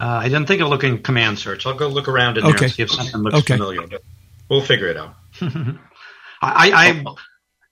Uh, 0.00 0.06
I 0.22 0.24
didn't 0.24 0.46
think 0.46 0.60
of 0.60 0.68
looking 0.68 1.00
command 1.02 1.38
search. 1.38 1.64
I'll 1.66 1.74
go 1.74 1.86
look 1.88 2.08
around 2.08 2.38
in 2.38 2.44
there 2.44 2.54
Okay. 2.54 2.64
and 2.66 2.74
see 2.74 2.82
if 2.82 2.90
something 2.90 3.20
looks 3.20 3.36
Okay. 3.38 3.54
familiar. 3.54 3.86
But 3.86 4.02
we'll 4.48 4.60
figure 4.62 4.88
it 4.88 4.96
out. 4.96 5.14
I, 5.40 5.78
I, 6.42 7.04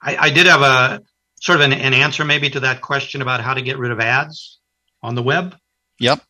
I, 0.01 0.17
I 0.17 0.31
did 0.31 0.47
have 0.47 0.63
a 0.63 1.03
sort 1.41 1.57
of 1.61 1.65
an, 1.65 1.73
an 1.73 1.93
answer 1.93 2.25
maybe 2.25 2.49
to 2.51 2.61
that 2.61 2.81
question 2.81 3.21
about 3.21 3.41
how 3.41 3.55
to 3.55 3.63
get 3.63 3.79
rid 3.79 3.91
of 3.91 3.99
ads 3.99 4.61
on 5.03 5.17
the 5.17 5.23
web. 5.23 5.57
Yep. 5.99 6.21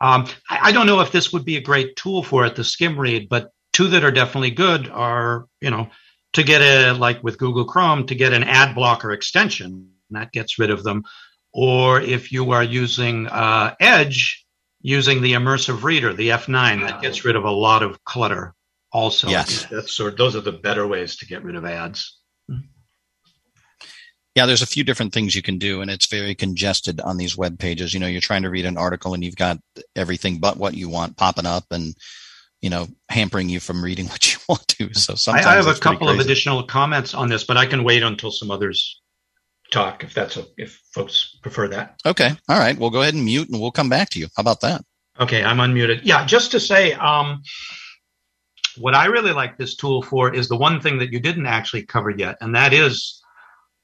Um, 0.00 0.26
I, 0.48 0.58
I 0.68 0.72
don't 0.72 0.86
know 0.86 1.00
if 1.00 1.12
this 1.12 1.32
would 1.32 1.44
be 1.44 1.58
a 1.58 1.60
great 1.60 1.94
tool 1.96 2.22
for 2.22 2.46
it, 2.46 2.56
the 2.56 2.64
skim 2.64 2.98
read, 2.98 3.28
but 3.28 3.50
two 3.74 3.88
that 3.88 4.02
are 4.02 4.10
definitely 4.10 4.50
good 4.52 4.88
are, 4.88 5.46
you 5.60 5.70
know, 5.70 5.88
to 6.34 6.42
get 6.42 6.62
a, 6.62 6.92
like 6.92 7.22
with 7.22 7.38
Google 7.38 7.64
Chrome, 7.64 8.06
to 8.06 8.14
get 8.14 8.32
an 8.32 8.44
ad 8.44 8.74
blocker 8.74 9.12
extension, 9.12 9.90
that 10.10 10.32
gets 10.32 10.58
rid 10.58 10.70
of 10.70 10.82
them. 10.82 11.04
Or 11.52 12.00
if 12.00 12.32
you 12.32 12.52
are 12.52 12.62
using 12.62 13.26
uh, 13.26 13.74
Edge, 13.78 14.46
using 14.80 15.20
the 15.20 15.34
immersive 15.34 15.82
reader, 15.82 16.12
the 16.12 16.30
F9, 16.30 16.86
that 16.86 17.02
gets 17.02 17.24
rid 17.24 17.36
of 17.36 17.44
a 17.44 17.50
lot 17.50 17.82
of 17.82 18.02
clutter 18.04 18.54
also. 18.90 19.28
Yes. 19.28 19.66
That's 19.70 19.94
sort 19.94 20.16
those 20.16 20.34
are 20.34 20.40
the 20.40 20.52
better 20.52 20.86
ways 20.86 21.16
to 21.16 21.26
get 21.26 21.44
rid 21.44 21.56
of 21.56 21.64
ads. 21.64 22.18
Yeah, 24.34 24.46
there's 24.46 24.62
a 24.62 24.66
few 24.66 24.82
different 24.82 25.12
things 25.12 25.34
you 25.34 25.42
can 25.42 25.58
do, 25.58 25.82
and 25.82 25.90
it's 25.90 26.06
very 26.06 26.34
congested 26.34 27.02
on 27.02 27.18
these 27.18 27.36
web 27.36 27.58
pages. 27.58 27.92
You 27.92 28.00
know, 28.00 28.06
you're 28.06 28.22
trying 28.22 28.44
to 28.44 28.50
read 28.50 28.64
an 28.64 28.78
article 28.78 29.12
and 29.12 29.22
you've 29.22 29.36
got 29.36 29.58
everything 29.94 30.38
but 30.38 30.56
what 30.56 30.72
you 30.72 30.88
want 30.88 31.18
popping 31.18 31.44
up 31.44 31.66
and, 31.70 31.94
you 32.62 32.70
know, 32.70 32.88
hampering 33.08 33.48
you 33.48 33.60
from 33.60 33.84
reading 33.84 34.06
what 34.08 34.32
you 34.32 34.40
want 34.48 34.66
to. 34.68 34.94
So 34.94 35.12
I, 35.12 35.16
sometimes 35.16 35.46
I 35.46 35.56
have 35.56 35.66
a 35.66 35.74
couple 35.74 36.08
of 36.08 36.18
additional 36.18 36.62
comments 36.62 37.12
on 37.12 37.28
this, 37.28 37.44
but 37.44 37.56
I 37.56 37.66
can 37.66 37.84
wait 37.84 38.02
until 38.02 38.30
some 38.30 38.50
others 38.50 39.00
talk 39.70 40.04
if 40.04 40.14
that's 40.14 40.38
if 40.56 40.80
folks 40.94 41.36
prefer 41.42 41.68
that. 41.68 42.00
Okay. 42.06 42.30
All 42.48 42.58
right. 42.58 42.78
We'll 42.78 42.90
go 42.90 43.02
ahead 43.02 43.14
and 43.14 43.24
mute 43.24 43.48
and 43.48 43.60
we'll 43.60 43.72
come 43.72 43.88
back 43.88 44.10
to 44.10 44.18
you. 44.18 44.28
How 44.36 44.40
about 44.40 44.60
that? 44.60 44.82
Okay, 45.20 45.44
I'm 45.44 45.58
unmuted. 45.58 46.00
Yeah, 46.04 46.24
just 46.24 46.52
to 46.52 46.60
say, 46.60 46.94
um, 46.94 47.42
what 48.78 48.94
I 48.94 49.06
really 49.06 49.32
like 49.32 49.58
this 49.58 49.76
tool 49.76 50.02
for 50.02 50.34
is 50.34 50.48
the 50.48 50.56
one 50.56 50.80
thing 50.80 50.98
that 50.98 51.12
you 51.12 51.20
didn't 51.20 51.46
actually 51.46 51.84
cover 51.84 52.08
yet, 52.08 52.38
and 52.40 52.54
that 52.54 52.72
is 52.72 53.22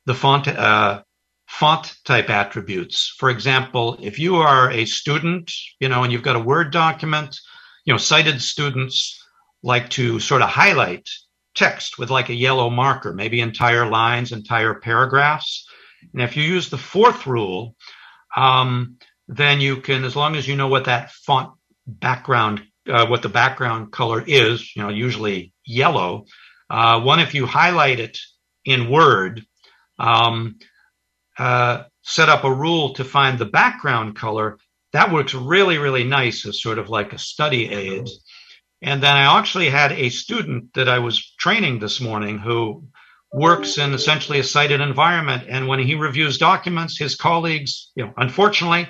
the 0.07 0.14
font 0.14 0.49
uh, 0.49 1.03
font 1.47 1.97
type 2.05 2.31
attributes. 2.31 3.14
For 3.19 3.29
example, 3.29 3.99
if 4.01 4.19
you 4.19 4.37
are 4.37 4.71
a 4.71 4.87
student, 4.87 5.53
you 5.81 5.88
know, 5.91 6.03
and 6.03 6.12
you've 6.12 6.23
got 6.23 6.37
a 6.37 6.41
Word 6.41 6.73
document, 6.73 7.38
you 7.85 7.93
know, 7.93 7.99
sighted 7.99 8.41
students 8.43 9.23
like 9.62 9.88
to 9.91 10.21
sort 10.21 10.43
of 10.43 10.49
highlight 10.49 11.09
text 11.55 11.99
with 11.99 12.11
like 12.11 12.29
a 12.29 12.35
yellow 12.35 12.71
marker, 12.71 13.12
maybe 13.12 13.41
entire 13.41 13.88
lines, 13.88 14.33
entire 14.33 14.75
paragraphs. 14.75 15.67
And 16.12 16.23
if 16.23 16.37
you 16.37 16.43
use 16.43 16.71
the 16.71 16.79
fourth 16.79 17.27
rule, 17.27 17.75
um, 18.37 18.97
then 19.27 19.61
you 19.61 19.79
can, 19.79 20.05
as 20.05 20.17
long 20.17 20.37
as 20.37 20.47
you 20.47 20.57
know 20.57 20.69
what 20.69 20.85
that 20.85 21.11
font 21.11 21.51
background, 21.87 22.62
uh, 22.88 23.07
what 23.07 23.23
the 23.23 23.29
background 23.29 23.93
color 23.93 24.23
is, 24.27 24.75
you 24.77 24.83
know, 24.83 24.88
usually 24.88 25.53
yellow. 25.64 26.25
Uh, 26.71 27.01
one, 27.01 27.21
if 27.21 27.35
you 27.35 27.47
highlight 27.47 28.01
it 28.01 28.19
in 28.64 28.91
Word, 28.91 29.43
um, 29.99 30.59
uh, 31.38 31.85
set 32.03 32.29
up 32.29 32.45
a 32.45 32.53
rule 32.53 32.95
to 32.95 33.05
find 33.05 33.38
the 33.38 33.45
background 33.45 34.17
color. 34.17 34.59
That 34.99 35.13
works 35.13 35.33
really, 35.33 35.79
really 35.79 36.03
nice 36.03 36.45
as 36.45 36.61
sort 36.61 36.77
of 36.77 36.89
like 36.89 37.13
a 37.13 37.19
study 37.19 37.71
aid. 37.71 38.09
And 38.83 39.01
then 39.01 39.15
I 39.15 39.39
actually 39.39 39.71
had 39.71 39.93
a 39.93 40.09
student 40.09 40.75
that 40.75 40.89
I 40.89 40.99
was 40.99 41.25
training 41.39 41.79
this 41.79 42.01
morning 42.01 42.37
who 42.37 42.83
works 43.33 43.79
in 43.79 43.95
essentially 43.95 44.41
a 44.41 44.43
sighted 44.43 44.81
environment. 44.81 45.45
And 45.49 45.69
when 45.69 45.79
he 45.79 45.95
reviews 45.95 46.37
documents, 46.37 46.99
his 46.99 47.15
colleagues, 47.15 47.93
you 47.95 48.07
know, 48.07 48.13
unfortunately, 48.17 48.89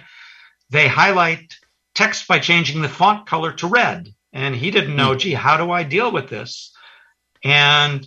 they 0.71 0.88
highlight 0.88 1.55
text 1.94 2.27
by 2.27 2.38
changing 2.38 2.81
the 2.81 2.88
font 2.88 3.27
color 3.27 3.53
to 3.53 3.66
red. 3.66 4.09
And 4.33 4.57
he 4.57 4.71
didn't 4.71 4.97
know, 4.97 5.12
hmm. 5.12 5.18
gee, 5.18 5.35
how 5.35 5.59
do 5.59 5.71
I 5.71 5.83
deal 5.83 6.11
with 6.11 6.31
this? 6.31 6.75
And 7.44 8.07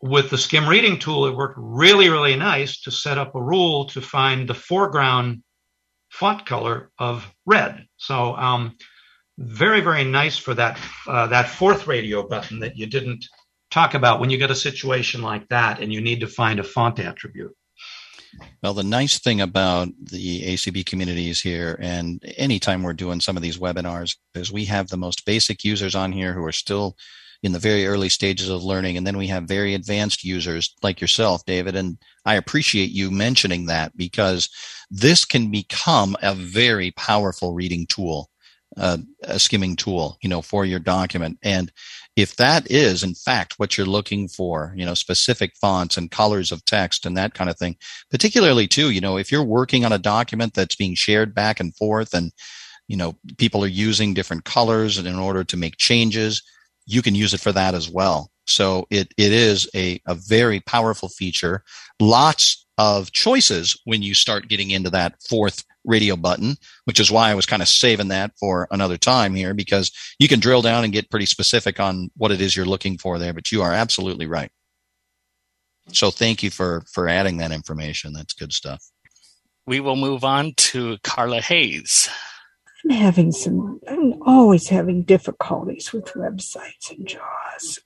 with 0.00 0.30
the 0.30 0.38
skim 0.38 0.66
reading 0.66 0.98
tool, 0.98 1.26
it 1.26 1.36
worked 1.36 1.58
really, 1.58 2.08
really 2.08 2.36
nice 2.36 2.80
to 2.84 2.90
set 2.90 3.18
up 3.18 3.34
a 3.34 3.42
rule 3.42 3.84
to 3.88 4.00
find 4.00 4.48
the 4.48 4.54
foreground 4.54 5.42
font 6.18 6.46
color 6.46 6.90
of 6.98 7.30
red. 7.44 7.86
So, 7.96 8.34
um, 8.36 8.76
very, 9.38 9.82
very 9.82 10.04
nice 10.04 10.38
for 10.38 10.54
that 10.54 10.78
uh, 11.06 11.26
that 11.26 11.48
fourth 11.48 11.86
radio 11.86 12.26
button 12.26 12.60
that 12.60 12.76
you 12.76 12.86
didn't 12.86 13.26
talk 13.70 13.92
about 13.92 14.18
when 14.18 14.30
you 14.30 14.38
get 14.38 14.50
a 14.50 14.54
situation 14.54 15.20
like 15.20 15.46
that 15.48 15.80
and 15.80 15.92
you 15.92 16.00
need 16.00 16.20
to 16.20 16.26
find 16.26 16.58
a 16.58 16.64
font 16.64 16.98
attribute. 16.98 17.54
Well, 18.62 18.72
the 18.72 18.82
nice 18.82 19.18
thing 19.18 19.40
about 19.40 19.88
the 20.00 20.42
ACB 20.54 20.86
communities 20.86 21.40
here, 21.42 21.78
and 21.80 22.22
anytime 22.36 22.82
we're 22.82 22.92
doing 22.94 23.20
some 23.20 23.36
of 23.36 23.42
these 23.42 23.58
webinars, 23.58 24.16
is 24.34 24.50
we 24.52 24.64
have 24.66 24.88
the 24.88 24.96
most 24.96 25.26
basic 25.26 25.64
users 25.64 25.94
on 25.94 26.12
here 26.12 26.32
who 26.32 26.44
are 26.44 26.52
still 26.52 26.96
in 27.42 27.52
the 27.52 27.58
very 27.58 27.86
early 27.86 28.08
stages 28.08 28.48
of 28.48 28.64
learning. 28.64 28.96
And 28.96 29.06
then 29.06 29.16
we 29.16 29.26
have 29.28 29.44
very 29.44 29.74
advanced 29.74 30.24
users 30.24 30.74
like 30.82 31.00
yourself, 31.00 31.44
David. 31.44 31.76
And 31.76 31.98
I 32.24 32.34
appreciate 32.34 32.90
you 32.90 33.10
mentioning 33.10 33.66
that 33.66 33.96
because 33.96 34.48
this 34.90 35.24
can 35.24 35.50
become 35.50 36.16
a 36.22 36.34
very 36.34 36.90
powerful 36.92 37.52
reading 37.52 37.86
tool, 37.86 38.30
uh, 38.76 38.98
a 39.22 39.38
skimming 39.38 39.76
tool, 39.76 40.18
you 40.22 40.28
know, 40.28 40.42
for 40.42 40.64
your 40.64 40.78
document. 40.78 41.38
And 41.42 41.72
if 42.16 42.36
that 42.36 42.70
is 42.70 43.02
in 43.02 43.14
fact 43.14 43.58
what 43.58 43.76
you're 43.76 43.86
looking 43.86 44.26
for, 44.26 44.72
you 44.76 44.86
know, 44.86 44.94
specific 44.94 45.52
fonts 45.60 45.96
and 45.96 46.10
colors 46.10 46.50
of 46.50 46.64
text 46.64 47.04
and 47.04 47.16
that 47.16 47.34
kind 47.34 47.50
of 47.50 47.58
thing, 47.58 47.76
particularly 48.10 48.66
too, 48.66 48.90
you 48.90 49.00
know, 49.00 49.18
if 49.18 49.30
you're 49.30 49.44
working 49.44 49.84
on 49.84 49.92
a 49.92 49.98
document 49.98 50.54
that's 50.54 50.76
being 50.76 50.94
shared 50.94 51.34
back 51.34 51.60
and 51.60 51.76
forth 51.76 52.14
and, 52.14 52.32
you 52.88 52.96
know, 52.96 53.14
people 53.36 53.62
are 53.62 53.68
using 53.68 54.14
different 54.14 54.44
colors 54.44 54.98
in 54.98 55.18
order 55.18 55.44
to 55.44 55.56
make 55.56 55.76
changes, 55.76 56.42
you 56.86 57.02
can 57.02 57.14
use 57.14 57.34
it 57.34 57.40
for 57.40 57.52
that 57.52 57.74
as 57.74 57.90
well. 57.90 58.30
So 58.46 58.86
it, 58.90 59.12
it 59.16 59.32
is 59.32 59.68
a, 59.74 60.00
a 60.06 60.14
very 60.14 60.60
powerful 60.60 61.08
feature. 61.08 61.62
Lots 62.00 62.66
of 62.78 63.10
choices 63.12 63.80
when 63.84 64.02
you 64.02 64.14
start 64.14 64.48
getting 64.48 64.70
into 64.70 64.90
that 64.90 65.16
fourth 65.28 65.64
radio 65.84 66.16
button, 66.16 66.56
which 66.84 67.00
is 67.00 67.10
why 67.10 67.30
I 67.30 67.34
was 67.34 67.46
kind 67.46 67.62
of 67.62 67.68
saving 67.68 68.08
that 68.08 68.32
for 68.38 68.68
another 68.70 68.96
time 68.96 69.34
here 69.34 69.54
because 69.54 69.90
you 70.18 70.28
can 70.28 70.40
drill 70.40 70.62
down 70.62 70.84
and 70.84 70.92
get 70.92 71.10
pretty 71.10 71.26
specific 71.26 71.80
on 71.80 72.10
what 72.16 72.32
it 72.32 72.40
is 72.40 72.56
you're 72.56 72.66
looking 72.66 72.98
for 72.98 73.18
there, 73.18 73.32
but 73.32 73.50
you 73.50 73.62
are 73.62 73.72
absolutely 73.72 74.26
right. 74.26 74.50
So 75.92 76.10
thank 76.10 76.42
you 76.42 76.50
for, 76.50 76.82
for 76.92 77.08
adding 77.08 77.38
that 77.38 77.52
information. 77.52 78.12
That's 78.12 78.34
good 78.34 78.52
stuff. 78.52 78.84
We 79.66 79.80
will 79.80 79.96
move 79.96 80.24
on 80.24 80.54
to 80.56 80.98
Carla 81.02 81.40
Hayes. 81.40 82.08
I'm 82.88 82.96
having 82.96 83.32
some, 83.32 83.80
I'm 83.88 84.22
always 84.22 84.68
having 84.68 85.02
difficulties 85.02 85.92
with 85.92 86.04
websites 86.14 86.90
and 86.90 87.08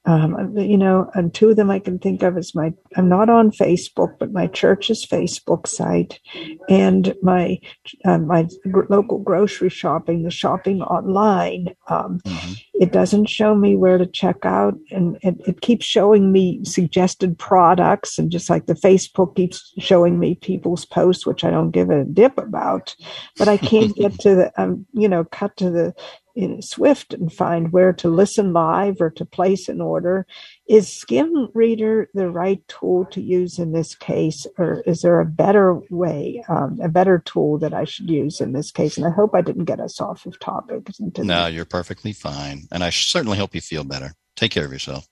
Um, 0.04 0.56
you 0.56 0.76
know, 0.76 1.10
and 1.14 1.32
two 1.32 1.50
of 1.50 1.56
them 1.56 1.70
I 1.70 1.78
can 1.78 1.98
think 1.98 2.22
of 2.22 2.38
is 2.38 2.54
my, 2.54 2.72
I'm 2.96 3.08
not 3.08 3.28
on 3.28 3.50
Facebook, 3.50 4.18
but 4.18 4.32
my 4.32 4.46
church's 4.46 5.06
Facebook 5.06 5.66
site 5.66 6.20
and 6.68 7.14
my, 7.22 7.58
uh, 8.04 8.18
my 8.18 8.46
gr- 8.70 8.86
local 8.88 9.18
grocery 9.18 9.68
shopping, 9.68 10.22
the 10.22 10.30
shopping 10.30 10.82
online. 10.82 11.74
Um, 11.88 12.20
Mm-hmm. 12.26 12.52
it 12.74 12.92
doesn't 12.92 13.26
show 13.26 13.54
me 13.54 13.76
where 13.76 13.98
to 13.98 14.06
check 14.06 14.44
out 14.44 14.74
and 14.90 15.16
it, 15.22 15.36
it 15.46 15.60
keeps 15.60 15.84
showing 15.84 16.32
me 16.32 16.64
suggested 16.64 17.38
products 17.38 18.18
and 18.18 18.30
just 18.30 18.48
like 18.48 18.66
the 18.66 18.74
facebook 18.74 19.34
keeps 19.36 19.72
showing 19.78 20.18
me 20.18 20.34
people's 20.36 20.84
posts 20.84 21.26
which 21.26 21.44
i 21.44 21.50
don't 21.50 21.70
give 21.72 21.90
a 21.90 22.04
dip 22.04 22.36
about 22.38 22.94
but 23.36 23.48
i 23.48 23.56
can't 23.56 23.96
get 23.96 24.12
to 24.20 24.34
the 24.34 24.62
um, 24.62 24.86
you 24.92 25.08
know 25.08 25.24
cut 25.24 25.56
to 25.56 25.70
the 25.70 25.94
know, 26.36 26.60
swift 26.60 27.12
and 27.14 27.32
find 27.32 27.72
where 27.72 27.92
to 27.92 28.08
listen 28.08 28.52
live 28.52 29.00
or 29.00 29.10
to 29.10 29.24
place 29.24 29.68
an 29.68 29.80
order 29.80 30.26
is 30.68 30.88
skim 30.88 31.48
reader 31.54 32.08
the 32.14 32.30
right 32.30 32.66
tool 32.68 33.04
to 33.06 33.20
use 33.20 33.58
in 33.58 33.72
this 33.72 33.94
case 33.94 34.46
or 34.58 34.82
is 34.86 35.02
there 35.02 35.20
a 35.20 35.24
better 35.24 35.80
way 35.90 36.42
um, 36.48 36.78
a 36.82 36.88
better 36.88 37.18
tool 37.24 37.58
that 37.58 37.74
i 37.74 37.84
should 37.84 38.08
use 38.08 38.40
in 38.40 38.52
this 38.52 38.70
case 38.70 38.96
and 38.96 39.06
i 39.06 39.10
hope 39.10 39.34
i 39.34 39.40
didn't 39.40 39.64
get 39.64 39.80
us 39.80 40.00
off 40.00 40.26
of 40.26 40.38
topic 40.38 40.88
No, 41.18 41.46
you're 41.46 41.64
perfectly 41.64 42.12
fine. 42.12 42.66
And 42.72 42.82
I 42.82 42.90
certainly 42.90 43.38
hope 43.38 43.54
you 43.54 43.60
feel 43.60 43.84
better. 43.84 44.14
Take 44.36 44.52
care 44.52 44.64
of 44.64 44.72
yourself. 44.72 45.06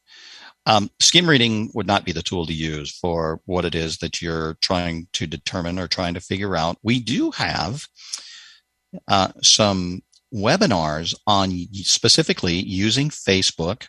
Um, 0.67 0.91
skim 1.01 1.29
reading 1.29 1.71
would 1.75 1.87
not 1.87 2.05
be 2.05 2.13
the 2.13 2.23
tool 2.23 2.47
to 2.47 2.53
use 2.53 2.97
for 2.97 3.41
what 3.47 3.65
it 3.65 3.75
is 3.75 3.99
that 3.99 4.21
you're 4.21 4.59
trying 4.61 5.09
to 5.15 5.27
determine 5.27 5.79
or 5.79 5.87
trying 5.87 6.15
to 6.15 6.21
figure 6.21 6.57
out. 6.57 6.77
We 6.83 7.01
do 7.01 7.31
have 7.33 7.87
uh, 9.07 9.33
some 9.43 10.03
webinars 10.35 11.15
on 11.27 11.51
specifically 11.73 12.55
using 12.55 13.11
Facebook 13.11 13.87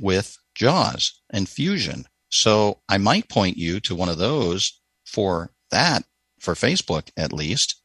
with 0.00 0.36
JAWS 0.54 1.20
and 1.30 1.48
Fusion. 1.48 2.06
So 2.28 2.80
I 2.88 2.98
might 2.98 3.28
point 3.28 3.56
you 3.56 3.80
to 3.80 3.94
one 3.94 4.08
of 4.08 4.18
those 4.18 4.80
for 5.06 5.52
that, 5.70 6.04
for 6.40 6.54
Facebook 6.54 7.10
at 7.16 7.32
least. 7.32 7.80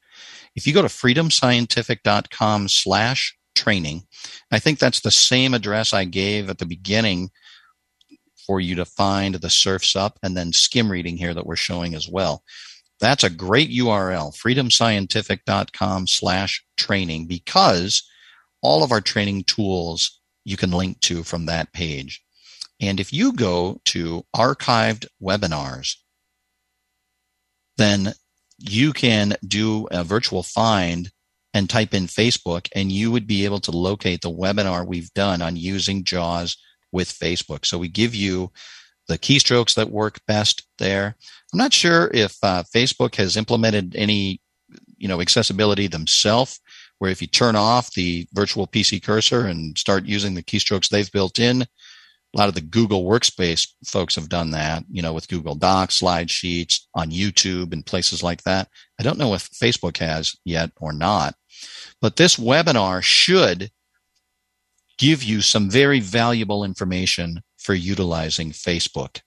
If 0.55 0.65
you 0.65 0.73
go 0.73 0.81
to 0.81 0.87
freedomscientific.com 0.87 2.67
slash 2.67 3.37
training, 3.55 4.03
I 4.51 4.59
think 4.59 4.79
that's 4.79 5.01
the 5.01 5.11
same 5.11 5.53
address 5.53 5.93
I 5.93 6.05
gave 6.05 6.49
at 6.49 6.57
the 6.57 6.65
beginning 6.65 7.29
for 8.45 8.59
you 8.59 8.75
to 8.75 8.85
find 8.85 9.35
the 9.35 9.49
surfs 9.49 9.95
up 9.95 10.17
and 10.23 10.35
then 10.35 10.51
skim 10.51 10.91
reading 10.91 11.17
here 11.17 11.33
that 11.35 11.45
we're 11.45 11.55
showing 11.55 11.93
as 11.93 12.09
well. 12.09 12.43
That's 12.99 13.23
a 13.23 13.29
great 13.29 13.69
URL, 13.69 14.35
freedomscientific.com 14.35 16.07
slash 16.07 16.63
training, 16.77 17.27
because 17.27 18.03
all 18.61 18.83
of 18.83 18.91
our 18.91 19.01
training 19.01 19.43
tools 19.45 20.19
you 20.43 20.57
can 20.57 20.71
link 20.71 20.99
to 21.01 21.23
from 21.23 21.45
that 21.45 21.71
page. 21.73 22.21
And 22.81 22.99
if 22.99 23.13
you 23.13 23.33
go 23.33 23.81
to 23.85 24.25
archived 24.35 25.05
webinars, 25.21 25.95
then 27.77 28.13
you 28.57 28.93
can 28.93 29.35
do 29.45 29.87
a 29.91 30.03
virtual 30.03 30.43
find 30.43 31.11
and 31.53 31.69
type 31.69 31.93
in 31.93 32.05
Facebook, 32.05 32.67
and 32.75 32.91
you 32.91 33.11
would 33.11 33.25
be 33.25 33.45
able 33.45 33.59
to 33.61 33.71
locate 33.71 34.21
the 34.21 34.31
webinar 34.31 34.85
we've 34.85 35.13
done 35.13 35.41
on 35.41 35.55
using 35.55 36.03
JAWS 36.03 36.57
with 36.91 37.09
Facebook. 37.09 37.65
So 37.65 37.77
we 37.77 37.87
give 37.87 38.13
you 38.13 38.51
the 39.09 39.17
keystrokes 39.17 39.75
that 39.75 39.89
work 39.89 40.19
best 40.27 40.65
there. 40.77 41.17
I'm 41.51 41.57
not 41.57 41.73
sure 41.73 42.09
if 42.13 42.37
uh, 42.43 42.63
Facebook 42.73 43.15
has 43.15 43.35
implemented 43.35 43.95
any, 43.95 44.39
you 44.97 45.07
know, 45.07 45.19
accessibility 45.19 45.87
themselves, 45.87 46.61
where 46.99 47.11
if 47.11 47.21
you 47.21 47.27
turn 47.27 47.55
off 47.55 47.91
the 47.93 48.27
virtual 48.33 48.67
PC 48.67 49.03
cursor 49.03 49.47
and 49.47 49.77
start 49.77 50.05
using 50.05 50.35
the 50.35 50.43
keystrokes 50.43 50.87
they've 50.87 51.11
built 51.11 51.39
in, 51.39 51.63
a 51.63 52.37
lot 52.37 52.49
of 52.49 52.53
the 52.53 52.61
Google 52.61 53.03
Workspace 53.03 53.67
folks 53.83 54.15
have 54.15 54.29
done 54.29 54.51
that, 54.51 54.83
you 54.91 55.01
know, 55.01 55.13
with 55.13 55.27
Google 55.27 55.55
Docs, 55.55 55.95
slide 55.95 56.29
sheets 56.29 56.87
on 56.93 57.09
YouTube 57.09 57.73
and 57.73 57.83
places 57.83 58.21
like 58.21 58.43
that. 58.43 58.69
I 58.99 59.03
don't 59.03 59.17
know 59.17 59.33
if 59.33 59.49
Facebook 59.49 59.97
has 59.97 60.35
yet 60.45 60.69
or 60.79 60.93
not, 60.93 61.33
but 61.99 62.15
this 62.15 62.35
webinar 62.35 63.01
should 63.01 63.71
give 64.99 65.23
you 65.23 65.41
some 65.41 65.71
very 65.71 65.99
valuable 65.99 66.63
information 66.63 67.41
for 67.59 67.73
utilizing 67.75 68.51
Facebook. 68.51 69.21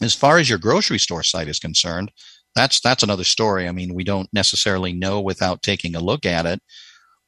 As 0.00 0.14
far 0.14 0.38
as 0.38 0.48
your 0.48 0.58
grocery 0.58 0.98
store 0.98 1.22
site 1.22 1.48
is 1.48 1.58
concerned, 1.58 2.10
that's 2.54 2.80
that's 2.80 3.02
another 3.02 3.24
story. 3.24 3.68
I 3.68 3.72
mean, 3.72 3.94
we 3.94 4.04
don't 4.04 4.32
necessarily 4.32 4.92
know 4.92 5.20
without 5.20 5.62
taking 5.62 5.94
a 5.94 6.00
look 6.00 6.24
at 6.24 6.46
it 6.46 6.62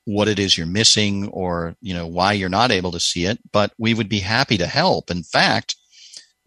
what 0.05 0.28
it 0.28 0.39
is 0.39 0.57
you're 0.57 0.66
missing 0.66 1.28
or 1.28 1.76
you 1.80 1.95
know 1.95 2.07
why 2.07 2.33
you're 2.33 2.49
not 2.49 2.70
able 2.70 2.91
to 2.91 3.01
see 3.01 3.24
it 3.24 3.39
but 3.53 3.72
we 3.78 3.95
would 3.95 4.09
be 4.09 4.18
happy 4.18 4.59
to 4.59 4.66
help 4.66 5.11
in 5.11 5.22
fact 5.22 5.76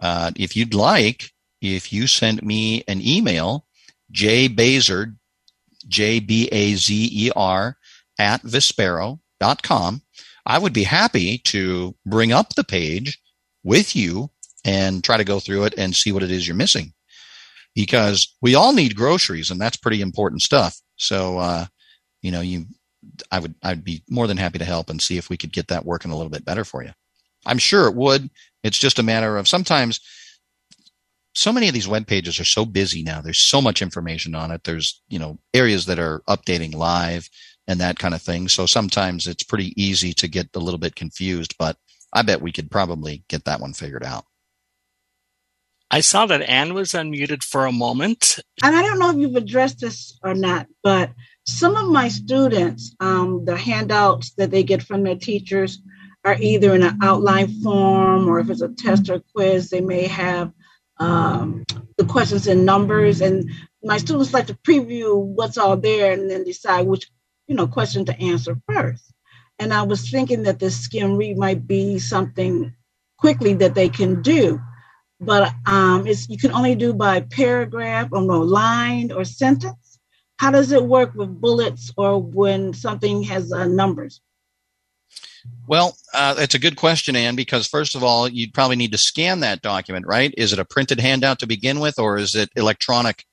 uh, 0.01 0.31
if 0.35 0.55
you'd 0.55 0.73
like 0.73 1.31
if 1.61 1.93
you 1.93 2.07
send 2.07 2.43
me 2.43 2.83
an 2.87 3.01
email 3.01 3.65
jbazer 4.11 5.15
j-b-a-z-e-r 5.87 7.77
at 8.19 8.41
vispero.com 8.43 10.01
i 10.45 10.59
would 10.59 10.73
be 10.73 10.83
happy 10.83 11.37
to 11.37 11.95
bring 12.05 12.31
up 12.33 12.55
the 12.55 12.63
page 12.63 13.21
with 13.65 13.95
you 13.95 14.29
and 14.63 15.03
try 15.03 15.17
to 15.17 15.25
go 15.25 15.39
through 15.39 15.65
it 15.65 15.73
and 15.77 15.93
see 15.93 16.13
what 16.13 16.23
it 16.23 16.31
is 16.31 16.47
you're 16.47 16.55
missing 16.55 16.93
because 17.75 18.33
we 18.41 18.55
all 18.55 18.71
need 18.71 18.95
groceries 18.95 19.51
and 19.51 19.59
that's 19.59 19.75
pretty 19.75 20.01
important 20.01 20.41
stuff 20.41 20.79
so 20.95 21.37
uh, 21.39 21.65
you 22.21 22.31
know 22.31 22.41
you 22.41 22.65
I 23.31 23.39
would 23.39 23.55
I'd 23.63 23.83
be 23.83 24.03
more 24.09 24.27
than 24.27 24.37
happy 24.37 24.59
to 24.59 24.65
help 24.65 24.89
and 24.89 25.01
see 25.01 25.17
if 25.17 25.29
we 25.29 25.37
could 25.37 25.53
get 25.53 25.67
that 25.67 25.85
working 25.85 26.11
a 26.11 26.15
little 26.15 26.29
bit 26.29 26.45
better 26.45 26.65
for 26.65 26.83
you. 26.83 26.91
I'm 27.45 27.57
sure 27.57 27.87
it 27.87 27.95
would. 27.95 28.29
It's 28.63 28.77
just 28.77 28.99
a 28.99 29.03
matter 29.03 29.37
of 29.37 29.47
sometimes 29.47 29.99
so 31.33 31.51
many 31.51 31.67
of 31.67 31.73
these 31.73 31.87
web 31.87 32.07
pages 32.07 32.39
are 32.39 32.45
so 32.45 32.65
busy 32.65 33.03
now. 33.03 33.21
There's 33.21 33.39
so 33.39 33.61
much 33.61 33.81
information 33.81 34.35
on 34.35 34.51
it. 34.51 34.63
There's, 34.63 35.01
you 35.09 35.19
know, 35.19 35.37
areas 35.53 35.85
that 35.85 35.99
are 35.99 36.21
updating 36.29 36.73
live 36.73 37.29
and 37.67 37.79
that 37.81 37.99
kind 37.99 38.13
of 38.13 38.21
thing. 38.21 38.47
So 38.47 38.65
sometimes 38.65 39.27
it's 39.27 39.43
pretty 39.43 39.73
easy 39.81 40.13
to 40.13 40.27
get 40.27 40.47
a 40.55 40.59
little 40.59 40.77
bit 40.79 40.95
confused, 40.95 41.55
but 41.59 41.77
I 42.15 42.21
bet 42.21 42.41
we 42.41 42.53
could 42.53 42.71
probably 42.71 43.23
get 43.27 43.43
that 43.45 43.59
one 43.59 43.73
figured 43.73 44.03
out. 44.03 44.25
I 45.91 45.99
saw 45.99 46.25
that 46.25 46.41
Anne 46.41 46.73
was 46.73 46.93
unmuted 46.93 47.43
for 47.43 47.65
a 47.65 47.71
moment. 47.71 48.39
And 48.63 48.75
I 48.75 48.81
don't 48.81 48.99
know 48.99 49.11
if 49.11 49.17
you've 49.17 49.35
addressed 49.35 49.81
this 49.81 50.17
or 50.23 50.33
not, 50.33 50.67
but 50.81 51.11
some 51.45 51.75
of 51.75 51.87
my 51.89 52.07
students, 52.07 52.95
um, 52.99 53.45
the 53.45 53.55
handouts 53.55 54.33
that 54.35 54.49
they 54.49 54.63
get 54.63 54.81
from 54.81 55.03
their 55.03 55.15
teachers 55.15 55.79
are 56.23 56.37
either 56.39 56.73
in 56.73 56.83
an 56.83 56.97
outline 57.03 57.61
form 57.61 58.27
or 58.27 58.39
if 58.39 58.49
it's 58.49 58.61
a 58.61 58.69
test 58.69 59.09
or 59.09 59.21
quiz, 59.35 59.69
they 59.69 59.81
may 59.81 60.07
have 60.07 60.51
um, 60.99 61.63
the 61.97 62.05
questions 62.05 62.47
in 62.47 62.65
numbers. 62.65 63.21
And 63.21 63.51
my 63.83 63.97
students 63.97 64.33
like 64.33 64.47
to 64.47 64.55
preview 64.55 65.15
what's 65.21 65.57
all 65.57 65.77
there 65.77 66.13
and 66.13 66.31
then 66.31 66.45
decide 66.45 66.87
which, 66.87 67.11
you 67.47 67.55
know, 67.55 67.67
question 67.67 68.05
to 68.05 68.19
answer 68.19 68.59
first. 68.67 69.13
And 69.59 69.73
I 69.73 69.83
was 69.83 70.09
thinking 70.09 70.43
that 70.43 70.59
the 70.59 70.69
skim 70.69 71.17
read 71.17 71.37
might 71.37 71.65
be 71.65 71.99
something 71.99 72.73
quickly 73.17 73.53
that 73.55 73.75
they 73.75 73.89
can 73.89 74.21
do. 74.21 74.59
But 75.19 75.53
um, 75.65 76.05
it's 76.07 76.29
you 76.29 76.37
can 76.37 76.51
only 76.51 76.75
do 76.75 76.93
by 76.93 77.21
paragraph 77.21 78.09
or 78.11 78.21
no 78.21 78.41
line 78.41 79.11
or 79.11 79.23
sentence 79.23 79.95
how 80.37 80.51
does 80.51 80.71
it 80.71 80.83
work 80.83 81.13
with 81.15 81.39
bullets 81.39 81.91
or 81.97 82.21
when 82.21 82.73
something 82.73 83.23
has 83.23 83.51
uh, 83.51 83.65
numbers? 83.65 84.21
Well, 85.67 85.95
uh, 86.13 86.35
it's 86.37 86.55
a 86.55 86.59
good 86.59 86.75
question, 86.75 87.15
Anne, 87.15 87.35
because 87.35 87.67
first 87.67 87.95
of 87.95 88.03
all, 88.03 88.27
you'd 88.27 88.53
probably 88.53 88.75
need 88.75 88.91
to 88.91 88.97
scan 88.97 89.39
that 89.41 89.61
document, 89.61 90.05
right? 90.07 90.33
Is 90.37 90.53
it 90.53 90.59
a 90.59 90.65
printed 90.65 90.99
handout 90.99 91.39
to 91.39 91.47
begin 91.47 91.79
with, 91.79 91.99
or 91.99 92.17
is 92.17 92.35
it 92.35 92.49
electronic 92.55 93.25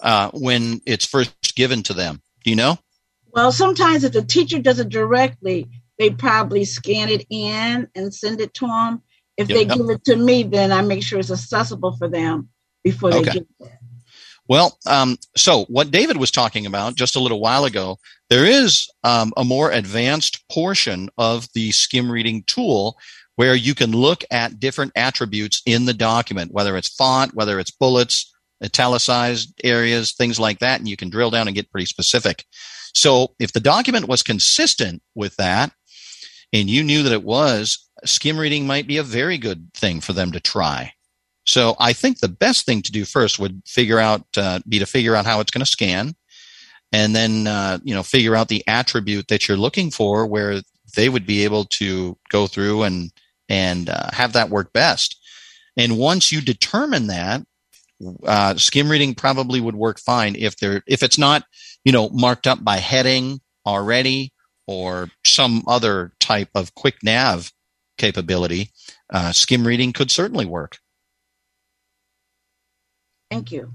uh, 0.00 0.30
when 0.32 0.80
it's 0.86 1.06
first 1.06 1.56
given 1.56 1.82
to 1.84 1.94
them? 1.94 2.22
Do 2.44 2.50
you 2.50 2.56
know? 2.56 2.78
Well, 3.32 3.52
sometimes 3.52 4.04
if 4.04 4.12
the 4.12 4.22
teacher 4.22 4.58
does 4.58 4.78
it 4.78 4.88
directly, 4.88 5.68
they 5.98 6.10
probably 6.10 6.64
scan 6.64 7.08
it 7.08 7.26
in 7.28 7.88
and 7.94 8.14
send 8.14 8.40
it 8.40 8.54
to 8.54 8.66
them. 8.66 9.02
If 9.36 9.48
yep, 9.48 9.56
they 9.56 9.76
give 9.76 9.88
it 9.90 10.04
to 10.04 10.16
me, 10.16 10.42
then 10.42 10.72
I 10.72 10.80
make 10.82 11.02
sure 11.02 11.18
it's 11.18 11.30
accessible 11.30 11.96
for 11.96 12.08
them 12.08 12.48
before 12.82 13.10
they 13.10 13.18
okay. 13.18 13.32
get 13.32 13.46
it. 13.60 13.72
Well, 14.48 14.78
um, 14.86 15.18
so 15.36 15.66
what 15.66 15.90
David 15.90 16.16
was 16.16 16.30
talking 16.30 16.64
about 16.64 16.94
just 16.94 17.16
a 17.16 17.20
little 17.20 17.40
while 17.40 17.66
ago, 17.66 17.98
there 18.30 18.46
is 18.46 18.88
um, 19.04 19.32
a 19.36 19.44
more 19.44 19.70
advanced 19.70 20.48
portion 20.48 21.10
of 21.18 21.46
the 21.52 21.70
skim 21.70 22.10
reading 22.10 22.44
tool 22.44 22.96
where 23.36 23.54
you 23.54 23.74
can 23.74 23.92
look 23.92 24.24
at 24.30 24.58
different 24.58 24.92
attributes 24.96 25.62
in 25.66 25.84
the 25.84 25.94
document, 25.94 26.52
whether 26.52 26.76
it's 26.76 26.88
font, 26.88 27.34
whether 27.34 27.60
it's 27.60 27.70
bullets, 27.70 28.34
italicized 28.62 29.60
areas, 29.64 30.12
things 30.12 30.38
like 30.38 30.58
that, 30.58 30.80
and 30.80 30.88
you 30.88 30.96
can 30.96 31.10
drill 31.10 31.30
down 31.30 31.48
and 31.48 31.54
get 31.54 31.70
pretty 31.70 31.86
specific. 31.86 32.44
So 32.94 33.34
if 33.38 33.52
the 33.52 33.60
document 33.60 34.08
was 34.08 34.22
consistent 34.22 35.02
with 35.14 35.36
that, 35.36 35.72
and 36.52 36.70
you 36.70 36.82
knew 36.82 37.02
that 37.02 37.12
it 37.12 37.22
was, 37.24 37.88
skim 38.04 38.38
reading 38.38 38.66
might 38.66 38.86
be 38.86 38.96
a 38.96 39.02
very 39.02 39.38
good 39.38 39.72
thing 39.74 40.00
for 40.00 40.12
them 40.12 40.32
to 40.32 40.40
try. 40.40 40.92
So 41.46 41.76
I 41.80 41.92
think 41.92 42.20
the 42.20 42.28
best 42.28 42.66
thing 42.66 42.82
to 42.82 42.92
do 42.92 43.04
first 43.04 43.38
would 43.38 43.62
figure 43.66 43.98
out 43.98 44.26
uh, 44.36 44.60
be 44.68 44.78
to 44.78 44.86
figure 44.86 45.14
out 45.14 45.26
how 45.26 45.40
it's 45.40 45.50
going 45.50 45.64
to 45.64 45.70
scan, 45.70 46.14
and 46.92 47.16
then 47.16 47.46
uh, 47.46 47.78
you 47.82 47.94
know 47.94 48.02
figure 48.02 48.36
out 48.36 48.48
the 48.48 48.62
attribute 48.66 49.28
that 49.28 49.48
you're 49.48 49.56
looking 49.56 49.90
for, 49.90 50.26
where 50.26 50.60
they 50.94 51.08
would 51.08 51.26
be 51.26 51.44
able 51.44 51.64
to 51.64 52.18
go 52.28 52.46
through 52.46 52.82
and 52.82 53.10
and 53.48 53.88
uh, 53.88 54.10
have 54.12 54.34
that 54.34 54.50
work 54.50 54.72
best. 54.74 55.18
And 55.76 55.96
once 55.96 56.32
you 56.32 56.42
determine 56.42 57.06
that, 57.06 57.42
uh, 58.24 58.54
skim 58.56 58.90
reading 58.90 59.14
probably 59.14 59.60
would 59.60 59.74
work 59.74 59.98
fine 59.98 60.36
if 60.36 60.56
there 60.58 60.82
if 60.86 61.02
it's 61.02 61.18
not 61.18 61.44
you 61.84 61.92
know 61.92 62.08
marked 62.10 62.46
up 62.46 62.62
by 62.62 62.76
heading 62.76 63.40
already 63.66 64.32
or 64.66 65.08
some 65.24 65.62
other 65.66 66.12
type 66.20 66.50
of 66.54 66.74
quick 66.74 66.96
nav 67.02 67.50
capability. 67.96 68.70
Uh, 69.10 69.32
skim 69.32 69.66
reading 69.66 69.92
could 69.92 70.10
certainly 70.10 70.46
work. 70.46 70.78
Thank 73.30 73.50
you. 73.50 73.72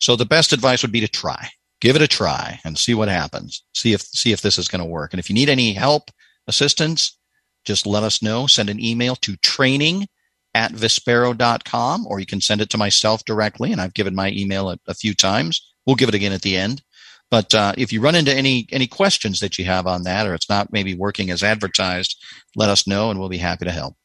So 0.00 0.16
the 0.16 0.24
best 0.24 0.52
advice 0.52 0.82
would 0.82 0.92
be 0.92 1.00
to 1.00 1.08
try. 1.08 1.50
Give 1.80 1.96
it 1.96 2.02
a 2.02 2.08
try 2.08 2.60
and 2.64 2.78
see 2.78 2.94
what 2.94 3.08
happens. 3.08 3.62
See 3.74 3.92
if 3.92 4.02
see 4.02 4.32
if 4.32 4.40
this 4.40 4.58
is 4.58 4.68
going 4.68 4.80
to 4.80 4.90
work. 4.90 5.12
And 5.12 5.20
if 5.20 5.28
you 5.28 5.34
need 5.34 5.48
any 5.48 5.72
help, 5.72 6.10
assistance, 6.46 7.18
just 7.64 7.86
let 7.86 8.02
us 8.02 8.22
know. 8.22 8.46
Send 8.46 8.70
an 8.70 8.82
email 8.82 9.16
to 9.16 9.36
training 9.36 10.06
at 10.54 10.72
vispero.com 10.72 12.06
or 12.06 12.20
you 12.20 12.26
can 12.26 12.40
send 12.40 12.60
it 12.60 12.70
to 12.70 12.78
myself 12.78 13.24
directly. 13.24 13.72
And 13.72 13.80
I've 13.80 13.94
given 13.94 14.14
my 14.14 14.30
email 14.30 14.70
a, 14.70 14.78
a 14.86 14.94
few 14.94 15.14
times. 15.14 15.60
We'll 15.84 15.96
give 15.96 16.08
it 16.08 16.14
again 16.14 16.32
at 16.32 16.42
the 16.42 16.56
end. 16.56 16.82
But 17.30 17.54
uh, 17.54 17.72
if 17.76 17.92
you 17.92 18.00
run 18.00 18.14
into 18.14 18.32
any 18.32 18.68
any 18.70 18.86
questions 18.86 19.40
that 19.40 19.58
you 19.58 19.64
have 19.64 19.86
on 19.86 20.04
that, 20.04 20.26
or 20.26 20.34
it's 20.34 20.48
not 20.48 20.72
maybe 20.72 20.94
working 20.94 21.30
as 21.30 21.42
advertised, 21.42 22.22
let 22.54 22.68
us 22.68 22.86
know, 22.86 23.10
and 23.10 23.18
we'll 23.18 23.28
be 23.28 23.38
happy 23.38 23.64
to 23.64 23.72
help. 23.72 23.96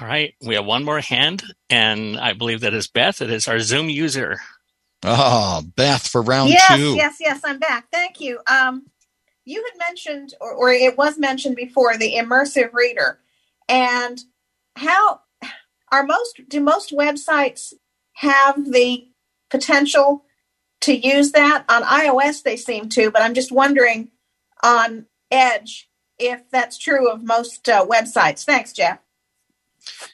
All 0.00 0.06
right, 0.06 0.32
we 0.40 0.54
have 0.54 0.64
one 0.64 0.84
more 0.84 1.00
hand, 1.00 1.42
and 1.68 2.18
I 2.18 2.32
believe 2.32 2.60
that 2.60 2.72
is 2.72 2.86
Beth. 2.86 3.20
It 3.20 3.30
is 3.30 3.48
our 3.48 3.58
Zoom 3.58 3.90
user. 3.90 4.38
Oh, 5.02 5.62
Beth 5.76 6.06
for 6.06 6.22
round 6.22 6.50
yes, 6.50 6.76
two. 6.76 6.94
Yes, 6.94 7.16
yes, 7.20 7.20
yes. 7.20 7.40
I'm 7.44 7.58
back. 7.58 7.88
Thank 7.92 8.20
you. 8.20 8.40
Um, 8.46 8.86
you 9.44 9.64
had 9.64 9.78
mentioned, 9.78 10.34
or, 10.40 10.52
or 10.52 10.72
it 10.72 10.96
was 10.96 11.18
mentioned 11.18 11.56
before, 11.56 11.96
the 11.96 12.14
immersive 12.14 12.72
reader, 12.72 13.18
and 13.68 14.20
how 14.76 15.20
are 15.90 16.04
most 16.04 16.40
do 16.48 16.60
most 16.60 16.92
websites 16.92 17.72
have 18.14 18.70
the 18.70 19.08
potential 19.50 20.24
to 20.80 20.94
use 20.94 21.32
that. 21.32 21.64
On 21.68 21.82
iOS, 21.82 22.42
they 22.42 22.56
seem 22.56 22.88
to, 22.90 23.10
but 23.10 23.22
I'm 23.22 23.34
just 23.34 23.52
wondering 23.52 24.10
on 24.62 25.06
Edge 25.30 25.88
if 26.18 26.48
that's 26.50 26.78
true 26.78 27.10
of 27.10 27.22
most 27.22 27.68
uh, 27.68 27.86
websites. 27.86 28.44
Thanks, 28.44 28.72
Jeff. 28.72 28.98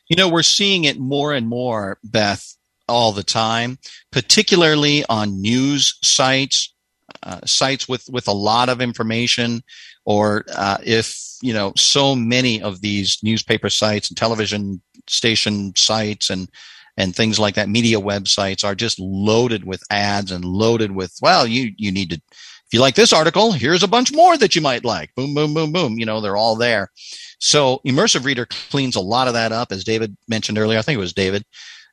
You 0.08 0.16
know, 0.16 0.28
we're 0.28 0.42
seeing 0.42 0.84
it 0.84 0.98
more 0.98 1.32
and 1.32 1.48
more, 1.48 1.98
Beth, 2.04 2.56
all 2.88 3.12
the 3.12 3.22
time, 3.22 3.78
particularly 4.12 5.04
on 5.08 5.40
news 5.40 5.98
sites, 6.02 6.73
uh, 7.24 7.40
sites 7.44 7.88
with, 7.88 8.04
with 8.10 8.28
a 8.28 8.32
lot 8.32 8.68
of 8.68 8.80
information, 8.80 9.62
or 10.04 10.44
uh, 10.54 10.78
if, 10.84 11.18
you 11.42 11.52
know, 11.52 11.72
so 11.76 12.14
many 12.14 12.62
of 12.62 12.80
these 12.80 13.18
newspaper 13.22 13.70
sites 13.70 14.08
and 14.08 14.16
television 14.16 14.80
station 15.08 15.72
sites 15.76 16.30
and 16.30 16.48
and 16.96 17.14
things 17.14 17.38
like 17.40 17.56
that, 17.56 17.68
media 17.68 17.98
websites 17.98 18.64
are 18.64 18.76
just 18.76 19.00
loaded 19.00 19.64
with 19.64 19.82
ads 19.90 20.30
and 20.30 20.44
loaded 20.44 20.92
with, 20.92 21.12
well, 21.20 21.44
you, 21.44 21.72
you 21.76 21.90
need 21.90 22.10
to, 22.10 22.16
if 22.16 22.72
you 22.72 22.80
like 22.80 22.94
this 22.94 23.12
article, 23.12 23.50
here's 23.50 23.82
a 23.82 23.88
bunch 23.88 24.12
more 24.12 24.36
that 24.36 24.54
you 24.54 24.62
might 24.62 24.84
like. 24.84 25.12
Boom, 25.16 25.34
boom, 25.34 25.54
boom, 25.54 25.72
boom. 25.72 25.98
You 25.98 26.06
know, 26.06 26.20
they're 26.20 26.36
all 26.36 26.54
there. 26.54 26.92
So 27.40 27.80
Immersive 27.84 28.24
Reader 28.24 28.46
cleans 28.70 28.94
a 28.94 29.00
lot 29.00 29.26
of 29.26 29.34
that 29.34 29.50
up, 29.50 29.72
as 29.72 29.82
David 29.82 30.16
mentioned 30.28 30.56
earlier. 30.56 30.78
I 30.78 30.82
think 30.82 30.96
it 30.96 31.00
was 31.00 31.12
David. 31.12 31.44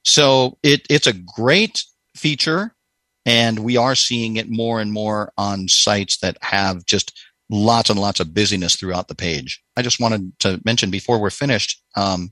So 0.05 0.59
it, 0.61 0.86
it's 0.88 1.07
a 1.07 1.13
great 1.13 1.84
feature 2.15 2.75
and 3.26 3.59
we 3.59 3.78
are 3.78 3.95
seeing 3.95 4.38
it 4.38 4.49
more 4.49 4.82
and 4.82 4.91
more 4.91 5.32
on 5.38 5.67
sites 5.67 6.17
that 6.19 6.38
have 6.41 6.86
just 6.86 7.17
lots 7.49 7.89
and 7.89 7.99
lots 7.99 8.19
of 8.19 8.34
busyness 8.34 8.76
throughout 8.76 9.07
the 9.07 9.15
page. 9.15 9.61
I 9.76 9.82
just 9.82 9.99
wanted 9.99 10.32
to 10.39 10.61
mention 10.65 10.89
before 10.89 11.19
we're 11.19 11.30
finished, 11.30 11.84
um, 11.95 12.32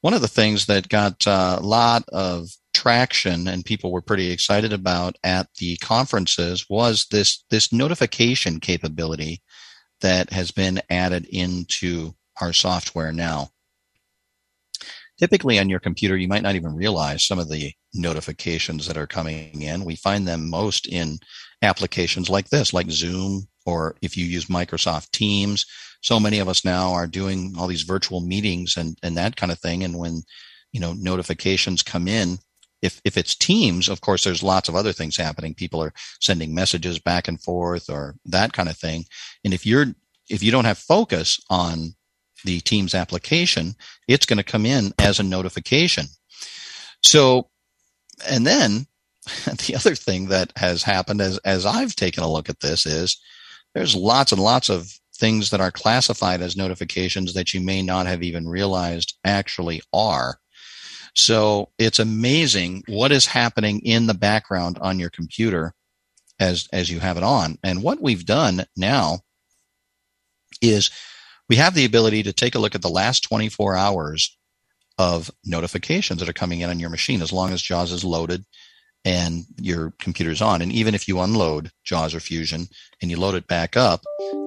one 0.00 0.14
of 0.14 0.22
the 0.22 0.28
things 0.28 0.66
that 0.66 0.88
got 0.88 1.26
uh, 1.26 1.58
a 1.60 1.62
lot 1.62 2.04
of 2.08 2.48
traction 2.72 3.46
and 3.48 3.64
people 3.64 3.92
were 3.92 4.00
pretty 4.00 4.30
excited 4.30 4.72
about 4.72 5.16
at 5.22 5.48
the 5.58 5.76
conferences 5.78 6.64
was 6.70 7.06
this 7.10 7.44
this 7.50 7.72
notification 7.72 8.60
capability 8.60 9.42
that 10.00 10.30
has 10.30 10.50
been 10.50 10.80
added 10.88 11.26
into 11.26 12.14
our 12.40 12.52
software 12.54 13.12
now. 13.12 13.50
Typically 15.20 15.58
on 15.58 15.68
your 15.68 15.80
computer, 15.80 16.16
you 16.16 16.26
might 16.26 16.42
not 16.42 16.54
even 16.54 16.74
realize 16.74 17.26
some 17.26 17.38
of 17.38 17.50
the 17.50 17.72
notifications 17.92 18.86
that 18.86 18.96
are 18.96 19.06
coming 19.06 19.60
in. 19.60 19.84
We 19.84 19.94
find 19.94 20.26
them 20.26 20.48
most 20.48 20.88
in 20.88 21.18
applications 21.62 22.30
like 22.30 22.48
this, 22.48 22.72
like 22.72 22.90
Zoom, 22.90 23.46
or 23.66 23.96
if 24.00 24.16
you 24.16 24.24
use 24.24 24.46
Microsoft 24.46 25.10
Teams, 25.10 25.66
so 26.00 26.18
many 26.18 26.38
of 26.38 26.48
us 26.48 26.64
now 26.64 26.92
are 26.92 27.06
doing 27.06 27.54
all 27.58 27.66
these 27.66 27.82
virtual 27.82 28.20
meetings 28.20 28.76
and, 28.76 28.98
and 29.02 29.16
that 29.16 29.36
kind 29.36 29.52
of 29.52 29.58
thing. 29.58 29.84
And 29.84 29.98
when, 29.98 30.22
you 30.72 30.80
know, 30.80 30.94
notifications 30.94 31.82
come 31.82 32.08
in, 32.08 32.38
if, 32.80 33.00
if 33.04 33.18
it's 33.18 33.34
teams, 33.34 33.90
of 33.90 34.00
course, 34.00 34.24
there's 34.24 34.42
lots 34.42 34.70
of 34.70 34.74
other 34.74 34.92
things 34.94 35.18
happening. 35.18 35.52
People 35.52 35.82
are 35.82 35.92
sending 36.20 36.54
messages 36.54 36.98
back 36.98 37.28
and 37.28 37.42
forth 37.42 37.90
or 37.90 38.14
that 38.24 38.54
kind 38.54 38.70
of 38.70 38.78
thing. 38.78 39.04
And 39.44 39.52
if 39.52 39.66
you're, 39.66 39.88
if 40.30 40.42
you 40.42 40.50
don't 40.50 40.64
have 40.64 40.78
focus 40.78 41.38
on 41.50 41.94
the 42.44 42.60
teams 42.60 42.94
application, 42.94 43.74
it's 44.08 44.26
going 44.26 44.38
to 44.38 44.44
come 44.44 44.66
in 44.66 44.92
as 44.98 45.18
a 45.18 45.24
notification. 45.24 46.06
So, 47.02 47.48
and 48.28 48.46
then 48.46 48.86
the 49.66 49.74
other 49.76 49.94
thing 49.94 50.26
that 50.28 50.52
has 50.56 50.82
happened 50.82 51.20
as, 51.20 51.38
as 51.38 51.66
I've 51.66 51.96
taken 51.96 52.22
a 52.22 52.30
look 52.30 52.48
at 52.48 52.60
this 52.60 52.86
is 52.86 53.20
there's 53.74 53.94
lots 53.94 54.32
and 54.32 54.42
lots 54.42 54.68
of 54.68 54.92
things 55.16 55.50
that 55.50 55.60
are 55.60 55.70
classified 55.70 56.40
as 56.40 56.56
notifications 56.56 57.34
that 57.34 57.52
you 57.52 57.60
may 57.60 57.82
not 57.82 58.06
have 58.06 58.22
even 58.22 58.48
realized 58.48 59.18
actually 59.24 59.82
are. 59.92 60.38
So 61.14 61.70
it's 61.78 61.98
amazing 61.98 62.84
what 62.88 63.12
is 63.12 63.26
happening 63.26 63.80
in 63.80 64.06
the 64.06 64.14
background 64.14 64.78
on 64.80 64.98
your 64.98 65.10
computer 65.10 65.74
as, 66.38 66.68
as 66.72 66.88
you 66.88 67.00
have 67.00 67.16
it 67.16 67.22
on. 67.22 67.58
And 67.62 67.82
what 67.82 68.00
we've 68.00 68.24
done 68.24 68.64
now 68.76 69.20
is 70.62 70.90
we 71.50 71.56
have 71.56 71.74
the 71.74 71.84
ability 71.84 72.22
to 72.22 72.32
take 72.32 72.54
a 72.54 72.60
look 72.60 72.76
at 72.76 72.80
the 72.80 72.88
last 72.88 73.24
24 73.24 73.76
hours 73.76 74.38
of 74.98 75.32
notifications 75.44 76.20
that 76.20 76.28
are 76.28 76.32
coming 76.32 76.60
in 76.60 76.70
on 76.70 76.78
your 76.78 76.90
machine 76.90 77.20
as 77.20 77.32
long 77.32 77.52
as 77.52 77.60
JAWS 77.60 77.90
is 77.90 78.04
loaded 78.04 78.44
and 79.04 79.44
your 79.60 79.92
computer's 79.98 80.40
on. 80.40 80.62
And 80.62 80.70
even 80.70 80.94
if 80.94 81.08
you 81.08 81.18
unload 81.18 81.72
JAWS 81.84 82.14
or 82.14 82.20
Fusion 82.20 82.68
and 83.02 83.10
you 83.10 83.18
load 83.18 83.34
it 83.34 83.48
back 83.48 83.76
up, 83.76 84.02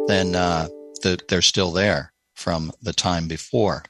then 0.07 0.33
uh, 0.33 0.69
the, 1.01 1.19
they're 1.27 1.41
still 1.41 1.71
there 1.71 2.13
from 2.35 2.71
the 2.81 2.93
time 2.93 3.27
before. 3.27 3.83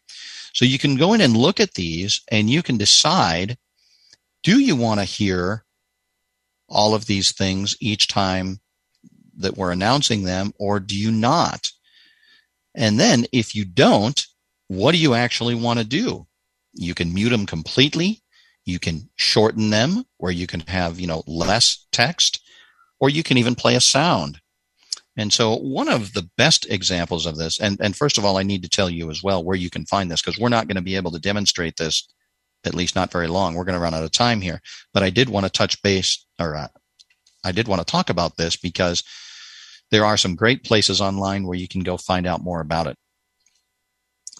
So 0.54 0.66
you 0.66 0.80
can 0.80 0.96
go 0.96 1.14
in 1.14 1.22
and 1.22 1.38
look 1.38 1.60
at 1.60 1.76
these 1.76 2.24
and 2.32 2.50
you 2.50 2.64
can 2.64 2.78
decide 2.78 3.58
do 4.42 4.60
you 4.60 4.76
want 4.76 5.00
to 5.00 5.06
hear 5.06 5.64
all 6.68 6.96
of 6.96 7.06
these 7.06 7.32
things 7.32 7.76
each 7.80 8.08
time 8.08 8.60
that 9.38 9.56
we're 9.56 9.72
announcing 9.72 10.24
them, 10.24 10.52
or 10.58 10.80
do 10.80 10.98
you 10.98 11.12
not? 11.12 11.70
And 12.76 13.00
then 13.00 13.26
if 13.32 13.56
you 13.56 13.66
don't, 13.66 14.26
what 14.68 14.94
do 14.94 14.98
you 14.98 15.14
actually 15.14 15.56
want 15.56 15.80
to 15.80 15.86
do? 15.86 16.26
You 16.74 16.94
can 16.94 17.14
mute 17.14 17.30
them 17.30 17.46
completely. 17.46 18.22
You 18.66 18.80
can 18.80 19.10
shorten 19.16 19.70
them 19.70 20.06
where 20.18 20.32
you 20.32 20.48
can 20.48 20.62
have, 20.62 21.00
you 21.00 21.08
know, 21.08 21.24
less 21.28 21.86
text, 21.92 22.42
or 23.00 23.10
you 23.10 23.22
can 23.22 23.38
even 23.38 23.56
play 23.56 23.76
a 23.76 23.82
sound. 23.82 24.40
And 25.16 25.32
so 25.32 25.56
one 25.56 25.90
of 25.90 26.14
the 26.14 26.28
best 26.38 26.66
examples 26.72 27.26
of 27.26 27.38
this, 27.38 27.60
and, 27.60 27.80
and 27.80 27.96
first 27.96 28.18
of 28.18 28.26
all, 28.26 28.38
I 28.38 28.44
need 28.44 28.64
to 28.64 28.70
tell 28.70 28.90
you 28.90 29.12
as 29.12 29.22
well 29.22 29.44
where 29.44 29.56
you 29.56 29.70
can 29.70 29.86
find 29.86 30.10
this 30.10 30.22
because 30.22 30.40
we're 30.40 30.50
not 30.50 30.68
going 30.68 30.78
to 30.78 30.82
be 30.82 30.96
able 30.96 31.12
to 31.12 31.20
demonstrate 31.20 31.78
this, 31.78 32.08
at 32.66 32.74
least 32.74 32.96
not 32.96 33.12
very 33.12 33.28
long. 33.28 33.54
We're 33.54 33.66
going 33.66 33.78
to 33.78 33.84
run 33.84 33.94
out 33.94 34.04
of 34.04 34.12
time 34.12 34.42
here. 34.42 34.62
But 34.94 35.04
I 35.04 35.12
did 35.12 35.30
want 35.30 35.46
to 35.46 35.52
touch 35.52 35.82
base, 35.84 36.26
or 36.40 36.56
uh, 36.56 36.70
I 37.44 37.52
did 37.52 37.68
want 37.68 37.80
to 37.80 37.92
talk 37.92 38.10
about 38.10 38.38
this 38.38 38.56
because 38.56 39.04
there 39.94 40.06
are 40.06 40.18
some 40.18 40.36
great 40.36 40.66
places 40.66 41.00
online 41.00 41.48
where 41.48 41.58
you 41.58 41.70
can 41.70 41.82
go 41.82 41.96
find 41.96 42.28
out 42.28 42.44
more 42.44 42.60
about 42.60 42.88
it. 42.88 42.98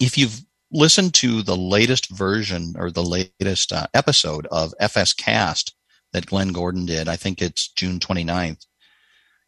If 0.00 0.18
you've 0.18 0.40
listened 0.70 1.14
to 1.14 1.42
the 1.42 1.56
latest 1.56 2.10
version 2.10 2.74
or 2.76 2.90
the 2.90 3.02
latest 3.02 3.72
uh, 3.72 3.86
episode 3.94 4.46
of 4.50 4.74
FS 4.78 5.14
Cast 5.14 5.74
that 6.12 6.26
Glen 6.26 6.48
Gordon 6.48 6.84
did, 6.84 7.08
I 7.08 7.16
think 7.16 7.40
it's 7.40 7.68
June 7.68 7.98
29th 7.98 8.66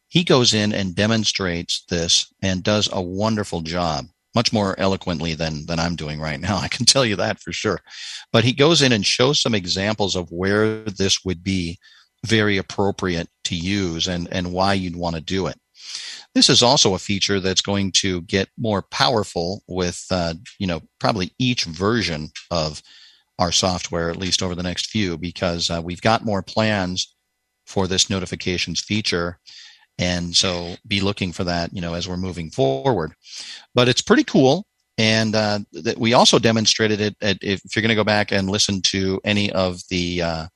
he 0.07 0.23
goes 0.23 0.53
in 0.53 0.73
and 0.73 0.95
demonstrates 0.95 1.83
this 1.89 2.31
and 2.41 2.63
does 2.63 2.89
a 2.91 3.01
wonderful 3.01 3.61
job 3.61 4.05
much 4.35 4.53
more 4.53 4.79
eloquently 4.79 5.33
than 5.33 5.65
than 5.65 5.79
I'm 5.79 5.95
doing 5.95 6.19
right 6.19 6.39
now. 6.39 6.57
I 6.61 6.67
can 6.67 6.85
tell 6.85 7.05
you 7.05 7.15
that 7.17 7.39
for 7.39 7.51
sure. 7.51 7.79
But 8.31 8.43
he 8.43 8.53
goes 8.53 8.81
in 8.81 8.91
and 8.91 9.05
shows 9.05 9.41
some 9.41 9.55
examples 9.55 10.15
of 10.15 10.31
where 10.31 10.83
this 10.83 11.23
would 11.25 11.43
be 11.43 11.79
very 12.25 12.57
appropriate 12.57 13.29
to 13.45 13.55
use 13.55 14.07
and 14.07 14.27
and 14.31 14.53
why 14.53 14.73
you'd 14.73 14.95
want 14.95 15.15
to 15.15 15.21
do 15.21 15.47
it. 15.47 15.57
This 16.33 16.49
is 16.49 16.61
also 16.61 16.93
a 16.93 16.99
feature 16.99 17.39
that's 17.39 17.61
going 17.61 17.91
to 17.93 18.21
get 18.23 18.49
more 18.57 18.81
powerful 18.81 19.63
with 19.67 20.05
uh, 20.11 20.35
you 20.59 20.67
know 20.67 20.81
probably 20.99 21.31
each 21.39 21.65
version 21.65 22.29
of 22.51 22.81
our 23.39 23.51
software 23.51 24.09
at 24.09 24.17
least 24.17 24.41
over 24.41 24.55
the 24.55 24.63
next 24.63 24.87
few 24.87 25.17
because 25.17 25.69
uh, 25.69 25.81
we've 25.83 26.01
got 26.01 26.25
more 26.25 26.41
plans 26.41 27.15
for 27.65 27.87
this 27.87 28.09
notifications 28.09 28.79
feature 28.79 29.39
and 29.99 30.35
so 30.35 30.75
be 30.87 31.01
looking 31.01 31.31
for 31.31 31.43
that, 31.43 31.73
you 31.73 31.81
know, 31.81 31.93
as 31.93 32.07
we're 32.07 32.17
moving 32.17 32.49
forward. 32.49 33.13
But 33.73 33.89
it's 33.89 34.01
pretty 34.01 34.23
cool. 34.23 34.65
And 34.97 35.35
uh, 35.35 35.59
that 35.73 35.97
we 35.97 36.13
also 36.13 36.39
demonstrated 36.39 37.01
it. 37.01 37.15
At, 37.21 37.37
if 37.41 37.61
you're 37.75 37.81
going 37.81 37.89
to 37.89 37.95
go 37.95 38.03
back 38.03 38.31
and 38.31 38.49
listen 38.49 38.81
to 38.83 39.19
any 39.23 39.51
of 39.51 39.79
the 39.89 40.21
uh, 40.23 40.47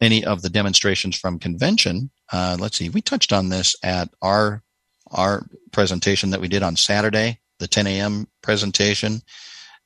any 0.00 0.24
of 0.24 0.42
the 0.42 0.48
demonstrations 0.48 1.16
from 1.16 1.38
convention, 1.38 2.10
uh, 2.32 2.56
let's 2.58 2.76
see, 2.76 2.88
we 2.88 3.00
touched 3.00 3.32
on 3.32 3.48
this 3.48 3.76
at 3.82 4.08
our 4.22 4.62
our 5.10 5.46
presentation 5.72 6.30
that 6.30 6.40
we 6.40 6.48
did 6.48 6.62
on 6.62 6.76
Saturday, 6.76 7.38
the 7.60 7.66
10 7.66 7.86
a.m. 7.86 8.28
presentation, 8.42 9.22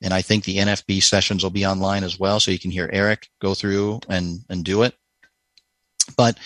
and 0.01 0.13
I 0.13 0.21
think 0.21 0.43
the 0.43 0.57
NFB 0.57 1.01
sessions 1.01 1.43
will 1.43 1.49
be 1.49 1.65
online 1.65 2.03
as 2.03 2.19
well, 2.19 2.41
so 2.41 2.51
you 2.51 2.59
can 2.59 2.71
hear 2.71 2.89
Eric 2.91 3.29
go 3.41 3.53
through 3.53 4.01
and 4.09 4.39
and 4.49 4.65
do 4.65 4.83
it. 4.83 4.95
But 6.17 6.37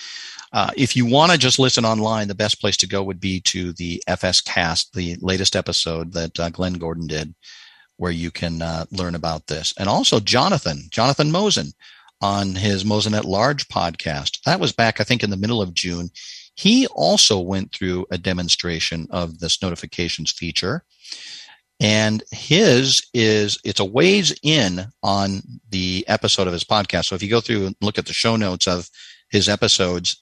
uh, 0.54 0.72
if 0.78 0.96
you 0.96 1.06
want 1.06 1.32
to 1.32 1.38
just 1.38 1.60
listen 1.60 1.86
online, 1.86 2.28
the 2.28 2.36
best 2.36 2.62
place 2.62 2.78
to 2.78 2.88
go 2.88 3.04
would 3.04 3.20
be 3.20 3.42
to 3.42 3.74
the 3.74 4.02
FS 4.08 4.42
Cast, 4.42 4.94
the 4.94 5.18
latest 5.20 5.56
episode 5.56 6.14
that 6.14 6.40
uh, 6.40 6.50
Glen 6.50 6.74
Gordon 6.74 7.08
did, 7.08 7.34
where 7.98 8.12
you 8.12 8.32
can 8.32 8.62
uh, 8.62 8.86
learn 8.92 9.16
about 9.16 9.48
this. 9.48 9.74
And 9.78 9.90
also 9.90 10.20
Jonathan, 10.20 10.88
Jonathan 10.90 11.32
Mosen 11.32 11.74
on 12.22 12.56
his 12.56 12.84
Mosen 12.84 13.14
at 13.14 13.26
Large 13.26 13.68
podcast. 13.68 14.42
That 14.46 14.60
was 14.60 14.72
back, 14.72 15.00
I 15.00 15.04
think, 15.04 15.24
in 15.24 15.30
the 15.30 15.38
middle 15.38 15.62
of 15.62 15.74
June. 15.74 16.10
He 16.56 16.88
also 16.88 17.40
went 17.40 17.72
through 17.72 18.08
a 18.10 18.18
demonstration 18.18 19.08
of 19.12 19.40
this 19.40 19.62
notifications 19.62 20.32
feature. 20.32 20.84
And 21.80 22.24
his 22.32 23.08
is, 23.14 23.60
it's 23.64 23.80
a 23.80 23.86
ways 23.86 24.36
in 24.42 24.88
on 25.04 25.42
the 25.70 26.04
episode 26.08 26.48
of 26.48 26.54
his 26.54 26.64
podcast. 26.64 27.06
So 27.06 27.16
if 27.16 27.22
you 27.22 27.30
go 27.30 27.42
through 27.42 27.68
and 27.68 27.76
look 27.82 28.00
at 28.00 28.08
the 28.08 28.14
show 28.14 28.36
notes 28.36 28.68
of 28.68 28.90
his 29.30 29.48
episodes, 29.48 30.22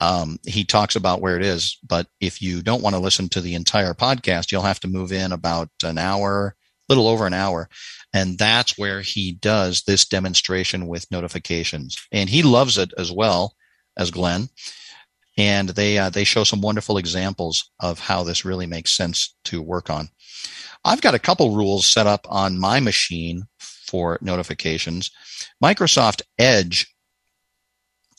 um, 0.00 0.38
he 0.46 0.64
talks 0.64 0.96
about 0.96 1.22
where 1.22 1.36
it 1.36 1.44
is. 1.44 1.78
But 1.86 2.08
if 2.20 2.42
you 2.42 2.60
don't 2.60 2.82
want 2.82 2.94
to 2.94 3.00
listen 3.00 3.30
to 3.30 3.40
the 3.40 3.54
entire 3.54 3.94
podcast, 3.94 4.52
you'll 4.52 4.62
have 4.62 4.80
to 4.80 4.88
move 4.88 5.12
in 5.12 5.32
about 5.32 5.70
an 5.82 5.96
hour, 5.96 6.54
little 6.88 7.08
over 7.08 7.26
an 7.26 7.34
hour. 7.34 7.68
And 8.12 8.38
that's 8.38 8.78
where 8.78 9.00
he 9.00 9.32
does 9.32 9.82
this 9.82 10.06
demonstration 10.06 10.86
with 10.86 11.10
notifications. 11.10 11.96
And 12.12 12.30
he 12.30 12.42
loves 12.42 12.78
it 12.78 12.92
as 12.96 13.12
well. 13.12 13.54
as 13.96 14.10
Glen, 14.10 14.48
and 15.38 15.70
they 15.70 15.98
uh, 15.98 16.10
they 16.10 16.24
show 16.24 16.44
some 16.44 16.60
wonderful 16.60 16.98
examples 16.98 17.70
of 17.80 17.98
how 17.98 18.22
this 18.22 18.44
really 18.44 18.66
makes 18.66 18.96
sense 18.96 19.34
to 19.44 19.62
work 19.62 19.90
on. 19.90 20.08
I've 20.84 21.00
got 21.00 21.14
a 21.14 21.18
couple 21.18 21.56
rules 21.56 21.90
set 21.90 22.06
up 22.06 22.26
on 22.28 22.58
my 22.58 22.80
machine 22.80 23.44
for 23.58 24.18
notifications. 24.20 25.10
Microsoft 25.62 26.22
Edge 26.38 26.94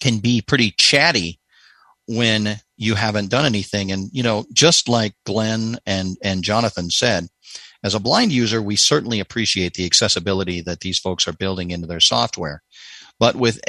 can 0.01 0.19
be 0.19 0.41
pretty 0.41 0.71
chatty 0.71 1.39
when 2.07 2.57
you 2.77 2.95
haven't 2.95 3.29
done 3.29 3.45
anything. 3.45 3.91
And, 3.91 4.09
you 4.13 4.23
know, 4.23 4.45
just 4.53 4.87
like 4.87 5.13
Glen 5.25 5.77
and, 5.85 6.17
and 6.23 6.43
Jonathan 6.43 6.89
said, 6.89 7.27
as 7.83 7.93
a 7.93 7.99
blind 7.99 8.31
user, 8.31 8.61
we 8.61 8.75
certainly 8.75 9.19
appreciate 9.19 9.73
the 9.73 9.85
accessibility 9.85 10.61
that 10.61 10.81
these 10.81 10.99
folks 10.99 11.27
are 11.27 11.33
building 11.33 11.71
into 11.71 11.87
their 11.87 11.99
software. 11.99 12.63
But 13.19 13.35
with 13.35 13.59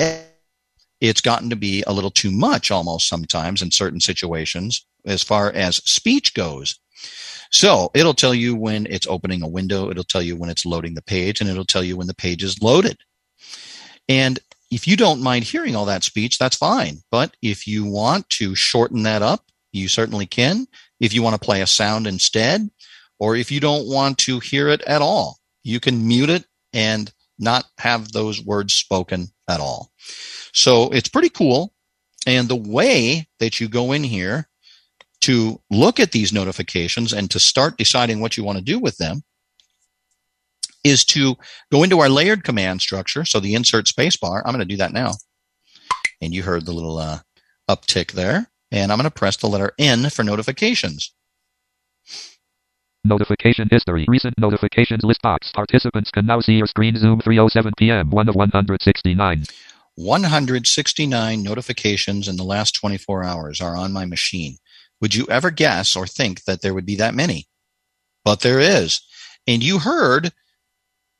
it's 1.00 1.20
gotten 1.20 1.50
to 1.50 1.56
be 1.56 1.84
a 1.86 1.92
little 1.92 2.10
too 2.10 2.32
much 2.32 2.70
almost 2.70 3.08
sometimes 3.08 3.62
in 3.62 3.70
certain 3.70 4.00
situations 4.00 4.84
as 5.06 5.22
far 5.22 5.52
as 5.52 5.76
speech 5.76 6.34
goes. 6.34 6.78
So 7.50 7.90
it'll 7.94 8.14
tell 8.14 8.34
you 8.34 8.54
when 8.56 8.86
it's 8.86 9.06
opening 9.06 9.42
a 9.42 9.48
window, 9.48 9.90
it'll 9.90 10.04
tell 10.04 10.22
you 10.22 10.36
when 10.36 10.50
it's 10.50 10.66
loading 10.66 10.94
the 10.94 11.02
page, 11.02 11.40
and 11.40 11.48
it'll 11.48 11.64
tell 11.64 11.84
you 11.84 11.96
when 11.96 12.06
the 12.06 12.14
page 12.14 12.42
is 12.42 12.60
loaded. 12.60 12.98
And 14.08 14.38
if 14.70 14.86
you 14.86 14.96
don't 14.96 15.22
mind 15.22 15.44
hearing 15.44 15.74
all 15.74 15.86
that 15.86 16.04
speech, 16.04 16.38
that's 16.38 16.56
fine. 16.56 16.98
But 17.10 17.36
if 17.40 17.66
you 17.66 17.84
want 17.84 18.28
to 18.30 18.54
shorten 18.54 19.04
that 19.04 19.22
up, 19.22 19.44
you 19.72 19.88
certainly 19.88 20.26
can. 20.26 20.66
If 21.00 21.14
you 21.14 21.22
want 21.22 21.40
to 21.40 21.44
play 21.44 21.62
a 21.62 21.66
sound 21.66 22.06
instead, 22.06 22.68
or 23.18 23.36
if 23.36 23.50
you 23.50 23.60
don't 23.60 23.88
want 23.88 24.18
to 24.18 24.40
hear 24.40 24.68
it 24.68 24.82
at 24.82 25.02
all, 25.02 25.38
you 25.64 25.80
can 25.80 26.06
mute 26.06 26.30
it 26.30 26.44
and 26.72 27.12
not 27.38 27.66
have 27.78 28.12
those 28.12 28.44
words 28.44 28.74
spoken 28.74 29.28
at 29.48 29.60
all. 29.60 29.90
So 30.52 30.90
it's 30.90 31.08
pretty 31.08 31.28
cool. 31.28 31.72
And 32.26 32.48
the 32.48 32.56
way 32.56 33.26
that 33.38 33.60
you 33.60 33.68
go 33.68 33.92
in 33.92 34.02
here 34.02 34.48
to 35.22 35.60
look 35.70 35.98
at 35.98 36.12
these 36.12 36.32
notifications 36.32 37.12
and 37.12 37.30
to 37.30 37.40
start 37.40 37.78
deciding 37.78 38.20
what 38.20 38.36
you 38.36 38.44
want 38.44 38.58
to 38.58 38.64
do 38.64 38.78
with 38.78 38.96
them 38.98 39.22
is 40.84 41.04
to 41.04 41.36
go 41.72 41.82
into 41.82 41.98
our 41.98 42.08
layered 42.08 42.44
command 42.44 42.80
structure. 42.80 43.24
So 43.24 43.40
the 43.40 43.54
insert 43.54 43.86
spacebar, 43.86 44.42
I'm 44.44 44.52
going 44.52 44.60
to 44.60 44.64
do 44.64 44.76
that 44.76 44.92
now. 44.92 45.12
And 46.20 46.32
you 46.32 46.42
heard 46.42 46.66
the 46.66 46.72
little 46.72 46.98
uh, 46.98 47.20
uptick 47.68 48.12
there. 48.12 48.50
And 48.70 48.92
I'm 48.92 48.98
going 48.98 49.04
to 49.04 49.10
press 49.10 49.36
the 49.36 49.48
letter 49.48 49.72
N 49.78 50.10
for 50.10 50.22
notifications. 50.22 51.14
Notification 53.04 53.68
history. 53.70 54.04
Recent 54.08 54.34
notifications 54.38 55.04
list 55.04 55.22
box. 55.22 55.50
Participants 55.52 56.10
can 56.10 56.26
now 56.26 56.40
see 56.40 56.54
your 56.54 56.66
screen. 56.66 56.96
Zoom 56.96 57.20
307 57.20 57.72
p.m. 57.78 58.10
1 58.10 58.28
of 58.28 58.34
169. 58.34 59.44
169 59.94 61.42
notifications 61.42 62.28
in 62.28 62.36
the 62.36 62.44
last 62.44 62.72
24 62.72 63.24
hours 63.24 63.60
are 63.60 63.76
on 63.76 63.92
my 63.92 64.04
machine. 64.04 64.56
Would 65.00 65.14
you 65.14 65.26
ever 65.28 65.50
guess 65.50 65.96
or 65.96 66.06
think 66.06 66.44
that 66.44 66.62
there 66.62 66.74
would 66.74 66.86
be 66.86 66.96
that 66.96 67.14
many? 67.14 67.48
But 68.24 68.40
there 68.40 68.60
is. 68.60 69.00
And 69.46 69.62
you 69.62 69.78
heard 69.78 70.32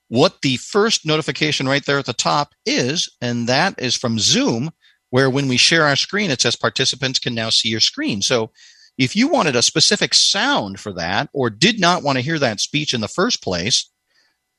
what 0.09 0.43
the 0.43 0.57
first 0.57 1.07
notification 1.07 1.69
right 1.69 1.85
there 1.85 1.99
at 1.99 2.07
the 2.07 2.13
top 2.13 2.55
is, 2.67 3.09
and 3.21 3.47
that 3.49 3.75
is 3.79 3.97
from 3.97 4.19
Zoom, 4.19 4.71
where 5.11 5.31
when 5.31 5.49
we 5.49 5.57
share 5.57 5.85
our 5.85 5.97
screen, 5.97 6.31
it 6.31 6.41
says 6.41 6.57
participants 6.57 7.19
can 7.19 7.35
now 7.35 7.51
see 7.51 7.69
your 7.69 7.81
screen. 7.81 8.23
So 8.23 8.51
if 8.99 9.15
you 9.15 9.29
wanted 9.29 9.55
a 9.55 9.63
specific 9.63 10.13
sound 10.13 10.81
for 10.81 10.93
that 10.93 11.31
or 11.33 11.49
did 11.49 11.81
not 11.81 12.03
want 12.03 12.17
to 12.19 12.23
hear 12.23 12.39
that 12.41 12.61
speech 12.61 12.93
in 12.93 13.01
the 13.01 13.09
first 13.09 13.43
place, 13.43 13.89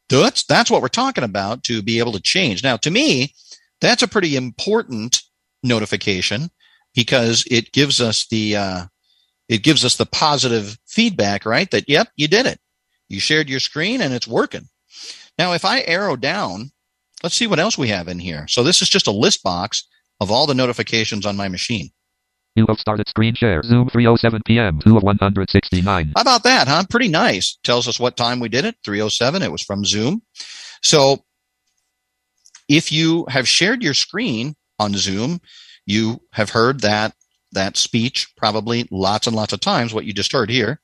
that's, 0.07 0.45
that's 0.45 0.71
what 0.71 0.81
we're 0.81 0.87
talking 0.87 1.25
about 1.25 1.63
to 1.65 1.81
be 1.83 1.99
able 1.99 2.13
to 2.13 2.21
change. 2.21 2.63
Now, 2.63 2.77
to 2.77 2.89
me, 2.89 3.35
that's 3.81 4.01
a 4.01 4.07
pretty 4.07 4.35
important 4.35 5.21
notification 5.61 6.49
because 6.95 7.45
it 7.51 7.73
gives 7.73 8.01
us 8.01 8.25
the, 8.27 8.55
uh, 8.55 8.85
it 9.49 9.61
gives 9.61 9.83
us 9.83 9.97
the 9.97 10.05
positive 10.05 10.77
feedback, 10.87 11.45
right? 11.45 11.69
That, 11.71 11.89
yep, 11.89 12.07
you 12.15 12.27
did 12.27 12.45
it. 12.45 12.59
You 13.09 13.19
shared 13.19 13.49
your 13.49 13.59
screen 13.59 14.01
and 14.01 14.13
it's 14.13 14.27
working. 14.27 14.69
Now, 15.37 15.53
if 15.53 15.65
I 15.65 15.81
arrow 15.81 16.15
down, 16.15 16.71
let's 17.23 17.35
see 17.35 17.47
what 17.47 17.59
else 17.59 17.77
we 17.77 17.89
have 17.89 18.07
in 18.07 18.19
here. 18.19 18.47
So 18.47 18.63
this 18.63 18.81
is 18.81 18.89
just 18.89 19.07
a 19.07 19.11
list 19.11 19.43
box 19.43 19.87
of 20.21 20.31
all 20.31 20.47
the 20.47 20.53
notifications 20.53 21.25
on 21.25 21.37
my 21.37 21.49
machine. 21.49 21.89
You 22.55 22.65
have 22.67 22.79
started 22.79 23.07
screen 23.07 23.35
share. 23.35 23.61
Zoom 23.63 23.89
307 23.89 24.41
p.m. 24.45 24.79
2 24.79 24.97
of 24.97 25.03
169. 25.03 26.13
How 26.15 26.21
about 26.21 26.43
that, 26.43 26.67
huh? 26.67 26.83
Pretty 26.89 27.07
nice. 27.07 27.57
Tells 27.63 27.87
us 27.87 27.99
what 27.99 28.17
time 28.17 28.39
we 28.39 28.49
did 28.49 28.65
it. 28.65 28.75
307. 28.83 29.41
It 29.41 29.51
was 29.51 29.61
from 29.61 29.85
Zoom. 29.85 30.21
So 30.83 31.23
if 32.67 32.91
you 32.91 33.25
have 33.29 33.47
shared 33.47 33.83
your 33.83 33.93
screen 33.93 34.55
on 34.77 34.93
Zoom, 34.93 35.39
you 35.85 36.21
have 36.33 36.49
heard 36.49 36.81
that 36.81 37.13
that 37.51 37.77
speech 37.77 38.31
probably 38.37 38.87
lots 38.91 39.25
and 39.25 39.35
lots 39.35 39.53
of 39.53 39.59
times 39.59 39.93
what 39.93 40.05
you 40.05 40.13
just 40.13 40.31
heard 40.31 40.49
here. 40.49 40.79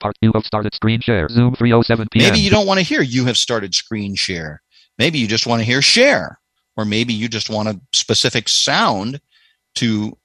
Part 0.00 0.16
you 0.20 0.32
have 0.34 0.44
started 0.44 0.74
screen 0.74 1.00
share. 1.00 1.28
Zoom 1.28 1.54
307 1.54 2.08
p.m. 2.12 2.28
Maybe 2.28 2.40
you 2.40 2.50
don't 2.50 2.66
want 2.66 2.78
to 2.78 2.84
hear 2.84 3.02
you 3.02 3.24
have 3.26 3.36
started 3.36 3.74
screen 3.74 4.14
share. 4.14 4.62
Maybe 4.98 5.18
you 5.18 5.26
just 5.28 5.46
want 5.46 5.60
to 5.60 5.66
hear 5.66 5.82
share. 5.82 6.40
Or 6.76 6.84
maybe 6.84 7.12
you 7.12 7.28
just 7.28 7.50
want 7.50 7.68
a 7.68 7.80
specific 7.92 8.48
sound 8.48 9.20
to 9.76 10.16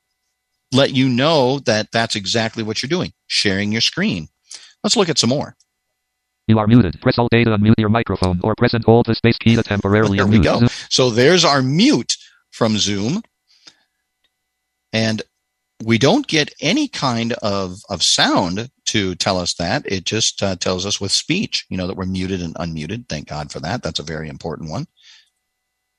let 0.74 0.94
you 0.94 1.08
know 1.10 1.60
that 1.60 1.92
that's 1.92 2.16
exactly 2.16 2.64
what 2.64 2.82
you're 2.82 2.90
doing, 2.90 3.14
sharing 3.28 3.72
your 3.72 3.82
screen. 3.82 4.28
Let's 4.84 4.98
look 4.98 5.10
at 5.10 5.18
some 5.18 5.30
more. 5.30 5.56
You 6.48 6.60
are 6.60 6.68
muted. 6.68 7.00
Press 7.02 7.18
Alt 7.18 7.34
A 7.34 7.44
to 7.46 7.52
unmute 7.52 7.76
your 7.78 7.90
microphone 7.90 8.42
or 8.44 8.54
press 8.56 8.74
and 8.74 8.84
hold 8.84 9.06
the 9.06 9.16
space 9.16 9.38
key 9.38 9.56
to 9.56 9.64
temporarily 9.64 10.18
there 10.18 10.28
unmute. 10.28 10.32
we 10.32 10.40
go. 10.40 10.68
So 10.90 11.10
there's 11.10 11.46
our 11.46 11.62
mute 11.62 12.18
from 12.52 12.78
Zoom. 12.78 13.22
And 14.92 15.22
we 15.84 15.98
don't 15.98 16.28
get 16.28 16.54
any 16.62 16.88
kind 16.88 17.34
of, 17.42 17.78
of 17.90 18.04
sound 18.04 18.70
to 18.86 19.16
tell 19.16 19.38
us 19.38 19.56
that. 19.56 19.84
It 19.92 20.06
just 20.06 20.44
uh, 20.44 20.56
tells 20.56 20.86
us 20.86 21.02
with 21.02 21.12
speech, 21.12 21.66
you 21.70 21.78
know, 21.78 21.88
that 21.88 21.98
we're 21.98 22.06
muted 22.06 22.42
and 22.42 22.56
unmuted. 22.56 23.10
Thank 23.10 23.28
God 23.28 23.52
for 23.52 23.60
that. 23.62 23.82
That's 23.82 24.00
a 24.00 24.04
very 24.04 24.30
important 24.30 24.70
one. 24.70 24.86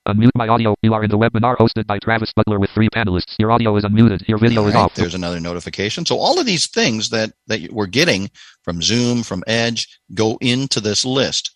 Unmute 0.06 0.30
my 0.34 0.48
audio. 0.48 0.74
You 0.82 0.92
are 0.92 1.02
in 1.02 1.10
the 1.10 1.16
webinar 1.16 1.56
hosted 1.56 1.86
by 1.86 1.98
Travis 1.98 2.30
Butler 2.34 2.58
with 2.58 2.70
three 2.70 2.90
panelists. 2.90 3.36
Your 3.38 3.50
audio 3.50 3.74
is 3.76 3.84
unmuted. 3.84 4.28
Your 4.28 4.36
video 4.36 4.66
is 4.66 4.74
off. 4.74 4.94
There's 4.94 5.14
another 5.14 5.40
notification. 5.40 6.04
So 6.04 6.18
all 6.18 6.38
of 6.38 6.44
these 6.44 6.66
things 6.66 7.08
that, 7.10 7.32
that 7.46 7.72
we're 7.72 7.86
getting 7.86 8.30
from 8.62 8.82
Zoom, 8.82 9.22
from 9.22 9.42
Edge, 9.46 9.88
go 10.12 10.36
into 10.42 10.80
this 10.80 11.06
list. 11.06 11.52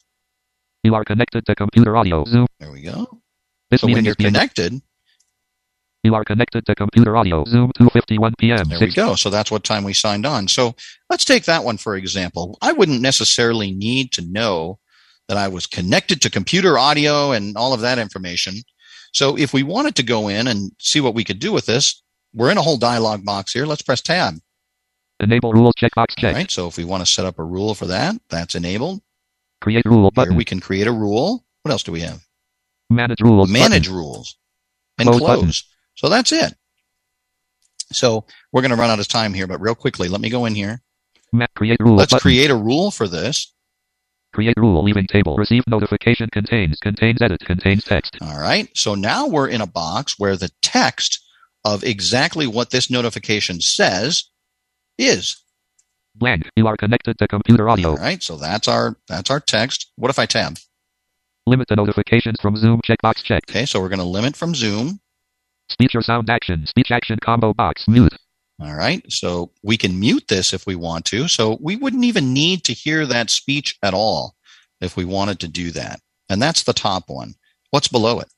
You 0.83 0.95
are 0.95 1.05
connected 1.05 1.45
to 1.45 1.55
computer 1.55 1.95
audio. 1.97 2.25
Zoom. 2.25 2.47
There 2.59 2.73
we 2.73 2.83
go. 2.83 3.21
This 3.71 3.83
So 3.83 3.87
when 3.87 3.97
meeting 3.97 4.05
you're 4.07 4.13
is 4.13 4.17
being 4.17 4.33
connected, 4.33 4.81
You 6.05 6.15
are 6.15 6.25
connected 6.25 6.65
to 6.67 6.75
computer 6.75 7.17
audio. 7.19 7.45
Zoom 7.45 7.71
2:51 7.79 8.33
p.m. 8.39 8.69
There 8.69 8.81
we 8.81 8.93
go. 8.93 9.15
So 9.15 9.29
that's 9.29 9.51
what 9.51 9.65
time 9.65 9.85
we 9.85 9.93
signed 9.93 10.25
on. 10.25 10.49
So 10.49 10.75
let's 11.11 11.25
take 11.27 11.45
that 11.45 11.65
one 11.65 11.77
for 11.77 11.97
example. 11.97 12.57
I 12.63 12.73
wouldn't 12.73 13.03
necessarily 13.03 13.73
need 13.73 14.13
to 14.13 14.23
know 14.23 14.79
that 15.29 15.37
I 15.37 15.49
was 15.49 15.67
connected 15.67 16.21
to 16.23 16.31
computer 16.31 16.79
audio 16.79 17.33
and 17.33 17.57
all 17.57 17.73
of 17.73 17.81
that 17.81 17.99
information. 17.99 18.55
So 19.13 19.37
if 19.39 19.53
we 19.53 19.63
wanted 19.63 19.95
to 19.97 20.03
go 20.03 20.29
in 20.29 20.47
and 20.47 20.73
see 20.79 21.01
what 21.01 21.15
we 21.15 21.25
could 21.25 21.39
do 21.39 21.53
with 21.53 21.67
this, 21.67 22.03
we're 22.35 22.51
in 22.51 22.59
a 22.59 22.63
whole 22.63 22.77
dialog 22.77 23.25
box 23.25 23.53
here. 23.53 23.67
Let's 23.67 23.83
press 23.83 24.01
tab. 24.01 24.35
Enable 25.21 25.53
rules 25.53 25.75
checkbox 25.75 25.91
All 25.97 26.07
checked. 26.17 26.37
right. 26.37 26.51
So 26.51 26.69
if 26.69 26.77
we 26.77 26.85
want 26.85 27.05
to 27.05 27.11
set 27.11 27.27
up 27.27 27.39
a 27.39 27.45
rule 27.45 27.75
for 27.75 27.87
that, 27.87 28.17
that's 28.31 28.55
enabled. 28.55 29.01
Create 29.61 29.85
rule 29.85 30.03
Here 30.05 30.11
button. 30.13 30.37
we 30.37 30.45
can 30.45 30.61
create 30.61 30.87
a 30.87 30.93
rule. 30.93 31.45
What 31.63 31.73
else 31.73 31.83
do 31.83 31.93
we 31.93 32.01
have? 32.01 32.23
Manage 32.91 33.21
rules. 33.21 33.51
Manage 33.51 33.87
button. 33.89 33.97
rules 33.97 34.39
and 34.99 35.09
Close 35.09 35.21
close. 35.21 35.65
So 35.95 36.09
that's 36.09 36.33
it. 36.33 36.55
So 37.91 38.25
we're 38.53 38.63
going 38.63 38.71
to 38.71 38.77
run 38.77 38.91
out 38.91 39.01
of 39.01 39.09
time 39.09 39.35
here, 39.35 39.47
but 39.47 39.61
real 39.61 39.75
quickly, 39.75 40.09
let 40.09 40.21
me 40.21 40.31
go 40.31 40.45
in 40.45 40.55
here. 40.55 40.83
Create 41.57 41.81
rule. 41.81 41.97
Let's 41.97 42.13
button. 42.13 42.23
create 42.23 42.51
a 42.51 42.57
rule 42.57 42.91
for 42.91 43.09
this. 43.09 43.53
Create 44.39 44.57
rule. 44.57 44.85
Leaving 44.85 45.09
table. 45.09 45.35
Receive 45.37 45.65
notification 45.67 46.29
contains. 46.33 46.79
Contains 46.79 47.21
edit. 47.21 47.41
Contains 47.41 47.83
text. 47.83 48.17
All 48.21 48.39
right. 48.39 48.69
So 48.73 48.95
now 48.95 49.27
we're 49.27 49.49
in 49.49 49.61
a 49.61 49.67
box 49.67 50.15
where 50.17 50.37
the 50.37 50.53
text 50.63 51.21
of 51.65 51.83
exactly 51.83 52.47
what 52.47 52.71
this 52.71 52.89
notification 52.89 53.61
says 53.61 54.31
is. 54.97 55.43
Blank. 56.15 56.49
You 56.55 56.69
are 56.69 56.77
connected 56.77 57.19
to 57.19 57.27
computer 57.27 57.69
audio. 57.69 57.89
All 57.89 57.97
right. 57.97 58.23
So 58.23 58.37
that's 58.37 58.69
our 58.69 58.97
that's 59.09 59.29
our 59.29 59.41
text. 59.41 59.91
What 59.97 60.09
if 60.09 60.21
I 60.21 60.27
tab? 60.27 60.57
Limit 61.49 61.67
the 61.67 61.75
notifications 61.75 62.37
from 62.41 62.55
Zoom 62.55 62.81
checkbox 62.87 63.25
check. 63.25 63.43
Okay. 63.51 63.67
So 63.67 63.81
we're 63.81 63.89
going 63.89 63.99
to 63.99 64.05
limit 64.05 64.37
from 64.37 64.55
Zoom. 64.55 65.01
Speech 65.69 65.97
or 65.97 66.03
sound 66.03 66.31
action. 66.31 66.65
Speech 66.65 66.93
action 66.93 67.19
combo 67.21 67.53
box. 67.53 67.89
Mute. 67.89 68.15
All 68.61 68.75
right. 68.75 69.05
So 69.11 69.53
we 69.63 69.77
can 69.77 70.01
mute 70.01 70.27
this 70.29 70.53
if 70.53 70.67
we 70.67 70.75
want 70.75 71.05
to. 71.07 71.29
So 71.29 71.59
we 71.61 71.77
wouldn't 71.77 72.05
even 72.05 72.33
need 72.33 72.65
to 72.65 72.73
hear 72.73 73.07
that 73.07 73.31
speech 73.31 73.79
at 73.83 73.95
all 73.95 74.35
if 74.81 74.97
we 74.97 75.05
wanted 75.05 75.41
to 75.41 75.49
do 75.49 75.71
that. 75.73 76.01
And 76.29 76.43
that's 76.43 76.65
the 76.65 76.73
top 76.73 77.05
one. 77.09 77.35
What's 77.71 77.89
below 77.89 78.21
it? 78.21 78.29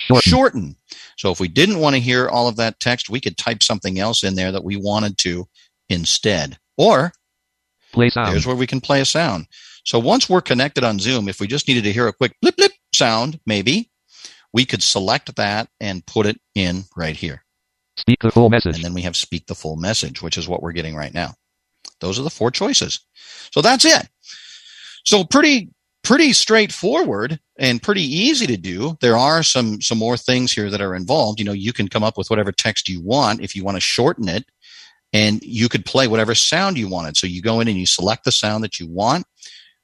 Shorten. 0.00 0.30
Shorten. 0.30 0.76
So 1.16 1.32
if 1.32 1.40
we 1.40 1.48
didn't 1.48 1.80
want 1.80 1.94
to 1.96 2.00
hear 2.00 2.28
all 2.28 2.46
of 2.46 2.56
that 2.56 2.78
text, 2.78 3.10
we 3.10 3.20
could 3.20 3.36
type 3.36 3.62
something 3.62 3.98
else 3.98 4.22
in 4.22 4.34
there 4.34 4.52
that 4.52 4.64
we 4.64 4.76
wanted 4.76 5.18
to 5.18 5.48
instead. 5.88 6.58
Or 6.76 7.12
Play 7.92 8.10
sound. 8.10 8.30
Here's 8.30 8.46
where 8.46 8.56
we 8.56 8.66
can 8.66 8.80
play 8.80 9.00
a 9.00 9.04
sound. 9.04 9.46
So 9.84 9.98
once 9.98 10.28
we're 10.28 10.42
connected 10.42 10.84
on 10.84 10.98
Zoom, 10.98 11.28
if 11.28 11.40
we 11.40 11.46
just 11.46 11.66
needed 11.66 11.84
to 11.84 11.92
hear 11.92 12.06
a 12.06 12.12
quick 12.12 12.36
blip 12.42 12.56
blip 12.56 12.72
sound, 12.94 13.40
maybe 13.46 13.90
we 14.52 14.64
could 14.64 14.82
select 14.82 15.34
that 15.36 15.68
and 15.80 16.04
put 16.06 16.26
it 16.26 16.40
in 16.54 16.84
right 16.96 17.16
here. 17.16 17.44
Speak 17.98 18.20
the 18.20 18.30
full 18.30 18.48
message. 18.48 18.76
And 18.76 18.84
then 18.84 18.94
we 18.94 19.02
have 19.02 19.16
speak 19.16 19.46
the 19.46 19.54
full 19.54 19.76
message, 19.76 20.22
which 20.22 20.38
is 20.38 20.48
what 20.48 20.62
we're 20.62 20.72
getting 20.72 20.94
right 20.94 21.12
now. 21.12 21.34
Those 22.00 22.18
are 22.18 22.22
the 22.22 22.30
four 22.30 22.50
choices. 22.50 23.00
So 23.52 23.60
that's 23.60 23.84
it. 23.84 24.08
So 25.04 25.24
pretty, 25.24 25.70
pretty 26.04 26.32
straightforward 26.32 27.40
and 27.58 27.82
pretty 27.82 28.02
easy 28.02 28.46
to 28.46 28.56
do. 28.56 28.96
There 29.00 29.16
are 29.16 29.42
some, 29.42 29.80
some 29.80 29.98
more 29.98 30.16
things 30.16 30.52
here 30.52 30.70
that 30.70 30.80
are 30.80 30.94
involved. 30.94 31.40
You 31.40 31.44
know, 31.44 31.52
you 31.52 31.72
can 31.72 31.88
come 31.88 32.04
up 32.04 32.16
with 32.16 32.30
whatever 32.30 32.52
text 32.52 32.88
you 32.88 33.02
want. 33.02 33.40
If 33.40 33.56
you 33.56 33.64
want 33.64 33.76
to 33.76 33.80
shorten 33.80 34.28
it 34.28 34.44
and 35.12 35.42
you 35.42 35.68
could 35.68 35.84
play 35.84 36.06
whatever 36.06 36.34
sound 36.34 36.78
you 36.78 36.88
wanted. 36.88 37.16
So 37.16 37.26
you 37.26 37.42
go 37.42 37.60
in 37.60 37.68
and 37.68 37.78
you 37.78 37.86
select 37.86 38.24
the 38.24 38.32
sound 38.32 38.62
that 38.62 38.78
you 38.78 38.86
want. 38.88 39.26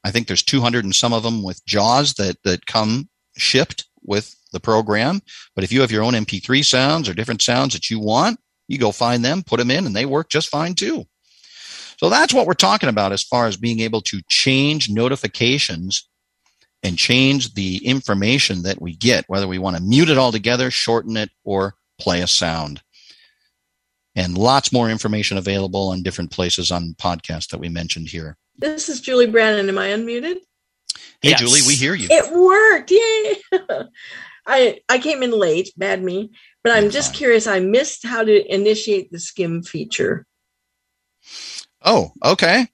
I 0.05 0.11
think 0.11 0.27
there's 0.27 0.43
200 0.43 0.85
and 0.85 0.95
some 0.95 1.13
of 1.13 1.23
them 1.23 1.43
with 1.43 1.65
JAWS 1.65 2.13
that, 2.13 2.37
that 2.43 2.65
come 2.65 3.09
shipped 3.37 3.87
with 4.03 4.35
the 4.55 4.59
program. 4.59 5.21
But 5.53 5.63
if 5.63 5.71
you 5.71 5.81
have 5.81 5.91
your 5.91 6.03
own 6.03 6.13
MP3 6.13 6.65
sounds 6.65 7.07
or 7.07 7.13
different 7.13 7.43
sounds 7.43 7.73
that 7.73 7.91
you 7.91 7.99
want, 7.99 8.39
you 8.67 8.79
go 8.79 8.91
find 8.91 9.23
them, 9.23 9.43
put 9.43 9.59
them 9.59 9.69
in, 9.69 9.85
and 9.85 9.95
they 9.95 10.07
work 10.07 10.29
just 10.29 10.49
fine 10.49 10.73
too. 10.73 11.05
So 11.97 12.09
that's 12.09 12.33
what 12.33 12.47
we're 12.47 12.53
talking 12.53 12.89
about 12.89 13.11
as 13.11 13.23
far 13.23 13.45
as 13.45 13.57
being 13.57 13.81
able 13.81 14.01
to 14.01 14.21
change 14.27 14.89
notifications 14.89 16.09
and 16.83 16.97
change 16.97 17.53
the 17.53 17.85
information 17.85 18.63
that 18.63 18.81
we 18.81 18.95
get, 18.95 19.25
whether 19.27 19.47
we 19.47 19.59
want 19.59 19.77
to 19.77 19.83
mute 19.83 20.09
it 20.09 20.17
altogether, 20.17 20.69
shorten 20.71 21.17
it, 21.17 21.29
or 21.43 21.75
play 21.99 22.21
a 22.21 22.27
sound. 22.27 22.81
And 24.15 24.37
lots 24.37 24.71
more 24.71 24.89
information 24.89 25.37
available 25.37 25.89
on 25.89 26.03
different 26.03 26.31
places 26.31 26.71
on 26.71 26.95
podcasts 26.97 27.49
that 27.49 27.59
we 27.59 27.69
mentioned 27.69 28.09
here. 28.09 28.37
This 28.57 28.87
is 28.87 29.01
Julie 29.01 29.27
Brannon. 29.27 29.67
Am 29.67 29.77
I 29.77 29.89
unmuted? 29.89 30.37
Hey, 31.21 31.31
yes. 31.31 31.39
Julie, 31.39 31.61
we 31.67 31.75
hear 31.75 31.95
you. 31.95 32.07
It 32.09 32.31
worked. 32.33 32.91
Yay. 32.91 33.87
I 34.45 34.81
I 34.89 34.99
came 34.99 35.23
in 35.23 35.31
late, 35.31 35.71
bad 35.77 36.03
me, 36.03 36.31
but 36.63 36.73
I'm 36.73 36.89
just 36.89 37.13
curious. 37.13 37.47
I 37.47 37.59
missed 37.59 38.05
how 38.05 38.23
to 38.23 38.53
initiate 38.53 39.11
the 39.11 39.19
skim 39.19 39.63
feature. 39.63 40.25
Oh, 41.83 42.11
okay. 42.23 42.67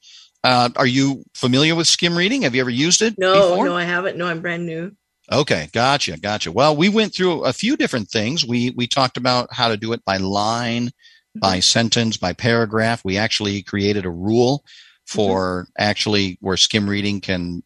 Uh, 0.43 0.69
are 0.75 0.87
you 0.87 1.23
familiar 1.35 1.75
with 1.75 1.87
skim 1.87 2.17
reading? 2.17 2.41
Have 2.41 2.55
you 2.55 2.61
ever 2.61 2.69
used 2.69 3.01
it? 3.01 3.15
No, 3.17 3.51
before? 3.51 3.65
no, 3.65 3.75
I 3.75 3.83
haven't. 3.83 4.17
No, 4.17 4.27
I'm 4.27 4.41
brand 4.41 4.65
new. 4.65 4.95
Okay, 5.31 5.69
gotcha, 5.71 6.17
gotcha. 6.17 6.51
Well, 6.51 6.75
we 6.75 6.89
went 6.89 7.13
through 7.13 7.45
a 7.45 7.53
few 7.53 7.77
different 7.77 8.09
things. 8.09 8.45
We 8.45 8.71
we 8.71 8.87
talked 8.87 9.17
about 9.17 9.53
how 9.53 9.69
to 9.69 9.77
do 9.77 9.93
it 9.93 10.03
by 10.03 10.17
line, 10.17 10.87
mm-hmm. 10.87 11.39
by 11.39 11.59
sentence, 11.59 12.17
by 12.17 12.33
paragraph. 12.33 13.05
We 13.05 13.17
actually 13.17 13.61
created 13.61 14.05
a 14.05 14.09
rule 14.09 14.65
for 15.05 15.63
mm-hmm. 15.63 15.71
actually 15.77 16.37
where 16.41 16.57
skim 16.57 16.89
reading 16.89 17.21
can 17.21 17.63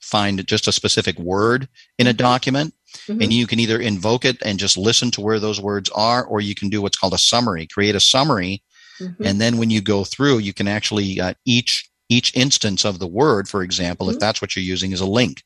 find 0.00 0.46
just 0.46 0.68
a 0.68 0.72
specific 0.72 1.18
word 1.18 1.68
in 1.98 2.06
a 2.06 2.10
mm-hmm. 2.10 2.18
document. 2.18 2.74
Mm-hmm. 3.06 3.22
And 3.22 3.32
you 3.32 3.46
can 3.46 3.60
either 3.60 3.78
invoke 3.78 4.24
it 4.24 4.38
and 4.44 4.58
just 4.58 4.76
listen 4.76 5.10
to 5.12 5.20
where 5.20 5.38
those 5.38 5.60
words 5.60 5.90
are, 5.94 6.24
or 6.24 6.40
you 6.40 6.54
can 6.54 6.68
do 6.68 6.82
what's 6.82 6.96
called 6.96 7.14
a 7.14 7.18
summary, 7.18 7.66
create 7.66 7.94
a 7.94 8.00
summary. 8.00 8.62
Mm-hmm. 9.00 9.24
And 9.24 9.40
then 9.40 9.58
when 9.58 9.70
you 9.70 9.80
go 9.80 10.04
through, 10.04 10.38
you 10.38 10.52
can 10.52 10.68
actually, 10.68 11.20
uh, 11.20 11.34
each, 11.44 11.88
each 12.08 12.34
instance 12.34 12.84
of 12.84 12.98
the 12.98 13.06
word, 13.06 13.48
for 13.48 13.62
example, 13.62 14.08
if 14.08 14.14
mm-hmm. 14.14 14.20
that's 14.20 14.40
what 14.40 14.56
you're 14.56 14.64
using 14.64 14.92
is 14.92 15.00
a 15.00 15.06
link. 15.06 15.42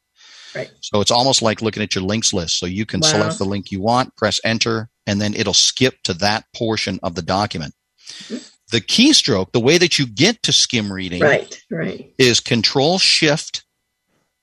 Right. 0.54 0.70
So 0.80 1.00
it's 1.00 1.10
almost 1.10 1.42
like 1.42 1.62
looking 1.62 1.82
at 1.82 1.94
your 1.94 2.04
links 2.04 2.32
list. 2.32 2.58
So 2.58 2.66
you 2.66 2.86
can 2.86 3.00
wow. 3.00 3.08
select 3.08 3.38
the 3.38 3.44
link 3.44 3.70
you 3.70 3.80
want, 3.80 4.14
press 4.16 4.40
enter, 4.44 4.88
and 5.06 5.20
then 5.20 5.34
it'll 5.34 5.54
skip 5.54 5.94
to 6.04 6.14
that 6.14 6.44
portion 6.54 7.00
of 7.02 7.14
the 7.14 7.22
document. 7.22 7.74
Mm-hmm. 8.08 8.36
The 8.70 8.80
keystroke, 8.80 9.52
the 9.52 9.60
way 9.60 9.76
that 9.78 9.98
you 9.98 10.06
get 10.06 10.42
to 10.44 10.52
skim 10.52 10.90
reading, 10.90 11.20
right, 11.20 11.62
right, 11.70 12.14
is 12.16 12.40
Control 12.40 12.98
Shift, 12.98 13.64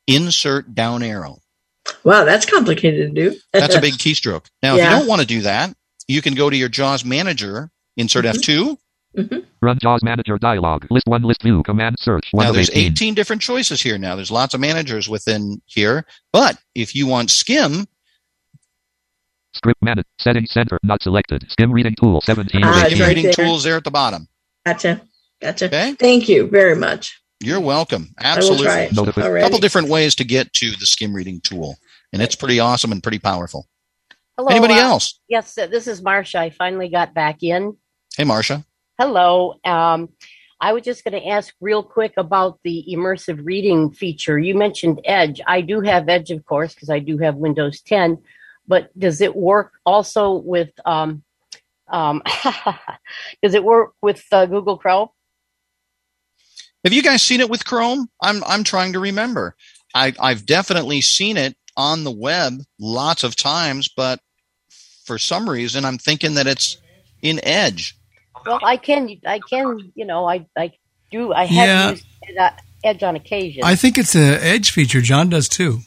Insert 0.09 0.73
down 0.73 1.03
arrow. 1.03 1.37
Wow, 2.03 2.23
that's 2.23 2.45
complicated 2.45 3.15
to 3.15 3.29
do. 3.29 3.37
that's 3.53 3.75
a 3.75 3.81
big 3.87 3.93
keystroke. 3.93 4.47
Now, 4.61 4.75
yeah. 4.75 4.83
if 4.83 4.89
you 4.91 4.99
don't 4.99 5.07
want 5.07 5.21
to 5.21 5.27
do 5.27 5.41
that, 5.41 5.75
you 6.07 6.21
can 6.21 6.33
go 6.33 6.49
to 6.49 6.55
your 6.55 6.69
JAWS 6.69 7.05
Manager, 7.05 7.69
insert 7.97 8.25
mm-hmm. 8.25 8.37
F2. 8.37 8.77
Mm-hmm. 9.17 9.39
Run 9.61 9.79
JAWS 9.79 10.03
Manager 10.03 10.37
dialog. 10.37 10.85
List 10.89 11.07
one, 11.07 11.23
list 11.23 11.41
view, 11.41 11.63
command 11.63 11.97
search. 11.99 12.27
One 12.31 12.45
now, 12.45 12.51
there's 12.51 12.69
18. 12.69 12.91
18 12.91 13.13
different 13.15 13.41
choices 13.41 13.81
here 13.81 13.97
now. 13.97 14.15
There's 14.15 14.31
lots 14.31 14.53
of 14.53 14.59
managers 14.59 15.09
within 15.09 15.61
here. 15.65 16.05
But 16.31 16.57
if 16.75 16.95
you 16.95 17.07
want 17.07 17.31
skim, 17.31 17.87
Script 19.53 19.81
manager 19.81 20.07
setting 20.19 20.45
center 20.45 20.79
not 20.83 21.01
selected. 21.01 21.49
Skim 21.51 21.71
reading 21.71 21.95
tool 21.99 22.21
17. 22.21 22.61
Ah, 22.63 22.85
skim 22.85 22.99
right 22.99 23.07
reading 23.07 23.23
there. 23.23 23.33
tools 23.33 23.63
there 23.63 23.77
at 23.77 23.83
the 23.83 23.91
bottom. 23.91 24.27
Gotcha. 24.65 25.01
Gotcha. 25.41 25.65
Okay. 25.65 25.93
Thank 25.93 26.29
you 26.29 26.47
very 26.47 26.75
much. 26.75 27.19
You're 27.41 27.61
welcome. 27.61 28.13
Absolutely. 28.19 28.67
A 28.67 29.41
couple 29.41 29.59
different 29.59 29.87
ways 29.87 30.13
to 30.15 30.25
get 30.25 30.51
to 30.53 30.71
the 30.71 30.85
skim 30.85 31.13
reading 31.13 31.39
tool, 31.41 31.77
and 32.11 32.21
it's 32.21 32.35
pretty 32.35 32.59
awesome 32.59 32.91
and 32.91 33.01
pretty 33.01 33.19
powerful. 33.19 33.67
Hello. 34.37 34.49
Anybody 34.49 34.73
uh, 34.73 34.83
else? 34.83 35.19
Yes, 35.29 35.55
this 35.55 35.87
is 35.87 36.01
Marcia. 36.01 36.39
I 36.39 36.49
finally 36.49 36.89
got 36.89 37.13
back 37.13 37.43
in. 37.43 37.77
Hey, 38.15 38.25
Marcia. 38.25 38.65
Hello. 38.97 39.55
Um, 39.63 40.09
I 40.61 40.73
was 40.73 40.83
just 40.83 41.05
going 41.05 41.21
to 41.21 41.27
ask 41.29 41.53
real 41.61 41.81
quick 41.81 42.13
about 42.17 42.59
the 42.63 42.85
immersive 42.89 43.39
reading 43.43 43.91
feature. 43.91 44.37
You 44.37 44.55
mentioned 44.55 44.99
Edge. 45.05 45.39
I 45.47 45.61
do 45.61 45.79
have 45.81 46.09
Edge, 46.09 46.31
of 46.31 46.45
course, 46.45 46.73
because 46.73 46.89
I 46.89 46.99
do 46.99 47.17
have 47.19 47.35
Windows 47.35 47.81
10. 47.81 48.17
But 48.67 48.97
does 48.99 49.21
it 49.21 49.35
work 49.35 49.73
also 49.85 50.33
with? 50.33 50.71
Um, 50.85 51.23
um, 51.87 52.21
does 53.41 53.53
it 53.53 53.63
work 53.63 53.93
with 54.01 54.23
uh, 54.31 54.45
Google 54.45 54.77
Chrome? 54.77 55.09
Have 56.83 56.93
you 56.93 57.03
guys 57.03 57.21
seen 57.21 57.41
it 57.41 57.49
with 57.49 57.65
Chrome? 57.65 58.07
I'm 58.21 58.43
I'm 58.45 58.63
trying 58.63 58.93
to 58.93 58.99
remember. 58.99 59.55
I 59.93 60.13
I've 60.19 60.45
definitely 60.45 61.01
seen 61.01 61.37
it 61.37 61.55
on 61.75 62.03
the 62.03 62.11
web 62.11 62.53
lots 62.79 63.23
of 63.23 63.35
times, 63.35 63.89
but 63.95 64.19
for 65.05 65.17
some 65.17 65.49
reason 65.49 65.85
I'm 65.85 65.97
thinking 65.97 66.35
that 66.35 66.47
it's 66.47 66.77
in 67.21 67.39
Edge. 67.43 67.95
Well, 68.45 68.59
I 68.63 68.77
can 68.77 69.09
I 69.25 69.39
can 69.39 69.91
you 69.95 70.05
know 70.05 70.27
I 70.27 70.45
I 70.57 70.71
do 71.11 71.33
I 71.33 71.45
have 71.45 71.67
yeah. 71.67 71.89
used 71.91 72.05
Edge 72.83 73.03
on 73.03 73.15
occasion. 73.15 73.63
I 73.63 73.75
think 73.75 73.97
it's 73.97 74.15
a 74.15 74.41
Edge 74.41 74.71
feature. 74.71 75.01
John 75.01 75.29
does 75.29 75.49
too. 75.49 75.79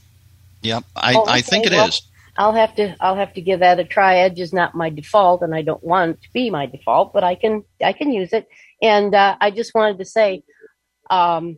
Yep, 0.63 0.85
I, 0.95 1.15
oh, 1.15 1.23
okay. 1.23 1.33
I 1.33 1.41
think 1.41 1.67
it 1.67 1.73
well, 1.73 1.89
is. 1.89 2.03
I'll 2.37 2.53
have 2.53 2.75
to 2.77 2.97
I'll 3.01 3.17
have 3.17 3.33
to 3.35 3.41
give 3.41 3.61
that 3.61 3.81
a 3.81 3.85
try. 3.85 4.17
Edge 4.17 4.41
is 4.41 4.53
not 4.53 4.75
my 4.75 4.91
default, 4.91 5.43
and 5.43 5.55
I 5.55 5.63
don't 5.63 5.83
want 5.83 6.13
it 6.13 6.23
to 6.23 6.33
be 6.33 6.51
my 6.51 6.67
default, 6.67 7.13
but 7.13 7.25
I 7.25 7.35
can 7.35 7.65
I 7.83 7.93
can 7.93 8.13
use 8.13 8.33
it. 8.33 8.47
And 8.81 9.15
uh, 9.15 9.37
I 9.41 9.51
just 9.51 9.75
wanted 9.75 9.99
to 9.99 10.05
say 10.05 10.43
um, 11.11 11.57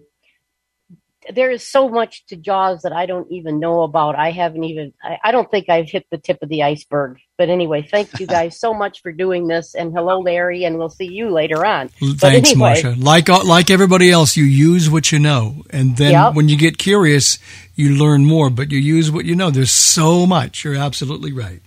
there 1.32 1.50
is 1.50 1.66
so 1.66 1.88
much 1.88 2.26
to 2.26 2.36
Jaws 2.36 2.82
that 2.82 2.92
I 2.92 3.06
don't 3.06 3.30
even 3.30 3.58
know 3.58 3.82
about. 3.82 4.16
I 4.16 4.30
haven't 4.30 4.64
even, 4.64 4.92
I, 5.02 5.18
I, 5.24 5.32
don't 5.32 5.50
think 5.50 5.68
I've 5.68 5.88
hit 5.88 6.06
the 6.10 6.18
tip 6.18 6.38
of 6.42 6.48
the 6.48 6.62
iceberg. 6.62 7.18
But 7.38 7.48
anyway, 7.48 7.82
thank 7.82 8.18
you 8.20 8.26
guys 8.38 8.58
so 8.58 8.74
much 8.74 9.00
for 9.00 9.12
doing 9.12 9.46
this. 9.46 9.74
And 9.74 9.92
hello, 9.92 10.20
Larry, 10.20 10.64
and 10.64 10.78
we'll 10.78 10.90
see 10.90 11.10
you 11.10 11.30
later 11.30 11.64
on. 11.64 11.88
Thanks, 11.88 12.50
anyway, 12.50 12.54
Marcia. 12.82 12.94
Like, 12.98 13.28
uh, 13.28 13.44
like 13.44 13.70
everybody 13.70 14.10
else, 14.10 14.36
you 14.36 14.44
use 14.44 14.90
what 14.90 15.12
you 15.12 15.18
know. 15.18 15.64
And 15.70 15.96
then 15.96 16.12
yep. 16.12 16.34
when 16.34 16.48
you 16.48 16.56
get 16.56 16.78
curious, 16.78 17.38
you 17.74 17.96
learn 17.96 18.24
more, 18.24 18.50
but 18.50 18.70
you 18.70 18.78
use 18.78 19.10
what 19.10 19.24
you 19.24 19.34
know. 19.34 19.50
There's 19.50 19.72
so 19.72 20.26
much. 20.26 20.64
You're 20.64 20.76
absolutely 20.76 21.32
right. 21.32 21.60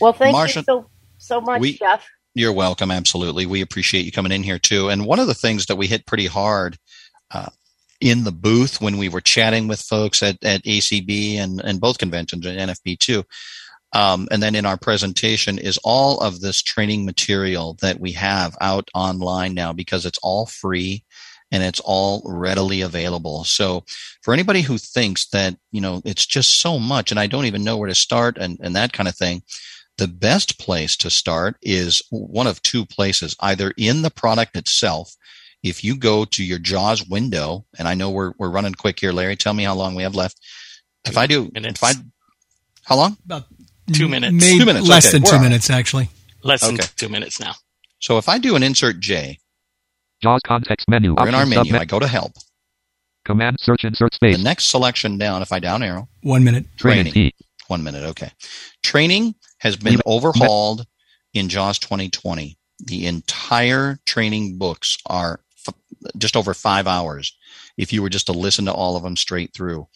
Well, 0.00 0.12
thank 0.12 0.32
Marcia, 0.32 0.60
you 0.60 0.64
so, 0.64 0.90
so 1.18 1.40
much, 1.40 1.60
we, 1.60 1.78
Jeff. 1.78 2.06
You're 2.36 2.52
welcome. 2.52 2.90
Absolutely. 2.90 3.46
We 3.46 3.62
appreciate 3.62 4.04
you 4.04 4.12
coming 4.12 4.30
in 4.30 4.42
here 4.42 4.58
too. 4.58 4.90
And 4.90 5.06
one 5.06 5.18
of 5.18 5.26
the 5.26 5.32
things 5.32 5.64
that 5.66 5.76
we 5.76 5.86
hit 5.86 6.04
pretty 6.04 6.26
hard 6.26 6.76
uh, 7.30 7.48
in 7.98 8.24
the 8.24 8.30
booth 8.30 8.78
when 8.78 8.98
we 8.98 9.08
were 9.08 9.22
chatting 9.22 9.68
with 9.68 9.80
folks 9.80 10.22
at, 10.22 10.44
at 10.44 10.62
ACB 10.64 11.38
and, 11.38 11.62
and 11.64 11.80
both 11.80 11.96
conventions 11.96 12.44
and 12.44 12.58
NFB 12.58 12.98
too. 12.98 13.24
Um, 13.94 14.28
and 14.30 14.42
then 14.42 14.54
in 14.54 14.66
our 14.66 14.76
presentation 14.76 15.56
is 15.56 15.78
all 15.82 16.20
of 16.20 16.42
this 16.42 16.60
training 16.60 17.06
material 17.06 17.78
that 17.80 18.00
we 18.00 18.12
have 18.12 18.54
out 18.60 18.90
online 18.92 19.54
now 19.54 19.72
because 19.72 20.04
it's 20.04 20.18
all 20.22 20.44
free 20.44 21.04
and 21.50 21.62
it's 21.62 21.80
all 21.86 22.20
readily 22.26 22.82
available. 22.82 23.44
So 23.44 23.84
for 24.20 24.34
anybody 24.34 24.60
who 24.60 24.76
thinks 24.76 25.26
that, 25.28 25.56
you 25.72 25.80
know, 25.80 26.02
it's 26.04 26.26
just 26.26 26.60
so 26.60 26.78
much 26.78 27.10
and 27.10 27.18
I 27.18 27.28
don't 27.28 27.46
even 27.46 27.64
know 27.64 27.78
where 27.78 27.88
to 27.88 27.94
start 27.94 28.36
and, 28.36 28.58
and 28.60 28.76
that 28.76 28.92
kind 28.92 29.08
of 29.08 29.16
thing, 29.16 29.40
the 29.98 30.08
best 30.08 30.58
place 30.58 30.96
to 30.98 31.10
start 31.10 31.56
is 31.62 32.02
one 32.10 32.46
of 32.46 32.62
two 32.62 32.84
places, 32.84 33.34
either 33.40 33.72
in 33.76 34.02
the 34.02 34.10
product 34.10 34.56
itself. 34.56 35.14
If 35.62 35.82
you 35.82 35.96
go 35.96 36.24
to 36.26 36.44
your 36.44 36.58
JAWS 36.58 37.08
window, 37.08 37.64
and 37.78 37.88
I 37.88 37.94
know 37.94 38.10
we're, 38.10 38.32
we're 38.38 38.50
running 38.50 38.74
quick 38.74 39.00
here, 39.00 39.12
Larry, 39.12 39.36
tell 39.36 39.54
me 39.54 39.64
how 39.64 39.74
long 39.74 39.94
we 39.94 40.02
have 40.02 40.14
left. 40.14 40.38
If 41.06 41.16
I 41.16 41.26
do, 41.26 41.50
minutes. 41.52 41.82
if 41.82 41.84
I, 41.84 41.92
how 42.84 42.96
long? 42.96 43.16
About 43.24 43.44
two 43.92 44.08
minutes. 44.08 44.32
Maybe 44.32 44.58
two 44.58 44.66
minutes. 44.66 44.86
Less 44.86 45.06
okay. 45.06 45.18
than 45.18 45.30
two 45.30 45.40
minutes, 45.40 45.70
actually. 45.70 46.08
Less 46.42 46.60
than 46.60 46.76
two 46.76 47.08
minutes 47.08 47.40
now. 47.40 47.54
So 48.00 48.18
if 48.18 48.28
I 48.28 48.38
do 48.38 48.54
an 48.54 48.62
insert 48.62 49.00
J, 49.00 49.38
JAWS 50.22 50.40
context 50.46 50.88
menu. 50.88 51.14
We're 51.14 51.28
in 51.28 51.34
our 51.34 51.46
menu. 51.46 51.76
I 51.76 51.84
go 51.84 51.98
to 51.98 52.06
help. 52.06 52.32
Command 53.24 53.56
search 53.60 53.84
insert 53.84 54.14
space. 54.14 54.36
The 54.36 54.42
next 54.42 54.66
selection 54.66 55.18
down, 55.18 55.42
if 55.42 55.52
I 55.52 55.58
down 55.58 55.82
arrow. 55.82 56.08
One 56.22 56.44
minute. 56.44 56.66
Training. 56.76 57.12
Training. 57.12 57.32
One 57.66 57.82
minute. 57.82 58.04
Okay. 58.04 58.30
Training 58.82 59.34
has 59.58 59.76
been 59.76 60.00
overhauled 60.06 60.86
in 61.34 61.48
JAWS 61.48 61.78
2020. 61.78 62.58
The 62.84 63.06
entire 63.06 63.98
training 64.04 64.58
books 64.58 64.98
are 65.06 65.40
f- 65.66 65.74
just 66.18 66.36
over 66.36 66.54
five 66.54 66.86
hours 66.86 67.36
if 67.76 67.92
you 67.92 68.02
were 68.02 68.10
just 68.10 68.26
to 68.26 68.32
listen 68.32 68.66
to 68.66 68.72
all 68.72 68.96
of 68.96 69.02
them 69.02 69.16
straight 69.16 69.52
through. 69.54 69.88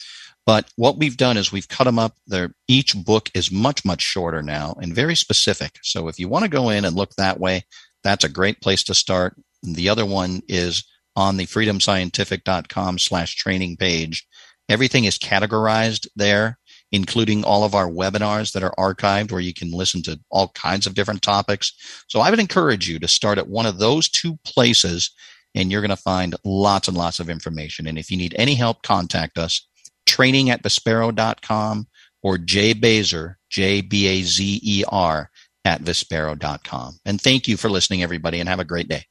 But 0.47 0.71
what 0.77 0.99
we've 0.99 1.17
done 1.17 1.37
is 1.37 1.53
we've 1.53 1.69
cut 1.69 1.85
them 1.85 1.99
up. 1.99 2.17
They're, 2.27 2.55
each 2.67 2.97
book 2.97 3.31
is 3.35 3.53
much, 3.53 3.85
much 3.85 4.03
shorter 4.03 4.43
now 4.43 4.75
and 4.81 4.95
very 4.95 5.15
specific. 5.15 5.79
So 5.83 6.09
if 6.09 6.19
you 6.19 6.29
want 6.29 6.45
to 6.45 6.51
go 6.51 6.71
in 6.71 6.85
and 6.85 6.97
look 6.97 7.15
that 7.17 7.39
way, 7.39 7.65
that's 8.03 8.25
a 8.25 8.29
great 8.29 8.61
place 8.61 8.83
to 8.85 8.95
start. 8.95 9.37
The 9.63 9.89
other 9.89 10.07
one 10.07 10.41
is 10.49 10.85
on 11.17 11.37
the 11.37 11.47
freedomscientific.com 11.47 12.99
slash 12.99 13.37
training 13.37 13.77
page. 13.77 14.27
Everything 14.69 15.05
is 15.05 15.19
categorized 15.19 16.09
there, 16.17 16.59
including 16.93 17.45
all 17.45 17.65
of 17.65 17.75
our 17.75 17.89
webinars 17.89 18.53
that 18.53 18.63
are 18.63 18.75
archived 18.79 19.31
where 19.31 19.41
you 19.41 19.55
can 19.55 19.71
listen 19.71 20.03
to 20.03 20.19
all 20.31 20.49
kinds 20.49 20.87
of 20.87 20.95
different 20.95 21.23
topics. 21.23 21.73
So 22.09 22.21
I 22.21 22.31
would 22.31 22.41
encourage 22.41 22.89
you 22.89 22.99
to 22.99 23.09
start 23.09 23.39
at 23.39 23.49
one 23.49 23.67
of 23.67 23.79
those 23.79 24.09
two 24.09 24.39
places 24.45 25.11
and 25.55 25.71
you're 25.71 25.81
going 25.81 25.91
to 25.91 25.97
find 25.97 26.37
lots 26.45 26.89
and 26.89 26.97
lots 26.97 27.19
of 27.19 27.29
information. 27.29 27.87
And 27.87 27.99
if 27.99 28.11
you 28.11 28.17
need 28.17 28.35
any 28.39 28.55
help, 28.55 28.83
contact 28.83 29.39
us 29.39 29.67
training 30.07 30.51
at 30.51 30.63
vispero.com 30.63 31.89
or 32.23 32.39
Jay 32.39 32.75
Bazer, 32.75 33.37
J 33.49 33.81
B 33.81 34.07
A 34.07 34.23
Z 34.23 34.61
E 34.63 34.85
R 34.89 35.31
at 35.65 35.83
vispero.com. 35.83 36.99
And 37.05 37.21
thank 37.21 37.49
you 37.49 37.57
for 37.57 37.69
listening, 37.69 38.03
everybody, 38.03 38.41
and 38.41 38.49
have 38.49 38.61
a 38.61 38.65
great 38.65 38.89
day. 38.89 39.05